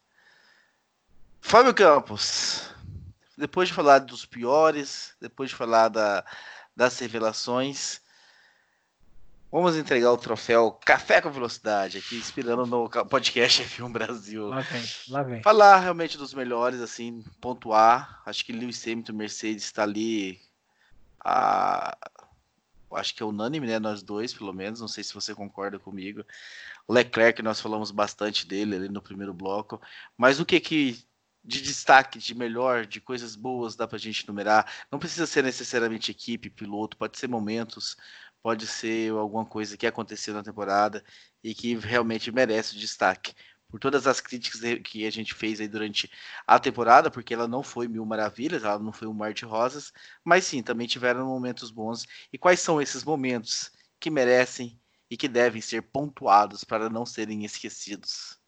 Fábio 1.40 1.74
Campos, 1.74 2.70
depois 3.36 3.68
de 3.68 3.74
falar 3.74 4.00
dos 4.00 4.24
piores, 4.24 5.14
depois 5.20 5.50
de 5.50 5.56
falar 5.56 5.88
da, 5.88 6.24
das 6.74 6.98
revelações, 6.98 8.00
vamos 9.50 9.76
entregar 9.76 10.12
o 10.12 10.18
troféu 10.18 10.72
Café 10.84 11.20
com 11.20 11.30
Velocidade, 11.30 11.98
aqui 11.98 12.16
inspirando 12.16 12.66
no 12.66 12.88
podcast 12.88 13.62
F1 13.62 13.92
Brasil. 13.92 14.48
Lá 14.48 14.60
vem, 14.60 14.82
lá 15.08 15.22
vem. 15.22 15.42
Falar 15.42 15.78
realmente 15.78 16.18
dos 16.18 16.34
melhores, 16.34 16.80
assim, 16.80 17.24
pontuar. 17.40 18.22
Acho 18.24 18.44
que 18.44 18.52
Lewis 18.52 18.82
Hamilton 18.84 19.12
Mercedes 19.12 19.64
está 19.64 19.82
ali 19.82 20.40
a, 21.28 21.98
acho 22.92 23.14
que 23.14 23.22
é 23.22 23.26
unânime, 23.26 23.66
né? 23.66 23.78
Nós 23.80 24.02
dois, 24.02 24.32
pelo 24.32 24.52
menos. 24.52 24.80
Não 24.80 24.88
sei 24.88 25.02
se 25.02 25.12
você 25.12 25.34
concorda 25.34 25.78
comigo. 25.78 26.24
Leclerc, 26.88 27.42
nós 27.42 27.60
falamos 27.60 27.90
bastante 27.90 28.46
dele 28.46 28.76
ali 28.76 28.88
no 28.88 29.02
primeiro 29.02 29.34
bloco. 29.34 29.80
Mas 30.16 30.38
o 30.38 30.46
que 30.46 30.60
que 30.60 31.04
de 31.44 31.60
destaque, 31.62 32.18
de 32.18 32.34
melhor, 32.34 32.86
de 32.86 33.00
coisas 33.00 33.34
boas 33.36 33.74
dá 33.74 33.88
pra 33.88 33.98
gente 33.98 34.26
numerar? 34.28 34.70
Não 34.90 34.98
precisa 34.98 35.26
ser 35.26 35.42
necessariamente 35.42 36.10
equipe, 36.10 36.50
piloto, 36.50 36.96
pode 36.96 37.18
ser 37.18 37.28
momentos, 37.28 37.96
pode 38.42 38.66
ser 38.66 39.12
alguma 39.12 39.44
coisa 39.44 39.76
que 39.76 39.86
aconteceu 39.86 40.34
na 40.34 40.42
temporada 40.42 41.04
e 41.42 41.54
que 41.54 41.74
realmente 41.76 42.30
merece 42.32 42.76
destaque 42.76 43.34
por 43.68 43.80
todas 43.80 44.06
as 44.06 44.20
críticas 44.20 44.60
que 44.84 45.06
a 45.06 45.10
gente 45.10 45.34
fez 45.34 45.60
aí 45.60 45.68
durante 45.68 46.10
a 46.46 46.58
temporada, 46.58 47.10
porque 47.10 47.34
ela 47.34 47.48
não 47.48 47.62
foi 47.62 47.88
mil 47.88 48.04
maravilhas, 48.04 48.64
ela 48.64 48.78
não 48.78 48.92
foi 48.92 49.08
um 49.08 49.12
mar 49.12 49.34
de 49.34 49.44
rosas, 49.44 49.92
mas 50.24 50.44
sim, 50.44 50.62
também 50.62 50.86
tiveram 50.86 51.26
momentos 51.26 51.70
bons. 51.70 52.06
E 52.32 52.38
quais 52.38 52.60
são 52.60 52.80
esses 52.80 53.04
momentos 53.04 53.72
que 53.98 54.10
merecem 54.10 54.78
e 55.10 55.16
que 55.16 55.28
devem 55.28 55.60
ser 55.60 55.82
pontuados 55.82 56.64
para 56.64 56.88
não 56.88 57.04
serem 57.04 57.44
esquecidos? 57.44 58.38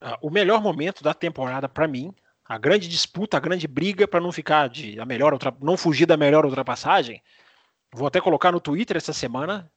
Ah, 0.00 0.18
o 0.22 0.30
melhor 0.30 0.62
momento 0.62 1.02
da 1.02 1.14
temporada 1.14 1.68
para 1.68 1.88
mim, 1.88 2.14
a 2.44 2.58
grande 2.58 2.88
disputa, 2.88 3.36
a 3.36 3.40
grande 3.40 3.66
briga 3.66 4.06
para 4.06 4.20
não 4.20 4.30
ficar 4.30 4.68
de 4.68 5.00
a 5.00 5.04
melhor 5.04 5.36
não 5.60 5.76
fugir 5.76 6.06
da 6.06 6.16
melhor 6.16 6.44
ultrapassagem. 6.44 7.22
Vou 7.92 8.06
até 8.06 8.20
colocar 8.20 8.52
no 8.52 8.60
Twitter 8.60 8.96
essa 8.96 9.12
semana. 9.12 9.70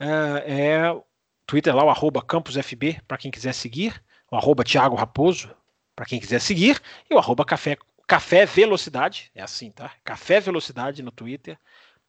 é, 0.00 0.44
é 0.46 1.02
Twitter 1.48 1.74
lá, 1.74 1.82
o 1.82 1.88
arroba 1.88 2.20
campusfb, 2.20 3.00
para 3.08 3.16
quem 3.16 3.30
quiser 3.30 3.54
seguir, 3.54 4.04
o 4.30 4.36
arroba 4.36 4.62
Thiago 4.62 4.94
Raposo, 4.94 5.50
para 5.96 6.04
quem 6.04 6.20
quiser 6.20 6.42
seguir, 6.42 6.78
e 7.08 7.14
o 7.14 7.18
arroba 7.18 7.42
café, 7.42 7.78
café 8.06 8.44
Velocidade, 8.44 9.30
é 9.34 9.42
assim, 9.42 9.70
tá? 9.70 9.90
Café 10.04 10.40
Velocidade 10.40 11.02
no 11.02 11.10
Twitter, 11.10 11.58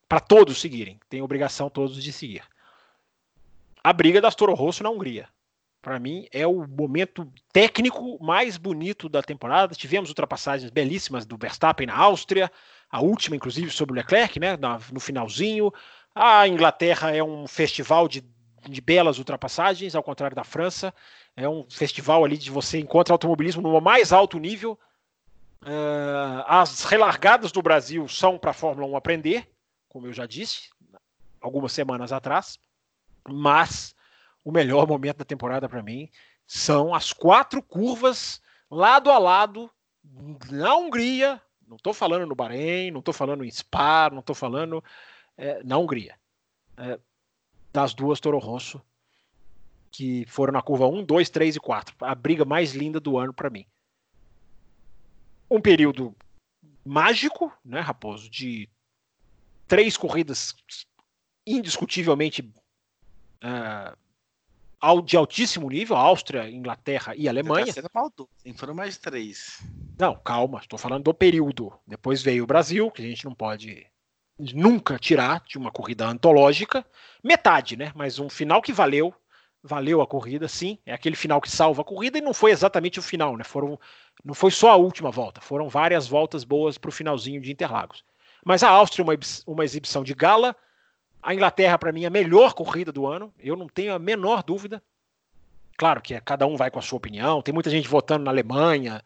para 0.06 0.20
todos 0.20 0.60
seguirem, 0.60 1.00
tem 1.08 1.22
obrigação 1.22 1.70
todos 1.70 2.02
de 2.02 2.12
seguir. 2.12 2.42
A 3.82 3.94
briga 3.94 4.20
das 4.20 4.34
Toro 4.34 4.52
Rosso 4.52 4.82
na 4.82 4.90
Hungria. 4.90 5.26
Para 5.80 5.98
mim, 5.98 6.26
é 6.30 6.46
o 6.46 6.66
momento 6.68 7.26
técnico 7.50 8.22
mais 8.22 8.58
bonito 8.58 9.08
da 9.08 9.22
temporada. 9.22 9.74
Tivemos 9.74 10.10
ultrapassagens 10.10 10.70
belíssimas 10.70 11.24
do 11.24 11.38
Verstappen 11.38 11.86
na 11.86 11.96
Áustria, 11.96 12.52
a 12.90 13.00
última, 13.00 13.36
inclusive, 13.36 13.70
sobre 13.70 13.94
o 13.94 13.96
Leclerc, 13.96 14.38
né, 14.38 14.58
no 14.92 15.00
finalzinho. 15.00 15.72
A 16.14 16.46
Inglaterra 16.46 17.16
é 17.16 17.22
um 17.24 17.48
festival 17.48 18.06
de 18.06 18.22
de 18.68 18.80
belas 18.80 19.18
ultrapassagens, 19.18 19.94
ao 19.94 20.02
contrário 20.02 20.36
da 20.36 20.44
França. 20.44 20.94
É 21.36 21.48
um 21.48 21.64
festival 21.68 22.24
ali 22.24 22.36
de 22.36 22.50
você 22.50 22.78
encontra 22.78 23.14
automobilismo 23.14 23.62
no 23.62 23.80
mais 23.80 24.12
alto 24.12 24.38
nível. 24.38 24.78
Uh, 25.62 26.42
as 26.46 26.84
relargadas 26.84 27.52
do 27.52 27.62
Brasil 27.62 28.08
são 28.08 28.38
para 28.38 28.50
a 28.50 28.54
Fórmula 28.54 28.86
1 28.88 28.96
aprender, 28.96 29.50
como 29.88 30.06
eu 30.06 30.12
já 30.12 30.26
disse, 30.26 30.70
algumas 31.40 31.72
semanas 31.72 32.12
atrás. 32.12 32.58
Mas 33.28 33.94
o 34.44 34.50
melhor 34.50 34.86
momento 34.86 35.18
da 35.18 35.24
temporada 35.24 35.68
para 35.68 35.82
mim 35.82 36.08
são 36.46 36.94
as 36.94 37.12
quatro 37.12 37.62
curvas 37.62 38.40
lado 38.70 39.10
a 39.10 39.18
lado 39.18 39.70
na 40.50 40.74
Hungria. 40.74 41.40
Não 41.66 41.76
estou 41.76 41.92
falando 41.92 42.26
no 42.26 42.34
Bahrein, 42.34 42.90
não 42.90 43.00
estou 43.00 43.14
falando 43.14 43.44
em 43.44 43.50
Spa, 43.50 44.10
não 44.10 44.20
estou 44.20 44.34
falando 44.34 44.82
é, 45.36 45.62
na 45.62 45.78
Hungria. 45.78 46.16
É, 46.76 46.98
das 47.72 47.94
duas 47.94 48.20
Toro 48.20 48.38
Rosso, 48.38 48.80
que 49.90 50.24
foram 50.26 50.52
na 50.52 50.62
curva 50.62 50.86
1, 50.86 51.04
2, 51.04 51.30
3 51.30 51.56
e 51.56 51.60
4. 51.60 51.96
A 52.00 52.14
briga 52.14 52.44
mais 52.44 52.74
linda 52.74 53.00
do 53.00 53.18
ano 53.18 53.32
para 53.32 53.50
mim. 53.50 53.66
Um 55.50 55.60
período 55.60 56.14
mágico, 56.84 57.52
né, 57.64 57.80
Raposo, 57.80 58.30
de 58.30 58.68
três 59.66 59.96
corridas 59.96 60.54
indiscutivelmente 61.46 62.42
uh, 63.42 65.02
de 65.04 65.16
altíssimo 65.16 65.68
nível, 65.68 65.96
Áustria, 65.96 66.48
Inglaterra 66.48 67.14
e 67.16 67.28
Alemanha. 67.28 67.72
Tá 67.72 67.90
maldoso, 67.92 68.30
foram 68.56 68.74
mais 68.74 68.96
três. 68.96 69.60
Não, 69.98 70.16
calma, 70.16 70.60
estou 70.60 70.78
falando 70.78 71.04
do 71.04 71.14
período. 71.14 71.72
Depois 71.86 72.22
veio 72.22 72.44
o 72.44 72.46
Brasil, 72.46 72.90
que 72.90 73.02
a 73.02 73.04
gente 73.04 73.24
não 73.24 73.34
pode 73.34 73.86
nunca 74.54 74.98
tirar 74.98 75.42
de 75.46 75.58
uma 75.58 75.70
corrida 75.70 76.06
antológica. 76.06 76.84
Metade, 77.22 77.76
né? 77.76 77.92
Mas 77.94 78.18
um 78.18 78.28
final 78.28 78.62
que 78.62 78.72
valeu, 78.72 79.14
valeu 79.62 80.00
a 80.00 80.06
corrida, 80.06 80.48
sim. 80.48 80.78
É 80.86 80.92
aquele 80.92 81.16
final 81.16 81.40
que 81.40 81.50
salva 81.50 81.82
a 81.82 81.84
corrida 81.84 82.18
e 82.18 82.20
não 82.20 82.32
foi 82.32 82.50
exatamente 82.50 82.98
o 82.98 83.02
final, 83.02 83.36
né? 83.36 83.44
Foram, 83.44 83.78
não 84.24 84.34
foi 84.34 84.50
só 84.50 84.70
a 84.70 84.76
última 84.76 85.10
volta, 85.10 85.40
foram 85.40 85.68
várias 85.68 86.08
voltas 86.08 86.44
boas 86.44 86.78
para 86.78 86.88
o 86.88 86.92
finalzinho 86.92 87.40
de 87.40 87.52
Interlagos. 87.52 88.04
Mas 88.44 88.62
a 88.62 88.70
Áustria, 88.70 89.04
uma, 89.04 89.14
uma 89.46 89.64
exibição 89.64 90.02
de 90.02 90.14
gala. 90.14 90.56
A 91.22 91.34
Inglaterra, 91.34 91.76
para 91.76 91.92
mim, 91.92 92.06
a 92.06 92.10
melhor 92.10 92.54
corrida 92.54 92.90
do 92.90 93.06
ano. 93.06 93.32
Eu 93.38 93.54
não 93.56 93.68
tenho 93.68 93.92
a 93.94 93.98
menor 93.98 94.42
dúvida. 94.42 94.82
Claro 95.76 96.00
que 96.00 96.14
é, 96.14 96.20
cada 96.20 96.46
um 96.46 96.56
vai 96.56 96.70
com 96.70 96.78
a 96.78 96.82
sua 96.82 96.96
opinião. 96.96 97.42
Tem 97.42 97.52
muita 97.52 97.70
gente 97.70 97.88
votando 97.88 98.24
na 98.24 98.30
Alemanha. 98.30 99.02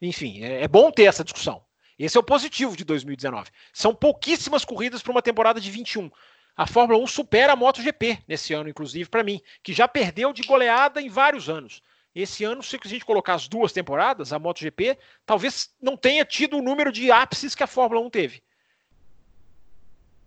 Enfim, 0.00 0.42
é, 0.42 0.62
é 0.62 0.68
bom 0.68 0.90
ter 0.90 1.04
essa 1.04 1.24
discussão. 1.24 1.65
Esse 1.98 2.16
é 2.16 2.20
o 2.20 2.24
positivo 2.24 2.76
de 2.76 2.84
2019. 2.84 3.50
São 3.72 3.94
pouquíssimas 3.94 4.64
corridas 4.64 5.02
para 5.02 5.12
uma 5.12 5.22
temporada 5.22 5.60
de 5.60 5.70
21. 5.70 6.10
A 6.56 6.66
Fórmula 6.66 7.02
1 7.02 7.06
supera 7.06 7.52
a 7.52 7.56
MotoGP 7.56 8.22
nesse 8.26 8.54
ano, 8.54 8.68
inclusive, 8.68 9.08
para 9.08 9.22
mim, 9.22 9.40
que 9.62 9.72
já 9.72 9.86
perdeu 9.86 10.32
de 10.32 10.42
goleada 10.42 11.00
em 11.00 11.08
vários 11.08 11.48
anos. 11.48 11.82
Esse 12.14 12.44
ano, 12.44 12.62
se 12.62 12.78
a 12.82 12.88
gente 12.88 13.04
colocar 13.04 13.34
as 13.34 13.46
duas 13.46 13.72
temporadas, 13.72 14.32
a 14.32 14.38
MotoGP 14.38 14.98
talvez 15.26 15.74
não 15.80 15.96
tenha 15.96 16.24
tido 16.24 16.56
o 16.56 16.62
número 16.62 16.90
de 16.90 17.10
ápices 17.10 17.54
que 17.54 17.62
a 17.62 17.66
Fórmula 17.66 18.00
1 18.00 18.10
teve. 18.10 18.42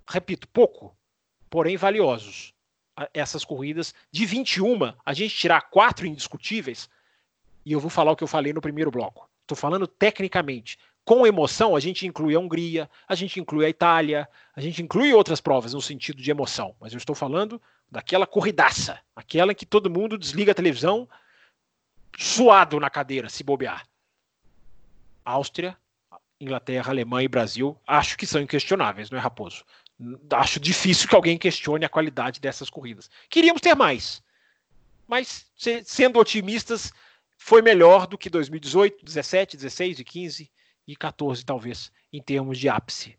Repito, 0.08 0.48
pouco, 0.48 0.96
porém 1.50 1.78
valiosos. 1.78 2.54
Essas 3.14 3.46
corridas 3.46 3.96
de 4.12 4.26
21, 4.26 4.94
a 5.06 5.14
gente 5.14 5.36
tirar 5.36 5.62
quatro 5.70 6.06
indiscutíveis, 6.06 6.90
e 7.66 7.72
eu 7.72 7.80
vou 7.80 7.90
falar 7.90 8.12
o 8.12 8.16
que 8.16 8.24
eu 8.24 8.28
falei 8.28 8.54
no 8.54 8.62
primeiro 8.62 8.92
bloco. 8.92 9.30
Estou 9.42 9.58
falando 9.58 9.88
tecnicamente 9.88 10.78
com 11.10 11.26
emoção, 11.26 11.76
a 11.76 11.80
gente 11.80 12.06
inclui 12.06 12.36
a 12.36 12.40
Hungria, 12.40 12.88
a 13.08 13.16
gente 13.16 13.40
inclui 13.40 13.66
a 13.66 13.70
Itália, 13.70 14.30
a 14.56 14.62
gente 14.62 14.84
inclui 14.84 15.12
outras 15.12 15.42
provas 15.42 15.74
no 15.74 15.82
sentido 15.82 16.22
de 16.22 16.30
emoção. 16.30 16.76
Mas 16.80 16.94
eu 16.94 17.00
estou 17.00 17.16
falando 17.16 17.60
daquela 17.90 18.28
corridaça, 18.28 19.00
aquela 19.16 19.52
em 19.52 19.56
que 19.56 19.66
todo 19.66 19.90
mundo 19.90 20.20
desliga 20.20 20.52
a 20.52 20.56
televisão 20.56 21.10
suado 22.16 22.80
na 22.80 22.92
cadeira, 22.92 23.28
se 23.28 23.44
bobear. 23.44 23.88
Áustria, 25.26 25.76
Inglaterra, 26.40 26.92
Alemanha 26.92 27.26
e 27.26 27.28
Brasil, 27.28 27.76
acho 27.88 28.16
que 28.16 28.28
são 28.28 28.40
inquestionáveis, 28.40 29.10
não 29.10 29.18
é, 29.18 29.22
Raposo? 29.22 29.66
Acho 30.32 30.60
difícil 30.60 31.10
que 31.10 31.16
alguém 31.16 31.40
questione 31.40 31.86
a 31.86 31.90
qualidade 31.90 32.40
dessas 32.40 32.70
corridas. 32.70 33.10
Queríamos 33.32 33.62
ter 33.62 33.74
mais, 33.74 34.22
mas 35.08 35.48
sendo 35.86 36.20
otimistas, 36.20 36.94
foi 37.36 37.64
melhor 37.64 38.06
do 38.06 38.16
que 38.16 38.30
2018, 38.30 39.04
17, 39.04 39.58
16 39.58 40.00
e 40.02 40.04
15 40.04 40.52
e 40.90 40.96
14, 40.96 41.46
talvez, 41.46 41.92
em 42.12 42.20
termos 42.20 42.58
de 42.58 42.68
ápice. 42.68 43.16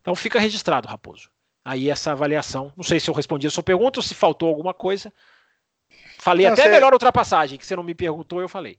Então 0.00 0.12
fica 0.12 0.40
registrado, 0.40 0.88
Raposo. 0.88 1.30
Aí 1.64 1.88
essa 1.88 2.10
avaliação. 2.10 2.72
Não 2.76 2.82
sei 2.82 2.98
se 2.98 3.08
eu 3.08 3.14
respondi 3.14 3.46
a 3.46 3.50
sua 3.50 3.62
pergunta 3.62 4.00
ou 4.00 4.02
se 4.02 4.12
faltou 4.12 4.48
alguma 4.48 4.74
coisa. 4.74 5.12
Falei 6.18 6.46
não, 6.46 6.52
até 6.52 6.64
você... 6.64 6.68
melhor 6.68 6.92
ultrapassagem, 6.92 7.56
que 7.56 7.64
você 7.64 7.76
não 7.76 7.84
me 7.84 7.94
perguntou, 7.94 8.40
eu 8.40 8.48
falei. 8.48 8.76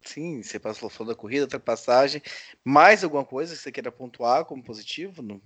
Sim, 0.00 0.42
você 0.42 0.58
passou 0.58 0.88
falando 0.88 1.10
da 1.10 1.14
corrida, 1.14 1.44
ultrapassagem. 1.44 2.22
Mais 2.64 3.04
alguma 3.04 3.24
coisa 3.24 3.54
que 3.54 3.60
você 3.60 3.70
queira 3.70 3.92
pontuar 3.92 4.46
como 4.46 4.64
positivo? 4.64 5.20
Não? 5.20 5.42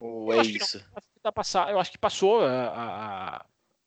Ou 0.00 0.32
eu 0.32 0.40
é 0.40 0.44
isso? 0.44 0.84
Não, 1.22 1.68
eu 1.68 1.78
acho 1.78 1.92
que 1.92 1.98
passou. 1.98 2.44
A, 2.44 2.66
a, 2.66 3.46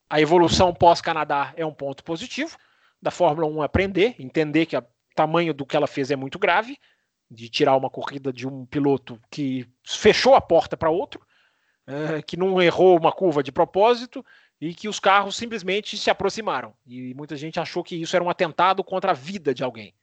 a 0.09 0.21
evolução 0.21 0.73
pós-Canadá 0.73 1.53
é 1.57 1.65
um 1.65 1.73
ponto 1.73 2.01
positivo 2.01 2.57
da 3.01 3.11
Fórmula 3.11 3.47
1 3.47 3.61
aprender, 3.61 4.15
entender 4.19 4.65
que 4.65 4.77
o 4.77 4.83
tamanho 5.15 5.53
do 5.53 5.65
que 5.65 5.75
ela 5.75 5.87
fez 5.87 6.11
é 6.11 6.15
muito 6.15 6.37
grave, 6.37 6.77
de 7.29 7.47
tirar 7.49 7.75
uma 7.75 7.89
corrida 7.89 8.33
de 8.33 8.47
um 8.47 8.65
piloto 8.65 9.19
que 9.29 9.67
fechou 9.85 10.35
a 10.35 10.41
porta 10.41 10.75
para 10.75 10.89
outro, 10.89 11.21
é, 11.85 12.21
que 12.21 12.37
não 12.37 12.61
errou 12.61 12.97
uma 12.97 13.11
curva 13.11 13.43
de 13.43 13.51
propósito 13.51 14.25
e 14.59 14.73
que 14.73 14.89
os 14.89 14.99
carros 14.99 15.35
simplesmente 15.35 15.97
se 15.97 16.09
aproximaram. 16.09 16.73
E 16.85 17.13
muita 17.13 17.35
gente 17.35 17.59
achou 17.59 17.83
que 17.83 17.95
isso 17.95 18.15
era 18.15 18.23
um 18.23 18.29
atentado 18.29 18.83
contra 18.83 19.11
a 19.11 19.13
vida 19.15 19.53
de 19.53 19.63
alguém. 19.63 19.93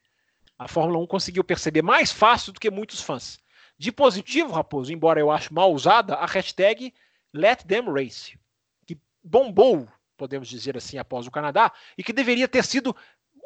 A 0.57 0.67
Fórmula 0.67 0.99
1 1.03 1.07
conseguiu 1.07 1.43
perceber 1.43 1.81
mais 1.81 2.11
fácil 2.11 2.51
do 2.51 2.59
que 2.59 2.71
muitos 2.71 3.01
fãs. 3.01 3.39
De 3.77 3.91
positivo, 3.91 4.53
Raposo, 4.53 4.91
embora 4.91 5.19
eu 5.19 5.29
ache 5.29 5.53
mal 5.53 5.71
usada, 5.71 6.15
a 6.15 6.25
hashtag 6.25 6.93
Let 7.31 7.57
Them 7.67 7.91
Race, 7.91 8.39
que 8.85 8.99
bombou, 9.23 9.87
podemos 10.17 10.47
dizer 10.47 10.75
assim, 10.75 10.97
após 10.97 11.27
o 11.27 11.31
Canadá, 11.31 11.71
e 11.97 12.03
que 12.03 12.11
deveria 12.11 12.47
ter 12.47 12.65
sido, 12.65 12.95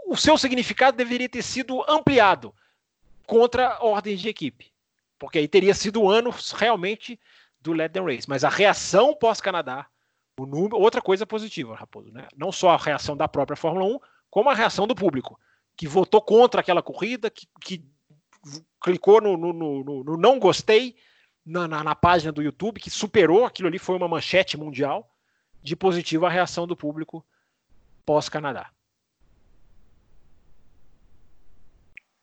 o 0.08 0.16
seu 0.16 0.38
significado 0.38 0.98
deveria 0.98 1.30
ter 1.30 1.44
sido 1.44 1.84
ampliado 1.88 2.56
contra 3.28 3.78
ordens 3.82 4.22
de 4.22 4.30
equipe. 4.30 4.72
Porque 5.20 5.38
aí 5.38 5.48
teria 5.48 5.74
sido 5.74 6.02
o 6.02 6.10
ano 6.10 6.34
realmente 6.56 7.20
do 7.60 7.74
Let 7.74 7.92
Them 7.92 8.06
Race. 8.06 8.28
Mas 8.28 8.44
a 8.44 8.50
reação 8.50 9.14
pós-Canadá, 9.14 9.86
outra 10.74 11.02
coisa 11.02 11.28
positiva, 11.28 11.76
Raposo, 11.76 12.12
né? 12.12 12.28
Não 12.36 12.52
só 12.52 12.72
a 12.72 12.78
reação 12.78 13.16
da 13.16 13.28
própria 13.28 13.56
Fórmula 13.56 13.86
1, 13.86 14.00
como 14.30 14.50
a 14.50 14.56
reação 14.56 14.88
do 14.88 14.96
público, 14.96 15.40
que 15.76 15.88
votou 15.88 16.22
contra 16.22 16.62
aquela 16.62 16.82
corrida, 16.82 17.30
que, 17.30 17.48
que 17.62 17.86
clicou 18.82 19.22
no, 19.22 19.38
no, 19.38 19.54
no, 19.54 20.04
no, 20.04 20.18
não 20.18 20.40
gostei 20.40 20.96
na, 21.46 21.68
na, 21.68 21.84
na, 21.84 21.96
página 21.96 22.32
do 22.32 22.42
YouTube, 22.42 22.80
que 22.80 22.90
superou 22.90 23.46
aquilo 23.46 23.68
ali, 23.68 23.78
foi 23.78 23.96
uma 23.96 24.08
manchete 24.08 24.58
mundial 24.58 25.11
de 25.62 25.76
positivo 25.76 26.26
a 26.26 26.30
reação 26.30 26.66
do 26.66 26.76
público 26.76 27.26
pós-Canadá. 28.05 28.72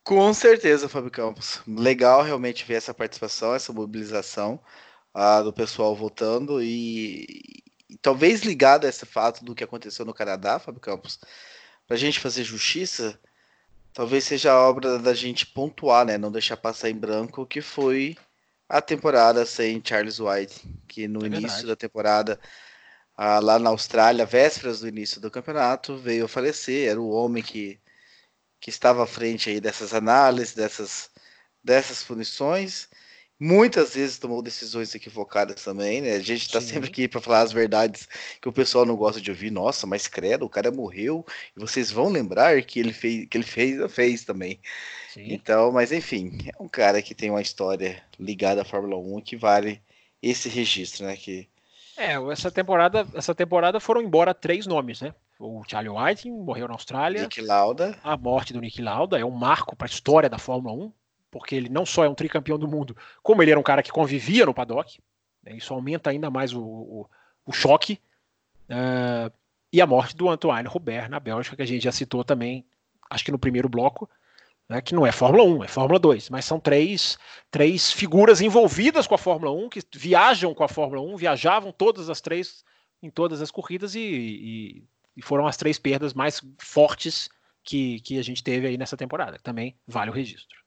Com 0.03 0.33
certeza, 0.33 0.89
Fábio 0.89 1.11
Campos. 1.11 1.61
Legal 1.67 2.23
realmente 2.23 2.65
ver 2.65 2.75
essa 2.75 2.93
participação, 2.93 3.53
essa 3.53 3.71
mobilização 3.71 4.59
uh, 5.13 5.43
do 5.43 5.53
pessoal 5.53 5.95
votando 5.95 6.61
e, 6.63 7.61
e, 7.87 7.97
talvez 8.01 8.41
ligado 8.41 8.85
a 8.85 8.89
esse 8.89 9.05
fato 9.05 9.45
do 9.45 9.53
que 9.53 9.63
aconteceu 9.63 10.05
no 10.05 10.13
Canadá, 10.13 10.57
Fábio 10.57 10.81
Campos, 10.81 11.19
para 11.85 11.95
a 11.95 11.99
gente 11.99 12.19
fazer 12.19 12.43
justiça, 12.43 13.19
talvez 13.93 14.23
seja 14.23 14.51
a 14.51 14.59
obra 14.59 14.97
da 14.97 15.13
gente 15.13 15.45
pontuar, 15.45 16.05
né? 16.05 16.17
Não 16.17 16.31
deixar 16.31 16.57
passar 16.57 16.89
em 16.89 16.95
branco 16.95 17.45
que 17.45 17.61
foi 17.61 18.17
a 18.67 18.81
temporada 18.81 19.45
sem 19.45 19.81
Charles 19.83 20.19
White, 20.19 20.67
que 20.87 21.07
no 21.07 21.23
é 21.23 21.27
início 21.27 21.41
verdade. 21.41 21.67
da 21.67 21.75
temporada 21.75 22.39
uh, 23.19 23.43
lá 23.43 23.59
na 23.59 23.69
Austrália, 23.69 24.25
vésperas 24.25 24.79
do 24.79 24.87
início 24.87 25.19
do 25.19 25.29
campeonato, 25.29 25.97
veio 25.97 26.25
a 26.25 26.29
falecer. 26.29 26.89
Era 26.89 27.01
o 27.01 27.09
homem 27.09 27.43
que 27.43 27.79
que 28.59 28.69
estava 28.69 29.03
à 29.03 29.07
frente 29.07 29.49
aí 29.49 29.59
dessas 29.59 29.93
análises, 29.93 30.53
dessas, 30.53 31.09
dessas 31.63 32.03
punições. 32.03 32.89
Muitas 33.39 33.95
vezes 33.95 34.17
tomou 34.17 34.41
decisões 34.41 34.93
equivocadas 34.93 35.63
também, 35.63 36.01
né? 36.01 36.15
A 36.15 36.19
gente 36.19 36.41
está 36.41 36.59
sempre 36.59 36.89
aqui 36.89 37.07
para 37.07 37.21
falar 37.21 37.41
as 37.41 37.53
verdades 37.53 38.07
que 38.41 38.49
o 38.49 38.53
pessoal 38.53 38.85
não 38.85 38.97
gosta 38.97 39.21
de 39.21 39.31
ouvir. 39.31 39.49
Nossa, 39.49 39.87
mas 39.87 40.07
credo, 40.07 40.45
o 40.45 40.49
cara 40.49 40.71
morreu 40.71 41.25
e 41.55 41.59
vocês 41.59 41.89
vão 41.89 42.09
lembrar 42.09 42.61
que 42.63 42.81
ele 42.81 42.91
fez, 42.91 43.27
que 43.29 43.37
ele 43.37 43.45
fez, 43.45 43.91
fez 43.93 44.25
também. 44.25 44.59
Sim. 45.13 45.33
Então, 45.33 45.71
mas 45.71 45.93
enfim, 45.93 46.37
é 46.53 46.61
um 46.61 46.67
cara 46.67 47.01
que 47.01 47.15
tem 47.15 47.29
uma 47.29 47.41
história 47.41 48.03
ligada 48.19 48.61
à 48.61 48.65
Fórmula 48.65 48.97
1 48.97 49.21
que 49.21 49.37
vale 49.37 49.81
esse 50.21 50.49
registro, 50.49 51.05
né? 51.05 51.15
Que 51.15 51.47
é, 51.99 52.31
essa 52.31 52.49
temporada, 52.49 53.05
essa 53.13 53.35
temporada 53.35 53.79
foram 53.79 54.01
embora 54.01 54.33
três 54.33 54.65
nomes, 54.65 55.01
né? 55.01 55.13
O 55.37 55.63
Charlie 55.67 55.89
Whiting 55.89 56.31
morreu 56.31 56.67
na 56.67 56.73
Austrália. 56.73 57.23
Nick 57.23 57.41
Lauda. 57.41 57.97
A 58.03 58.15
morte 58.15 58.53
do 58.53 58.61
Nick 58.61 58.81
Lauda 58.81 59.19
é 59.19 59.25
um 59.25 59.31
marco 59.31 59.75
para 59.75 59.85
a 59.85 59.89
história 59.89 60.29
da 60.29 60.37
Fórmula 60.37 60.73
1, 60.73 60.91
porque 61.29 61.55
ele 61.55 61.69
não 61.69 61.85
só 61.85 62.05
é 62.05 62.09
um 62.09 62.15
tricampeão 62.15 62.57
do 62.57 62.67
mundo, 62.67 62.95
como 63.21 63.41
ele 63.41 63.51
era 63.51 63.59
um 63.59 63.63
cara 63.63 63.83
que 63.83 63.91
convivia 63.91 64.45
no 64.45 64.53
paddock. 64.53 64.99
Né, 65.43 65.55
isso 65.55 65.73
aumenta 65.73 66.09
ainda 66.09 66.29
mais 66.29 66.53
o, 66.53 66.61
o, 66.61 67.09
o 67.45 67.51
choque. 67.51 67.99
Uh, 68.69 69.31
e 69.71 69.81
a 69.81 69.87
morte 69.87 70.15
do 70.15 70.29
Antoine 70.29 70.67
Robert 70.67 71.09
na 71.09 71.19
Bélgica, 71.19 71.55
que 71.55 71.61
a 71.61 71.67
gente 71.67 71.83
já 71.83 71.91
citou 71.91 72.23
também, 72.23 72.65
acho 73.09 73.25
que 73.25 73.31
no 73.31 73.39
primeiro 73.39 73.67
bloco, 73.67 74.09
né, 74.69 74.81
que 74.81 74.93
não 74.93 75.05
é 75.05 75.11
Fórmula 75.11 75.43
1, 75.43 75.63
é 75.63 75.67
Fórmula 75.67 75.99
2, 75.99 76.29
mas 76.29 76.45
são 76.45 76.59
três, 76.59 77.17
três 77.49 77.91
figuras 77.91 78.39
envolvidas 78.39 79.07
com 79.07 79.15
a 79.15 79.17
Fórmula 79.17 79.51
1, 79.51 79.69
que 79.69 79.81
viajam 79.95 80.53
com 80.53 80.63
a 80.63 80.67
Fórmula 80.67 81.01
1, 81.01 81.17
viajavam 81.17 81.71
todas 81.71 82.09
as 82.09 82.21
três 82.21 82.63
em 83.01 83.09
todas 83.09 83.41
as 83.41 83.49
corridas 83.49 83.95
e, 83.95 83.99
e 83.99 84.83
e 85.19 85.21
foram 85.21 85.45
as 85.45 85.57
três 85.57 85.77
perdas 85.77 86.13
mais 86.13 86.41
fortes 86.57 87.29
que, 87.61 87.99
que 87.99 88.17
a 88.17 88.23
gente 88.23 88.41
teve 88.41 88.67
aí 88.67 88.77
nessa 88.77 88.95
temporada. 88.95 89.37
Também 89.43 89.77
vale 89.85 90.09
o 90.09 90.13
registro. 90.13 90.57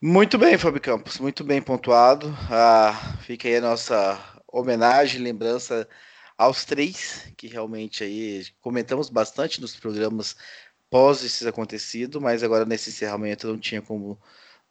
Muito 0.00 0.38
bem, 0.38 0.56
Fábio 0.56 0.80
Campos, 0.80 1.18
muito 1.18 1.42
bem 1.42 1.60
pontuado. 1.60 2.32
Ah, 2.48 3.16
fica 3.22 3.48
aí 3.48 3.56
a 3.56 3.60
nossa 3.60 4.18
homenagem, 4.46 5.20
lembrança 5.20 5.86
aos 6.38 6.64
três, 6.64 7.30
que 7.36 7.48
realmente 7.48 8.04
aí 8.04 8.46
comentamos 8.60 9.10
bastante 9.10 9.60
nos 9.60 9.74
programas 9.74 10.36
pós 10.90 11.24
esses 11.24 11.46
acontecido, 11.46 12.20
mas 12.20 12.42
agora 12.42 12.66
nesse 12.66 12.90
encerramento 12.90 13.46
não 13.46 13.58
tinha 13.58 13.80
como 13.80 14.20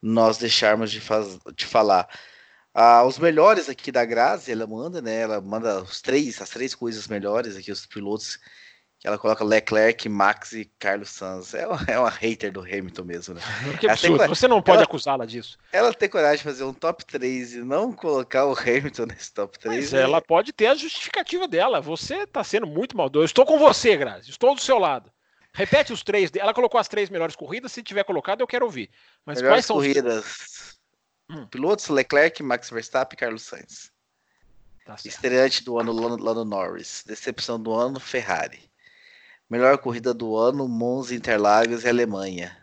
nós 0.01 0.37
deixarmos 0.37 0.91
de, 0.91 1.01
faz, 1.01 1.39
de 1.55 1.65
falar. 1.65 2.07
Ah, 2.73 3.03
os 3.03 3.17
melhores 3.17 3.67
aqui 3.67 3.91
da 3.91 4.05
Grazi, 4.05 4.51
ela 4.51 4.67
manda, 4.67 5.01
né? 5.01 5.21
Ela 5.21 5.41
manda 5.41 5.81
os 5.81 6.01
três, 6.01 6.41
as 6.41 6.49
três 6.49 6.75
coisas 6.75 7.07
melhores 7.07 7.55
aqui, 7.57 7.71
os 7.71 7.85
pilotos 7.85 8.39
que 8.99 9.07
ela 9.07 9.17
coloca 9.17 9.45
Leclerc, 9.45 10.09
Max 10.09 10.51
e 10.51 10.65
Carlos 10.77 11.09
Sanz. 11.09 11.53
É 11.53 11.65
uma, 11.65 11.79
é 11.87 11.97
uma 11.97 12.09
hater 12.09 12.51
do 12.51 12.59
Hamilton 12.59 13.03
mesmo, 13.05 13.33
né? 13.33 13.41
Que 13.79 13.89
absurdo, 13.89 14.27
você 14.27 14.47
não 14.47 14.61
pode 14.61 14.83
acusá-la 14.83 15.25
disso. 15.25 15.57
Ela 15.71 15.93
tem 15.93 16.09
coragem 16.09 16.37
de 16.37 16.43
fazer 16.43 16.65
um 16.65 16.73
top 16.73 17.05
3 17.05 17.55
e 17.55 17.57
não 17.59 17.93
colocar 17.93 18.45
o 18.45 18.51
Hamilton 18.53 19.05
nesse 19.05 19.33
top 19.33 19.57
3. 19.57 19.75
Mas 19.75 19.93
né? 19.93 20.01
ela 20.01 20.21
pode 20.21 20.51
ter 20.51 20.67
a 20.67 20.75
justificativa 20.75 21.47
dela. 21.47 21.79
Você 21.79 22.27
tá 22.27 22.43
sendo 22.43 22.67
muito 22.67 22.97
maldoso. 22.97 23.23
Eu 23.23 23.25
estou 23.25 23.45
com 23.45 23.57
você, 23.57 23.95
Grazi. 23.95 24.29
Estou 24.29 24.53
do 24.53 24.61
seu 24.61 24.77
lado. 24.77 25.09
Repete 25.59 25.91
os 25.91 26.01
três. 26.03 26.31
Ela 26.33 26.53
colocou 26.53 26.79
as 26.79 26.87
três 26.87 27.09
melhores 27.09 27.35
corridas. 27.35 27.73
Se 27.73 27.83
tiver 27.83 28.05
colocado, 28.05 28.39
eu 28.39 28.47
quero 28.47 28.63
ouvir. 28.63 28.89
Mas 29.25 29.41
melhores 29.41 29.55
quais 29.55 29.65
são 29.65 29.75
corridas. 29.75 30.25
Os... 30.25 30.79
Hum. 31.29 31.45
Pilotos 31.47 31.89
Leclerc, 31.89 32.41
Max 32.41 32.69
Verstappen 32.69 33.19
Carlos 33.19 33.41
Sainz. 33.41 33.91
Tá 34.85 34.95
Estreante 35.03 35.61
do 35.65 35.77
ano, 35.77 35.91
Lando 35.91 36.45
Norris. 36.45 37.03
Decepção 37.05 37.61
do 37.61 37.73
ano, 37.73 37.99
Ferrari. 37.99 38.71
Melhor 39.49 39.77
corrida 39.79 40.13
do 40.13 40.37
ano, 40.37 40.65
Monza, 40.65 41.13
Interlagos 41.13 41.83
e 41.83 41.89
Alemanha. 41.89 42.57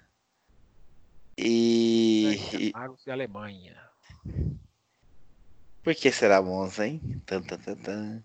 E. 1.36 2.40
Interlagos 2.54 3.06
e 3.06 3.10
Alemanha. 3.10 3.76
Por 5.82 5.94
que 5.94 6.10
será 6.10 6.40
Monza, 6.40 6.86
hein? 6.86 7.22
Tan, 7.26 7.42
tan, 7.42 7.58
tan, 7.58 7.76
tan. 7.76 8.24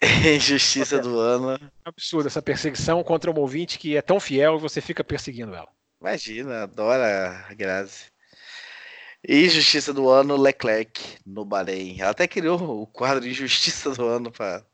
Injustiça 0.36 0.98
do 0.98 1.18
ano. 1.18 1.58
Absurdo 1.84 2.26
essa 2.26 2.40
perseguição 2.40 3.02
contra 3.02 3.30
um 3.30 3.38
ouvinte 3.38 3.78
que 3.78 3.96
é 3.96 4.02
tão 4.02 4.18
fiel 4.18 4.56
e 4.56 4.60
você 4.60 4.80
fica 4.80 5.04
perseguindo 5.04 5.54
ela. 5.54 5.68
Imagina, 6.00 6.62
adora 6.62 7.44
a 7.48 7.54
Grazi. 7.54 8.06
E 9.22 9.48
Justiça 9.50 9.92
do 9.92 10.08
Ano, 10.08 10.34
Leclerc, 10.34 11.18
no 11.26 11.44
Bahrein. 11.44 12.00
Ela 12.00 12.10
até 12.10 12.26
criou 12.26 12.82
o 12.82 12.86
quadro 12.86 13.20
de 13.20 13.34
Justiça 13.34 13.90
do 13.90 14.06
Ano 14.06 14.32
para. 14.32 14.64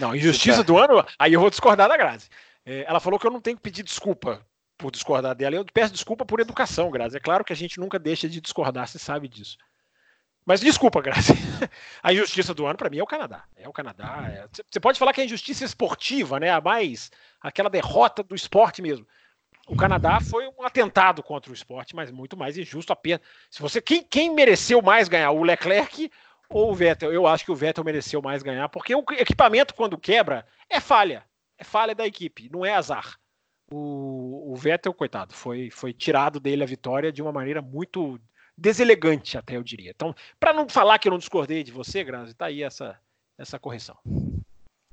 Não, 0.00 0.14
Injustiça 0.14 0.64
do 0.64 0.76
Ano, 0.76 1.06
aí 1.16 1.32
eu 1.32 1.40
vou 1.40 1.50
discordar 1.50 1.88
da 1.88 1.96
Grazi. 1.96 2.28
É, 2.66 2.84
ela 2.88 2.98
falou 2.98 3.20
que 3.20 3.26
eu 3.26 3.30
não 3.30 3.40
tenho 3.40 3.56
que 3.56 3.62
pedir 3.62 3.84
desculpa 3.84 4.44
por 4.76 4.90
discordar 4.90 5.36
dela. 5.36 5.54
Eu 5.54 5.64
peço 5.72 5.92
desculpa 5.92 6.26
por 6.26 6.40
educação, 6.40 6.90
Grazi. 6.90 7.16
É 7.16 7.20
claro 7.20 7.44
que 7.44 7.52
a 7.52 7.56
gente 7.56 7.78
nunca 7.78 7.98
deixa 7.98 8.28
de 8.28 8.40
discordar, 8.40 8.88
você 8.88 8.98
sabe 8.98 9.28
disso. 9.28 9.56
Mas 10.46 10.60
desculpa, 10.60 11.00
Grazi. 11.00 11.32
A 12.02 12.12
injustiça 12.12 12.52
do 12.52 12.66
ano 12.66 12.76
para 12.76 12.90
mim 12.90 12.98
é 12.98 13.02
o 13.02 13.06
Canadá. 13.06 13.44
É 13.56 13.68
o 13.68 13.72
Canadá. 13.72 14.26
É... 14.28 14.46
Você 14.70 14.78
pode 14.78 14.98
falar 14.98 15.12
que 15.12 15.20
é 15.20 15.24
injustiça 15.24 15.64
esportiva, 15.64 16.38
né? 16.38 16.50
A 16.50 16.60
mais 16.60 17.10
aquela 17.40 17.70
derrota 17.70 18.22
do 18.22 18.34
esporte 18.34 18.82
mesmo. 18.82 19.06
o 19.66 19.76
Canadá 19.76 20.20
foi 20.20 20.46
um 20.46 20.62
atentado 20.62 21.22
contra 21.22 21.50
o 21.50 21.54
esporte, 21.54 21.96
mas 21.96 22.10
muito 22.10 22.36
mais 22.36 22.58
injusto 22.58 22.92
apenas. 22.92 23.22
Se 23.50 23.62
você 23.62 23.80
quem, 23.80 24.02
quem 24.02 24.34
mereceu 24.34 24.82
mais 24.82 25.08
ganhar, 25.08 25.30
o 25.30 25.42
Leclerc 25.42 26.10
ou 26.50 26.70
o 26.70 26.74
Vettel? 26.74 27.12
Eu 27.12 27.26
acho 27.26 27.44
que 27.44 27.52
o 27.52 27.56
Vettel 27.56 27.84
mereceu 27.84 28.20
mais 28.20 28.42
ganhar, 28.42 28.68
porque 28.68 28.94
o 28.94 29.04
equipamento 29.12 29.74
quando 29.74 29.96
quebra 29.96 30.46
é 30.68 30.78
falha, 30.78 31.24
é 31.56 31.64
falha 31.64 31.94
da 31.94 32.06
equipe, 32.06 32.50
não 32.52 32.66
é 32.66 32.74
azar. 32.74 33.18
O, 33.72 34.52
o 34.52 34.56
Vettel, 34.56 34.92
coitado, 34.92 35.32
foi, 35.32 35.70
foi 35.70 35.94
tirado 35.94 36.38
dele 36.38 36.62
a 36.62 36.66
vitória 36.66 37.10
de 37.10 37.22
uma 37.22 37.32
maneira 37.32 37.62
muito 37.62 38.20
deselegante, 38.56 39.36
até 39.36 39.56
eu 39.56 39.62
diria. 39.62 39.90
Então, 39.90 40.14
para 40.38 40.52
não 40.52 40.68
falar 40.68 40.98
que 40.98 41.08
eu 41.08 41.12
não 41.12 41.18
discordei 41.18 41.62
de 41.62 41.72
você, 41.72 42.04
Grazi, 42.04 42.34
tá 42.34 42.46
aí 42.46 42.62
essa, 42.62 42.98
essa 43.38 43.58
correção. 43.58 43.96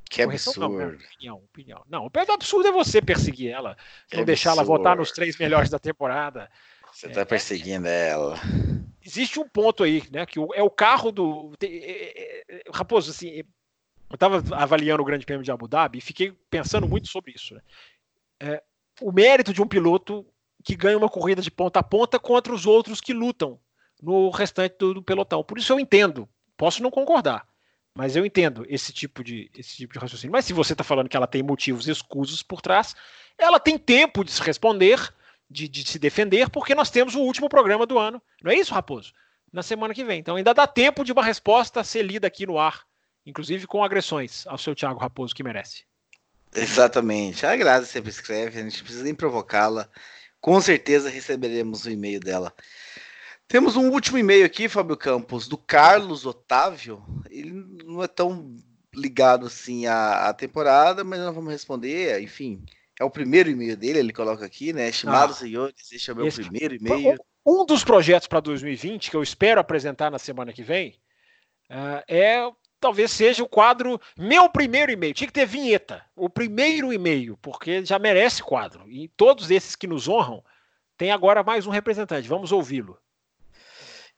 Que 0.10 0.22
absurdo. 0.24 0.60
Não, 0.60 0.90
opinião, 0.90 1.38
opinião. 1.38 1.84
Não, 1.88 2.06
o 2.06 2.32
absurdo 2.34 2.68
é 2.68 2.72
você 2.72 3.02
perseguir 3.02 3.50
ela, 3.50 3.78
que 4.10 4.18
não 4.18 4.26
deixar 4.26 4.52
ela 4.52 4.64
votar 4.64 4.98
nos 4.98 5.12
três 5.12 5.38
melhores 5.38 5.70
da 5.70 5.80
temporada. 5.80 6.52
Você 6.92 7.08
está 7.08 7.22
é, 7.22 7.26
perseguindo 7.26 7.88
é, 7.88 8.10
ela. 8.10 8.36
Existe 9.02 9.40
um 9.40 9.48
ponto 9.48 9.84
aí, 9.84 10.04
né? 10.12 10.26
Que 10.26 10.38
é 10.54 10.62
o 10.62 10.70
carro 10.70 11.14
do. 11.14 11.54
É, 11.62 11.66
é, 11.66 12.44
é, 12.50 12.64
Raposo, 12.74 13.12
assim, 13.12 13.30
eu 13.30 13.46
estava 14.14 14.44
avaliando 14.54 15.02
o 15.02 15.06
Grande 15.06 15.26
Prêmio 15.26 15.46
de 15.46 15.52
Abu 15.52 15.68
Dhabi 15.68 16.00
e 16.00 16.02
fiquei 16.02 16.34
pensando 16.50 16.90
muito 16.90 17.08
sobre 17.08 17.32
isso. 17.32 17.56
Né? 17.56 17.62
É, 18.42 18.64
o 19.00 19.14
mérito 19.14 19.54
de 19.54 19.62
um 19.62 19.68
piloto 19.68 20.26
que 20.62 20.76
ganha 20.76 20.98
uma 20.98 21.10
corrida 21.10 21.42
de 21.42 21.52
ponta 21.52 21.80
a 21.80 21.84
ponta 21.84 22.20
contra 22.20 22.54
os 22.54 22.66
outros 22.66 23.02
que 23.02 23.14
lutam 23.14 23.60
no 24.02 24.30
restante 24.30 24.76
do, 24.78 24.96
do 24.96 25.04
pelotão. 25.04 25.44
Por 25.44 25.58
isso 25.58 25.72
eu 25.72 25.80
entendo. 25.80 26.28
Posso 26.58 26.82
não 26.82 26.92
concordar. 26.92 27.48
Mas 27.94 28.16
eu 28.16 28.26
entendo 28.26 28.66
esse 28.70 28.94
tipo 28.94 29.24
de, 29.24 29.52
esse 29.56 29.76
tipo 29.76 29.94
de 29.94 30.00
raciocínio. 30.00 30.32
Mas 30.32 30.46
se 30.46 30.54
você 30.54 30.74
está 30.74 30.84
falando 30.84 31.10
que 31.10 31.18
ela 31.18 31.28
tem 31.28 31.44
motivos 31.44 31.88
escusos 31.88 32.42
por 32.42 32.62
trás, 32.62 32.96
ela 33.38 33.60
tem 33.60 33.78
tempo 33.78 34.24
de 34.24 34.32
se 34.32 34.42
responder, 34.42 35.14
de, 35.50 35.68
de, 35.68 35.86
se 35.86 36.00
defender, 36.00 36.50
porque 36.50 36.74
nós 36.74 36.90
temos 36.90 37.16
o 37.16 37.22
último 37.22 37.50
programa 37.50 37.86
do 37.86 38.00
ano. 38.00 38.22
Não 38.42 38.52
é 38.52 38.56
isso, 38.56 38.74
Raposo? 38.74 39.14
Na 39.52 39.62
semana 39.62 39.94
que 39.94 40.06
vem. 40.06 40.20
Então 40.20 40.38
ainda 40.38 40.54
dá 40.54 40.66
tempo 40.66 41.04
de 41.04 41.12
uma 41.12 41.24
resposta 41.24 41.84
ser 41.84 42.04
lida 42.04 42.28
aqui 42.28 42.46
no 42.46 42.58
ar, 42.58 42.86
inclusive 43.26 43.68
com 43.68 43.84
agressões 43.84 44.48
ao 44.48 44.58
seu 44.58 44.74
Thiago 44.74 45.00
Raposo, 45.00 45.36
que 45.36 45.44
merece. 45.44 45.84
Exatamente. 46.56 47.46
A 47.46 47.56
Grazi 47.56 47.88
sempre 47.88 48.10
escreve, 48.10 48.60
a 48.60 48.64
gente 48.64 48.84
precisa 48.84 49.04
nem 49.04 49.16
provocá-la. 49.16 49.90
Com 50.42 50.60
certeza 50.60 51.10
receberemos 51.10 51.86
o 51.86 51.90
e-mail 51.92 52.20
dela. 52.20 52.54
Temos 53.48 53.76
um 53.76 53.92
último 53.92 54.18
e-mail 54.18 54.46
aqui, 54.46 54.68
Fábio 54.68 54.98
Campos, 54.98 55.48
do 55.48 55.58
Carlos 55.58 56.26
Otávio. 56.26 57.04
Ele 57.30 57.52
não 57.86 58.04
é 58.04 58.08
tão 58.08 58.56
ligado 58.96 59.46
assim 59.46 59.86
à, 59.86 60.30
à 60.30 60.34
temporada, 60.34 61.04
mas 61.04 61.20
nós 61.20 61.36
vamos 61.36 61.52
responder. 61.52 62.22
Enfim, 62.22 62.64
é 63.00 63.04
o 63.04 63.10
primeiro 63.10 63.50
e-mail 63.50 63.78
dele, 63.78 64.00
ele 64.00 64.14
coloca 64.14 64.46
aqui, 64.46 64.74
né? 64.74 64.90
Estimados 64.90 65.38
ah, 65.38 65.40
senhores, 65.40 65.92
este 65.92 66.10
é 66.10 66.14
o 66.14 66.16
meu 66.18 66.28
esse... 66.28 66.42
primeiro 66.42 66.76
e-mail. 66.76 67.18
Um 67.46 67.66
dos 67.66 67.84
projetos 67.84 68.28
para 68.28 68.40
2020 68.40 69.10
que 69.10 69.16
eu 69.18 69.24
espero 69.24 69.60
apresentar 69.60 70.12
na 70.12 70.20
semana 70.20 70.54
que 70.54 70.62
vem 70.62 71.00
uh, 71.70 72.04
é 72.08 72.48
talvez 72.82 73.12
seja 73.12 73.44
o 73.44 73.48
quadro 73.48 74.02
meu 74.18 74.50
primeiro 74.50 74.92
e-mail. 74.92 75.14
Tinha 75.14 75.28
que 75.28 75.34
ter 75.34 75.46
vinheta, 75.46 76.04
o 76.16 76.30
primeiro 76.30 76.92
e-mail, 76.92 77.38
porque 77.38 77.86
já 77.86 77.98
merece 78.00 78.44
quadro. 78.44 78.90
E 78.90 79.08
todos 79.10 79.50
esses 79.52 79.76
que 79.76 79.88
nos 79.88 80.10
honram 80.10 80.44
tem 80.98 81.12
agora 81.12 81.44
mais 81.44 81.66
um 81.66 81.72
representante. 81.72 82.28
Vamos 82.28 82.52
ouvi-lo. 82.52 82.98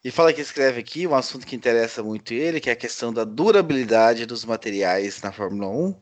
E 0.02 0.10
fala 0.10 0.32
que 0.32 0.40
escreve 0.40 0.80
aqui 0.80 1.06
um 1.06 1.14
assunto 1.14 1.46
que 1.46 1.56
interessa 1.56 2.02
muito 2.02 2.34
ele, 2.34 2.60
que 2.60 2.68
é 2.68 2.72
a 2.72 2.76
questão 2.76 3.12
da 3.12 3.24
durabilidade 3.24 4.26
dos 4.26 4.44
materiais 4.44 5.22
na 5.22 5.32
Fórmula 5.32 5.68
1. 5.68 5.94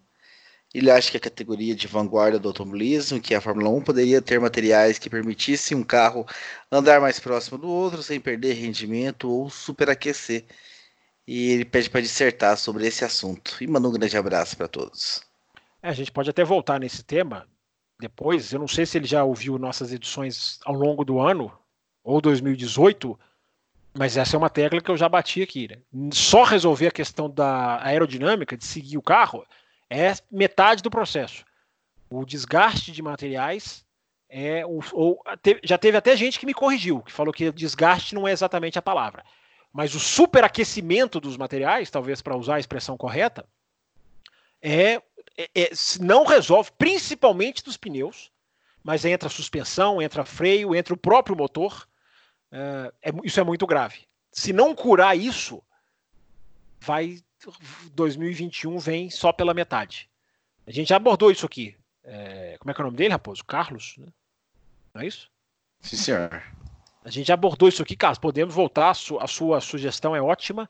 Ele 0.74 0.90
acha 0.90 1.10
que 1.10 1.16
a 1.18 1.20
categoria 1.20 1.74
de 1.74 1.86
vanguarda 1.86 2.38
do 2.38 2.48
automobilismo, 2.48 3.20
que 3.20 3.34
é 3.34 3.36
a 3.36 3.40
Fórmula 3.40 3.68
1 3.68 3.82
poderia 3.82 4.22
ter 4.22 4.40
materiais 4.40 4.98
que 4.98 5.10
permitissem 5.10 5.76
um 5.76 5.84
carro 5.84 6.26
andar 6.70 7.00
mais 7.00 7.20
próximo 7.20 7.58
do 7.58 7.68
outro 7.68 8.02
sem 8.02 8.18
perder 8.18 8.54
rendimento 8.54 9.30
ou 9.30 9.50
superaquecer. 9.50 10.46
E 11.26 11.50
ele 11.50 11.64
pede 11.64 11.88
para 11.88 12.00
dissertar 12.00 12.56
sobre 12.56 12.86
esse 12.86 13.04
assunto. 13.04 13.56
E 13.60 13.66
manda 13.66 13.88
um 13.88 13.92
grande 13.92 14.16
abraço 14.16 14.56
para 14.56 14.68
todos. 14.68 15.22
É, 15.82 15.88
a 15.88 15.92
gente 15.92 16.10
pode 16.10 16.30
até 16.30 16.44
voltar 16.44 16.80
nesse 16.80 17.02
tema 17.02 17.46
depois. 18.00 18.52
Eu 18.52 18.58
não 18.58 18.68
sei 18.68 18.84
se 18.86 18.98
ele 18.98 19.06
já 19.06 19.22
ouviu 19.22 19.58
nossas 19.58 19.92
edições 19.92 20.58
ao 20.64 20.74
longo 20.74 21.04
do 21.04 21.20
ano, 21.20 21.52
ou 22.02 22.20
2018 22.20 23.18
mas 23.94 24.16
essa 24.16 24.36
é 24.36 24.38
uma 24.38 24.50
tecla 24.50 24.80
que 24.80 24.90
eu 24.90 24.96
já 24.96 25.08
bati 25.08 25.42
aqui. 25.42 25.68
Né? 25.68 26.10
Só 26.12 26.44
resolver 26.44 26.88
a 26.88 26.92
questão 26.92 27.28
da 27.28 27.82
aerodinâmica, 27.84 28.56
de 28.56 28.64
seguir 28.64 28.96
o 28.96 29.02
carro, 29.02 29.46
é 29.90 30.14
metade 30.30 30.82
do 30.82 30.90
processo. 30.90 31.44
O 32.08 32.24
desgaste 32.24 32.92
de 32.92 33.02
materiais 33.02 33.84
é. 34.28 34.64
O, 34.64 34.80
ou, 34.92 35.22
já 35.62 35.76
teve 35.76 35.96
até 35.96 36.16
gente 36.16 36.38
que 36.38 36.46
me 36.46 36.54
corrigiu, 36.54 37.02
que 37.02 37.12
falou 37.12 37.32
que 37.32 37.52
desgaste 37.52 38.14
não 38.14 38.26
é 38.26 38.32
exatamente 38.32 38.78
a 38.78 38.82
palavra. 38.82 39.24
Mas 39.72 39.94
o 39.94 40.00
superaquecimento 40.00 41.18
dos 41.18 41.36
materiais, 41.36 41.90
talvez 41.90 42.20
para 42.20 42.36
usar 42.36 42.56
a 42.56 42.60
expressão 42.60 42.96
correta, 42.96 43.46
é, 44.60 45.02
é, 45.36 45.50
é, 45.54 45.70
não 46.00 46.24
resolve, 46.24 46.70
principalmente 46.76 47.64
dos 47.64 47.76
pneus, 47.76 48.30
mas 48.84 49.04
entra 49.04 49.28
suspensão, 49.28 50.02
entra 50.02 50.24
freio, 50.24 50.74
entra 50.74 50.92
o 50.92 50.96
próprio 50.96 51.36
motor 51.36 51.86
é, 52.52 52.92
é, 53.02 53.12
isso 53.24 53.40
é 53.40 53.42
muito 53.42 53.66
grave. 53.66 54.00
Se 54.30 54.52
não 54.52 54.74
curar 54.74 55.16
isso, 55.16 55.62
vai 56.78 57.18
2021 57.94 58.78
vem 58.78 59.10
só 59.10 59.32
pela 59.32 59.54
metade. 59.54 60.08
A 60.66 60.70
gente 60.70 60.88
já 60.88 60.96
abordou 60.96 61.30
isso 61.30 61.46
aqui. 61.46 61.76
É, 62.04 62.56
como 62.58 62.70
é 62.70 62.74
que 62.74 62.80
é 62.80 62.84
o 62.84 62.86
nome 62.86 62.96
dele, 62.96 63.12
Raposo? 63.12 63.44
Carlos? 63.44 63.94
Né? 63.96 64.06
Não 64.94 65.02
é 65.02 65.06
isso? 65.06 65.30
Sim, 65.80 65.96
senhor. 65.96 66.42
A 67.04 67.10
gente 67.10 67.26
já 67.26 67.34
abordou 67.34 67.68
isso 67.68 67.82
aqui, 67.82 67.96
Carlos. 67.96 68.18
Podemos 68.18 68.54
voltar. 68.54 68.90
A, 68.90 68.94
su 68.94 69.18
a 69.18 69.26
sua 69.26 69.60
sugestão 69.60 70.14
é 70.14 70.22
ótima. 70.22 70.68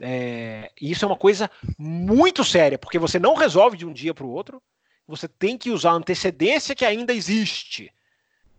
É, 0.00 0.72
e 0.80 0.90
isso 0.90 1.04
é 1.04 1.08
uma 1.08 1.16
coisa 1.16 1.50
muito 1.78 2.42
séria, 2.42 2.78
porque 2.78 2.98
você 2.98 3.18
não 3.18 3.34
resolve 3.34 3.76
de 3.76 3.84
um 3.84 3.92
dia 3.92 4.14
para 4.14 4.24
o 4.24 4.30
outro. 4.30 4.62
Você 5.06 5.28
tem 5.28 5.58
que 5.58 5.70
usar 5.70 5.90
a 5.90 5.94
antecedência 5.94 6.74
que 6.74 6.84
ainda 6.84 7.12
existe 7.12 7.92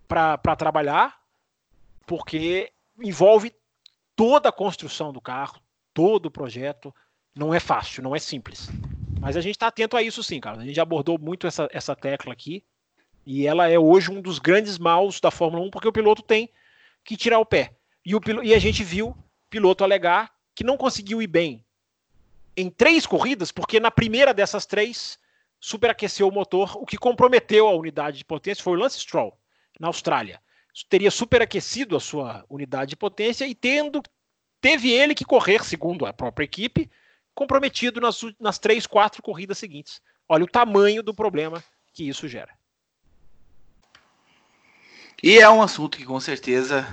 para 0.08 0.56
trabalhar 0.56 1.20
porque 2.06 2.72
envolve 3.02 3.54
toda 4.16 4.50
a 4.50 4.52
construção 4.52 5.14
do 5.14 5.22
carro, 5.22 5.62
todo 5.94 6.26
o 6.26 6.32
projeto. 6.32 6.94
Não 7.34 7.54
é 7.54 7.60
fácil, 7.60 8.04
não 8.04 8.16
é 8.16 8.20
simples. 8.20 8.70
Mas 9.20 9.38
a 9.38 9.42
gente 9.42 9.56
está 9.56 9.68
atento 9.68 9.96
a 9.96 10.04
isso 10.04 10.24
sim, 10.24 10.40
cara. 10.40 10.60
A 10.60 10.66
gente 10.66 10.76
já 10.76 10.84
abordou 10.84 11.18
muito 11.18 11.48
essa, 11.48 11.70
essa 11.72 11.96
tecla 11.96 12.34
aqui. 12.34 12.64
E 13.26 13.48
ela 13.48 13.70
é 13.70 13.80
hoje 13.80 14.12
um 14.12 14.22
dos 14.22 14.40
grandes 14.40 14.78
maus 14.78 15.20
da 15.20 15.32
Fórmula 15.32 15.64
1, 15.66 15.70
porque 15.70 15.88
o 15.88 15.94
piloto 15.94 16.22
tem 16.22 16.50
que 17.04 17.18
tirar 17.18 17.40
o 17.40 17.46
pé. 17.46 17.76
E, 18.06 18.16
o, 18.16 18.22
e 18.44 18.54
a 18.54 18.60
gente 18.60 18.84
viu 18.84 19.16
piloto 19.50 19.84
alegar 19.84 20.32
que 20.56 20.64
não 20.64 20.78
conseguiu 20.78 21.22
ir 21.22 21.28
bem 21.28 21.66
em 22.56 22.70
três 22.70 23.06
corridas, 23.06 23.52
porque 23.52 23.80
na 23.80 23.90
primeira 23.90 24.34
dessas 24.34 24.66
três 24.66 25.18
superaqueceu 25.60 26.28
o 26.28 26.32
motor, 26.32 26.76
o 26.78 26.86
que 26.86 26.98
comprometeu 26.98 27.68
a 27.68 27.76
unidade 27.76 28.18
de 28.18 28.26
potência 28.26 28.64
foi 28.64 28.74
o 28.74 28.80
Lance 28.80 29.00
Stroll, 29.00 29.38
na 29.80 29.88
Austrália 29.88 30.42
teria 30.88 31.12
superaquecido 31.12 31.96
a 31.96 32.00
sua 32.00 32.46
unidade 32.50 32.92
de 32.92 32.96
potência 32.96 33.46
e 33.46 33.54
tendo 33.54 34.02
teve 34.60 34.92
ele 34.92 35.16
que 35.16 35.26
correr, 35.26 35.64
segundo 35.64 36.06
a 36.06 36.14
própria 36.14 36.46
equipe, 36.46 36.90
comprometido 37.34 38.00
nas, 38.00 38.22
nas 38.40 38.60
três, 38.60 38.86
quatro 38.86 39.22
corridas 39.22 39.58
seguintes. 39.58 40.02
Olha 40.30 40.44
o 40.44 40.50
tamanho 40.50 41.04
do 41.04 41.14
problema 41.14 41.64
que 41.94 42.08
isso 42.08 42.28
gera. 42.28 42.54
E 45.24 45.38
é 45.38 45.48
um 45.50 45.62
assunto 45.62 45.98
que 46.00 46.06
com 46.06 46.20
certeza 46.20 46.84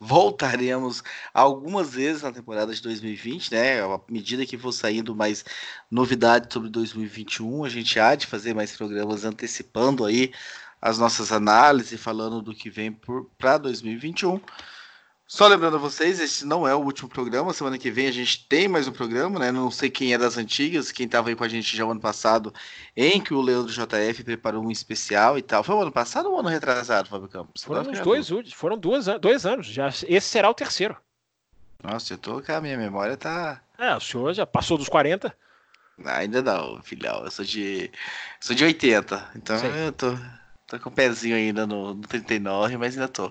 voltaremos 0.00 1.02
algumas 1.32 1.94
vezes 1.94 2.22
na 2.22 2.32
temporada 2.32 2.74
de 2.74 2.82
2020, 2.82 3.52
né? 3.52 3.80
À 3.80 4.00
medida 4.08 4.44
que 4.44 4.58
for 4.58 4.72
saindo 4.72 5.14
mais 5.14 5.44
novidades 5.88 6.52
sobre 6.52 6.70
2021, 6.70 7.64
a 7.64 7.68
gente 7.68 8.00
há 8.00 8.16
de 8.16 8.26
fazer 8.26 8.52
mais 8.52 8.76
programas 8.76 9.24
antecipando 9.24 10.04
aí 10.04 10.32
as 10.82 10.98
nossas 10.98 11.30
análises, 11.30 12.00
falando 12.00 12.42
do 12.42 12.52
que 12.52 12.68
vem 12.68 12.96
para 13.38 13.58
2021. 13.58 14.40
Só 15.30 15.46
lembrando 15.46 15.76
a 15.76 15.78
vocês, 15.78 16.18
esse 16.20 16.46
não 16.46 16.66
é 16.66 16.74
o 16.74 16.78
último 16.78 17.06
programa. 17.06 17.52
Semana 17.52 17.76
que 17.76 17.90
vem 17.90 18.06
a 18.06 18.10
gente 18.10 18.46
tem 18.48 18.66
mais 18.66 18.88
um 18.88 18.92
programa, 18.92 19.38
né? 19.38 19.52
Não 19.52 19.70
sei 19.70 19.90
quem 19.90 20.14
é 20.14 20.18
das 20.18 20.38
antigas, 20.38 20.90
quem 20.90 21.04
estava 21.04 21.28
aí 21.28 21.36
com 21.36 21.44
a 21.44 21.48
gente 21.48 21.76
já 21.76 21.84
o 21.84 21.90
ano 21.90 22.00
passado, 22.00 22.50
em 22.96 23.20
que 23.20 23.34
o 23.34 23.42
Leandro 23.42 23.70
JF 23.70 24.24
preparou 24.24 24.64
um 24.64 24.70
especial 24.70 25.36
e 25.36 25.42
tal. 25.42 25.62
Foi 25.62 25.74
o 25.74 25.82
ano 25.82 25.92
passado 25.92 26.30
ou 26.30 26.36
o 26.36 26.38
ano 26.38 26.48
retrasado, 26.48 27.10
Fábio 27.10 27.28
Campos? 27.28 27.62
Foram 27.62 27.82
os 27.90 28.00
dois, 28.00 28.52
foram 28.54 28.78
duas, 28.78 29.04
dois 29.20 29.44
anos. 29.44 29.66
Já, 29.66 29.88
esse 29.88 30.22
será 30.22 30.48
o 30.48 30.54
terceiro. 30.54 30.96
Nossa, 31.82 32.14
eu 32.14 32.18
tô 32.18 32.40
com 32.40 32.52
a 32.52 32.60
minha 32.62 32.78
memória 32.78 33.14
tá. 33.14 33.60
É, 33.76 33.94
o 33.94 34.00
senhor 34.00 34.32
já 34.32 34.46
passou 34.46 34.78
dos 34.78 34.88
40? 34.88 35.36
ainda 36.06 36.40
não, 36.40 36.82
filhão. 36.82 37.24
Eu 37.24 37.30
sou 37.30 37.44
de. 37.44 37.90
Sou 38.40 38.56
de 38.56 38.64
80. 38.64 39.32
Então 39.36 39.58
Sim. 39.58 39.66
eu 39.66 39.92
tô. 39.92 40.16
Tô 40.66 40.78
com 40.80 40.88
o 40.88 40.92
pezinho 40.92 41.36
ainda 41.36 41.66
no, 41.66 41.94
no 41.94 42.02
39, 42.02 42.78
mas 42.78 42.94
ainda 42.94 43.08
tô. 43.08 43.30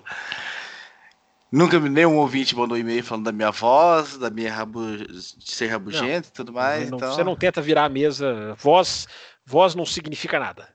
Nunca 1.50 1.80
nenhum 1.80 2.16
ouvinte 2.16 2.54
mandou 2.54 2.76
e-mail 2.76 3.02
falando 3.02 3.24
da 3.24 3.32
minha 3.32 3.50
voz, 3.50 4.18
da 4.18 4.28
minha 4.28 4.52
rabu, 4.52 4.98
de 4.98 5.50
ser 5.50 5.68
rabugento 5.68 6.28
e 6.28 6.32
tudo 6.32 6.52
mais. 6.52 6.90
Não, 6.90 6.98
então... 6.98 7.14
Você 7.14 7.24
não 7.24 7.34
tenta 7.34 7.62
virar 7.62 7.86
a 7.86 7.88
mesa. 7.88 8.54
Voz, 8.58 9.08
voz 9.46 9.74
não 9.74 9.86
significa 9.86 10.38
nada. 10.38 10.68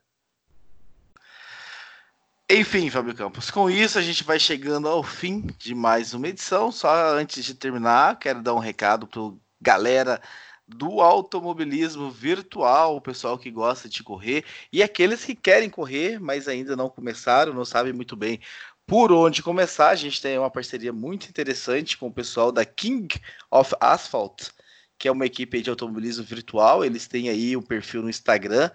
Enfim, 2.50 2.90
Fábio 2.90 3.16
Campos, 3.16 3.50
com 3.50 3.70
isso 3.70 3.98
a 3.98 4.02
gente 4.02 4.24
vai 4.24 4.40
chegando 4.40 4.88
ao 4.88 5.02
fim 5.04 5.48
de 5.58 5.74
mais 5.74 6.14
uma 6.14 6.28
edição. 6.28 6.72
Só 6.72 7.16
antes 7.16 7.46
de 7.46 7.54
terminar, 7.54 8.18
quero 8.18 8.42
dar 8.42 8.54
um 8.54 8.60
recado 8.60 9.08
para 9.08 9.22
galera 9.62 10.22
do 10.68 11.02
automobilismo 11.02 12.10
virtual, 12.10 12.96
o 12.96 13.02
pessoal 13.02 13.38
que 13.38 13.52
gosta 13.52 13.90
de 13.90 14.02
correr 14.02 14.44
e 14.72 14.82
aqueles 14.82 15.24
que 15.24 15.36
querem 15.36 15.70
correr, 15.70 16.20
mas 16.20 16.48
ainda 16.48 16.76
não 16.76 16.90
começaram, 16.90 17.54
não 17.54 17.66
sabem 17.66 17.94
muito 17.94 18.16
bem 18.16 18.40
por 18.86 19.12
onde 19.12 19.44
começar. 19.44 19.90
A 19.90 19.96
gente 19.96 20.22
tem 20.22 20.38
uma 20.38 20.52
parceria 20.52 20.94
muito 20.94 21.28
interessante 21.30 21.98
com 21.98 22.08
o 22.08 22.14
pessoal 22.14 22.52
da 22.52 22.66
King 22.66 23.08
of 23.52 23.74
Asphalt, 23.80 24.50
que 24.98 25.08
é 25.08 25.12
uma 25.12 25.26
equipe 25.26 25.62
de 25.62 25.70
automobilismo 25.70 26.24
virtual. 26.24 26.84
Eles 26.84 27.08
têm 27.08 27.30
aí 27.30 27.56
um 27.58 27.62
perfil 27.62 28.02
no 28.02 28.10
Instagram 28.10 28.70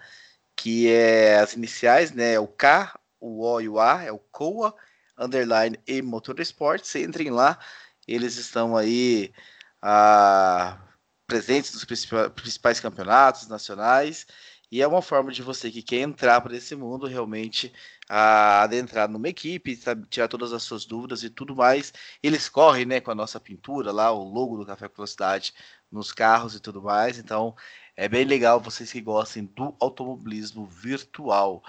que 0.59 0.89
é 0.89 1.39
as 1.39 1.53
iniciais, 1.53 2.11
né? 2.11 2.37
O 2.37 2.47
K, 2.47 2.99
o 3.19 3.45
O 3.45 3.61
e 3.61 3.69
o 3.69 3.79
A, 3.79 4.03
é 4.03 4.11
o 4.11 4.19
COA, 4.19 4.75
underline 5.17 5.79
e 5.87 6.01
Motorsports. 6.01 6.93
Entrem 6.95 7.29
lá, 7.29 7.57
eles 8.05 8.35
estão 8.35 8.75
aí 8.75 9.31
ah, 9.81 10.77
presentes 11.25 11.73
nos 11.73 11.85
principais 11.85 12.79
campeonatos 12.81 13.47
nacionais. 13.47 14.27
E 14.69 14.81
é 14.81 14.87
uma 14.87 15.01
forma 15.01 15.31
de 15.31 15.41
você 15.41 15.71
que 15.71 15.81
quer 15.81 16.01
entrar 16.01 16.41
para 16.41 16.55
esse 16.55 16.75
mundo 16.75 17.07
realmente 17.07 17.73
a 18.09 18.63
adentrar 18.63 19.07
numa 19.07 19.29
equipe, 19.29 19.75
sabe, 19.75 20.07
tirar 20.09 20.27
todas 20.27 20.51
as 20.51 20.63
suas 20.63 20.83
dúvidas 20.83 21.23
e 21.23 21.29
tudo 21.29 21.55
mais. 21.55 21.93
Eles 22.23 22.49
correm 22.49 22.85
né, 22.85 22.99
com 22.99 23.11
a 23.11 23.15
nossa 23.15 23.39
pintura 23.39 23.91
lá, 23.91 24.11
o 24.11 24.23
logo 24.23 24.57
do 24.57 24.65
Café 24.65 24.87
com 24.89 24.95
Velocidade 24.95 25.53
nos 25.91 26.11
carros 26.11 26.55
e 26.55 26.59
tudo 26.59 26.81
mais. 26.81 27.19
Então 27.19 27.55
é 27.95 28.09
bem 28.09 28.25
legal 28.25 28.59
vocês 28.59 28.91
que 28.91 28.99
gostem 28.99 29.45
do 29.45 29.75
automobilismo 29.79 30.65
virtual. 30.65 31.63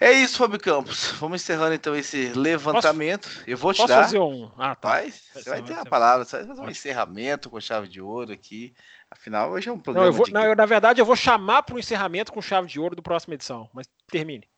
É 0.00 0.12
isso, 0.12 0.38
Fábio 0.38 0.60
Campos. 0.60 1.12
Vamos 1.18 1.42
encerrando 1.42 1.74
então 1.74 1.94
esse 1.94 2.32
levantamento. 2.32 3.28
Posso, 3.28 3.50
Eu 3.50 3.56
vou 3.56 3.72
te 3.72 3.78
posso 3.78 3.88
dar. 3.88 4.04
fazer 4.04 4.18
um. 4.20 4.50
Ah, 4.56 4.74
tá. 4.74 4.90
Vai, 4.90 5.10
você 5.10 5.50
vai 5.50 5.62
ter 5.62 5.74
a 5.74 5.84
palavra. 5.84 6.24
Você 6.24 6.38
vai 6.38 6.46
fazer 6.46 6.60
um 6.60 6.70
encerramento 6.70 7.50
com 7.50 7.60
chave 7.60 7.88
de 7.88 8.00
ouro 8.00 8.32
aqui. 8.32 8.74
Afinal, 9.10 9.50
hoje 9.50 9.68
é 9.68 9.72
um 9.72 9.78
programa. 9.78 10.06
Não, 10.06 10.12
eu 10.12 10.16
vou, 10.16 10.26
de... 10.26 10.32
não, 10.32 10.44
eu, 10.44 10.54
na 10.54 10.66
verdade, 10.66 11.00
eu 11.00 11.06
vou 11.06 11.16
chamar 11.16 11.64
para 11.64 11.74
o 11.74 11.78
encerramento 11.78 12.32
com 12.32 12.40
chave 12.40 12.68
de 12.68 12.78
ouro 12.78 12.94
do 12.94 13.02
próxima 13.02 13.34
edição. 13.34 13.68
Mas 13.72 13.88
termine. 14.08 14.48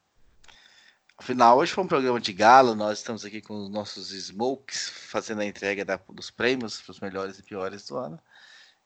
Afinal, 1.21 1.59
hoje 1.59 1.71
foi 1.71 1.85
um 1.85 1.87
programa 1.87 2.19
de 2.19 2.33
gala, 2.33 2.75
nós 2.75 2.97
estamos 2.97 3.27
aqui 3.27 3.43
com 3.43 3.53
os 3.53 3.69
nossos 3.69 4.11
smokes, 4.11 4.89
fazendo 4.89 5.43
a 5.43 5.45
entrega 5.45 5.85
da, 5.85 6.01
dos 6.09 6.31
prêmios 6.31 6.81
para 6.81 6.93
os 6.93 6.99
melhores 6.99 7.39
e 7.39 7.43
piores 7.43 7.85
do 7.85 7.99
ano. 7.99 8.19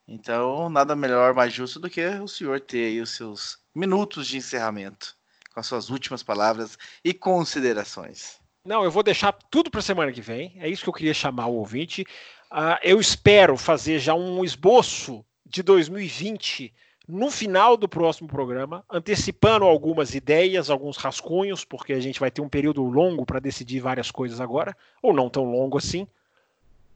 Então, 0.07 0.69
nada 0.69 0.97
melhor, 0.97 1.33
mais 1.33 1.53
justo 1.53 1.79
do 1.79 1.89
que 1.89 2.05
o 2.05 2.27
senhor 2.27 2.61
ter 2.61 2.87
aí 2.87 3.01
os 3.01 3.11
seus 3.11 3.61
minutos 3.73 4.27
de 4.27 4.37
encerramento, 4.37 5.17
com 5.55 5.61
as 5.61 5.67
suas 5.67 5.91
últimas 5.91 6.25
palavras 6.25 6.77
e 7.05 7.15
considerações. 7.15 8.41
Não, 8.65 8.83
eu 8.83 8.91
vou 8.91 9.05
deixar 9.05 9.33
tudo 9.49 9.71
para 9.71 9.79
a 9.79 9.85
semana 9.85 10.11
que 10.11 10.21
vem, 10.21 10.57
é 10.59 10.69
isso 10.69 10.83
que 10.83 10.89
eu 10.89 10.95
queria 10.95 11.15
chamar 11.15 11.47
o 11.47 11.55
ouvinte. 11.55 12.03
Uh, 12.51 12.77
eu 12.83 12.99
espero 12.99 13.57
fazer 13.57 14.01
já 14.01 14.13
um 14.13 14.45
esboço 14.45 15.25
de 15.47 15.63
2020 15.63 16.75
no 17.07 17.31
final 17.31 17.77
do 17.77 17.89
próximo 17.89 18.29
programa, 18.29 18.85
antecipando 18.91 19.67
algumas 19.67 20.15
ideias, 20.15 20.71
alguns 20.71 20.97
rascunhos, 20.97 21.65
porque 21.65 21.93
a 21.93 22.01
gente 22.01 22.19
vai 22.19 22.31
ter 22.31 22.41
um 22.41 22.49
período 22.49 22.83
longo 22.83 23.27
para 23.27 23.39
decidir 23.39 23.81
várias 23.81 24.11
coisas 24.11 24.41
agora, 24.41 24.77
ou 25.03 25.13
não 25.13 25.29
tão 25.29 25.45
longo 25.45 25.77
assim. 25.77 26.07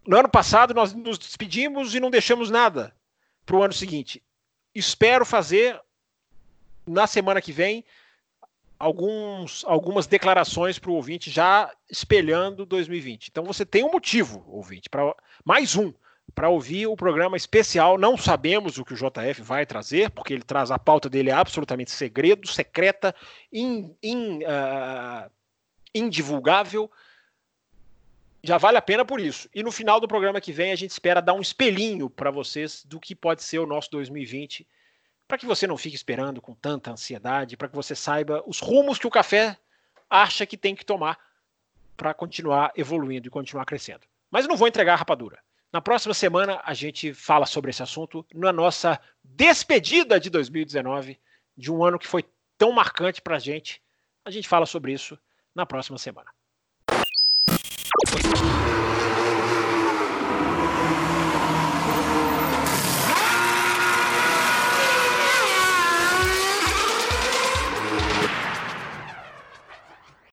No 0.07 0.19
ano 0.19 0.29
passado, 0.29 0.73
nós 0.73 0.95
nos 0.95 1.19
despedimos 1.19 1.95
e 1.95 2.01
não 2.01 2.11
deixamos 2.11 2.51
nada 2.51 2.95
para 3.45 3.57
o 3.57 3.63
ano 3.63 3.75
seguinte. 3.75 4.23
Espero 4.75 5.27
fazer 5.27 5.79
na 6.87 7.07
semana 7.07 7.43
que 7.43 7.53
vem 7.53 7.85
alguns, 8.79 9.63
algumas 9.67 10.07
declarações 10.07 10.79
para 10.79 10.91
o 10.91 10.95
ouvinte 10.95 11.31
já 11.31 11.71
espelhando 11.91 12.65
2020. 12.65 13.29
Então 13.29 13.45
você 13.45 13.67
tem 13.67 13.85
um 13.85 13.91
motivo, 13.91 14.43
ouvinte, 14.49 14.89
para 14.89 15.15
mais 15.45 15.77
um 15.77 15.93
para 16.39 16.49
ouvir 16.49 16.87
o 16.87 16.95
programa 16.95 17.37
especial. 17.37 17.99
Não 17.99 18.17
sabemos 18.17 18.79
o 18.79 18.85
que 18.85 18.95
o 18.95 18.97
JF 18.97 19.43
vai 19.43 19.67
trazer, 19.67 20.09
porque 20.11 20.33
ele 20.33 20.45
traz 20.45 20.71
a 20.71 20.79
pauta 20.79 21.11
dele 21.11 21.31
é 21.31 21.33
absolutamente 21.33 21.91
segredo, 21.91 22.47
secreta, 22.47 23.13
in, 23.53 23.93
in, 24.01 24.45
uh, 24.45 25.29
indivulgável. 25.93 26.89
Já 28.41 28.57
vale 28.57 28.79
a 28.79 28.81
pena 28.81 29.05
por 29.05 29.19
isso. 29.19 29.51
E 29.53 29.65
no 29.65 29.73
final 29.73 29.99
do 29.99 30.07
programa 30.07 30.41
que 30.41 30.53
vem, 30.53 30.71
a 30.71 30.77
gente 30.77 30.93
espera 30.93 31.21
dar 31.21 31.35
um 31.35 31.41
espelhinho 31.41 32.09
para 32.09 32.31
vocês 32.31 32.85
do 32.85 33.01
que 33.01 33.17
pode 33.17 33.43
ser 33.43 33.59
o 33.59 33.67
nosso 33.67 33.91
2020, 33.91 34.65
para 35.27 35.39
que 35.39 35.45
você 35.45 35.67
não 35.67 35.77
fique 35.77 35.97
esperando 35.97 36.41
com 36.41 36.55
tanta 36.55 36.93
ansiedade, 36.93 37.57
para 37.57 37.67
que 37.67 37.75
você 37.75 37.97
saiba 37.97 38.45
os 38.47 38.61
rumos 38.61 38.97
que 38.97 39.09
o 39.09 39.11
café 39.11 39.59
acha 40.09 40.47
que 40.47 40.57
tem 40.57 40.77
que 40.77 40.87
tomar 40.87 41.19
para 41.97 42.15
continuar 42.15 42.71
evoluindo 42.77 43.27
e 43.27 43.31
continuar 43.31 43.65
crescendo. 43.65 44.07
Mas 44.31 44.47
não 44.47 44.57
vou 44.57 44.69
entregar 44.69 44.93
a 44.93 44.99
rapadura. 44.99 45.41
Na 45.73 45.83
próxima 45.83 46.15
semana 46.15 46.63
a 46.65 46.73
gente 46.73 47.13
fala 47.13 47.45
sobre 47.45 47.71
esse 47.71 47.83
assunto 47.83 48.25
na 48.35 48.53
nossa 48.53 48.99
despedida 49.23 50.19
de 50.19 50.31
2019, 50.31 51.19
de 51.57 51.71
um 51.71 51.85
ano 51.85 51.99
que 51.99 52.07
foi 52.07 52.25
tão 52.57 52.73
marcante 52.73 53.21
para 53.21 53.37
a 53.37 53.39
gente. 53.39 53.83
A 54.25 54.31
gente 54.31 54.49
fala 54.49 54.65
sobre 54.65 54.93
isso 54.93 55.19
na 55.55 55.67
próxima 55.67 55.99
semana. 55.99 56.31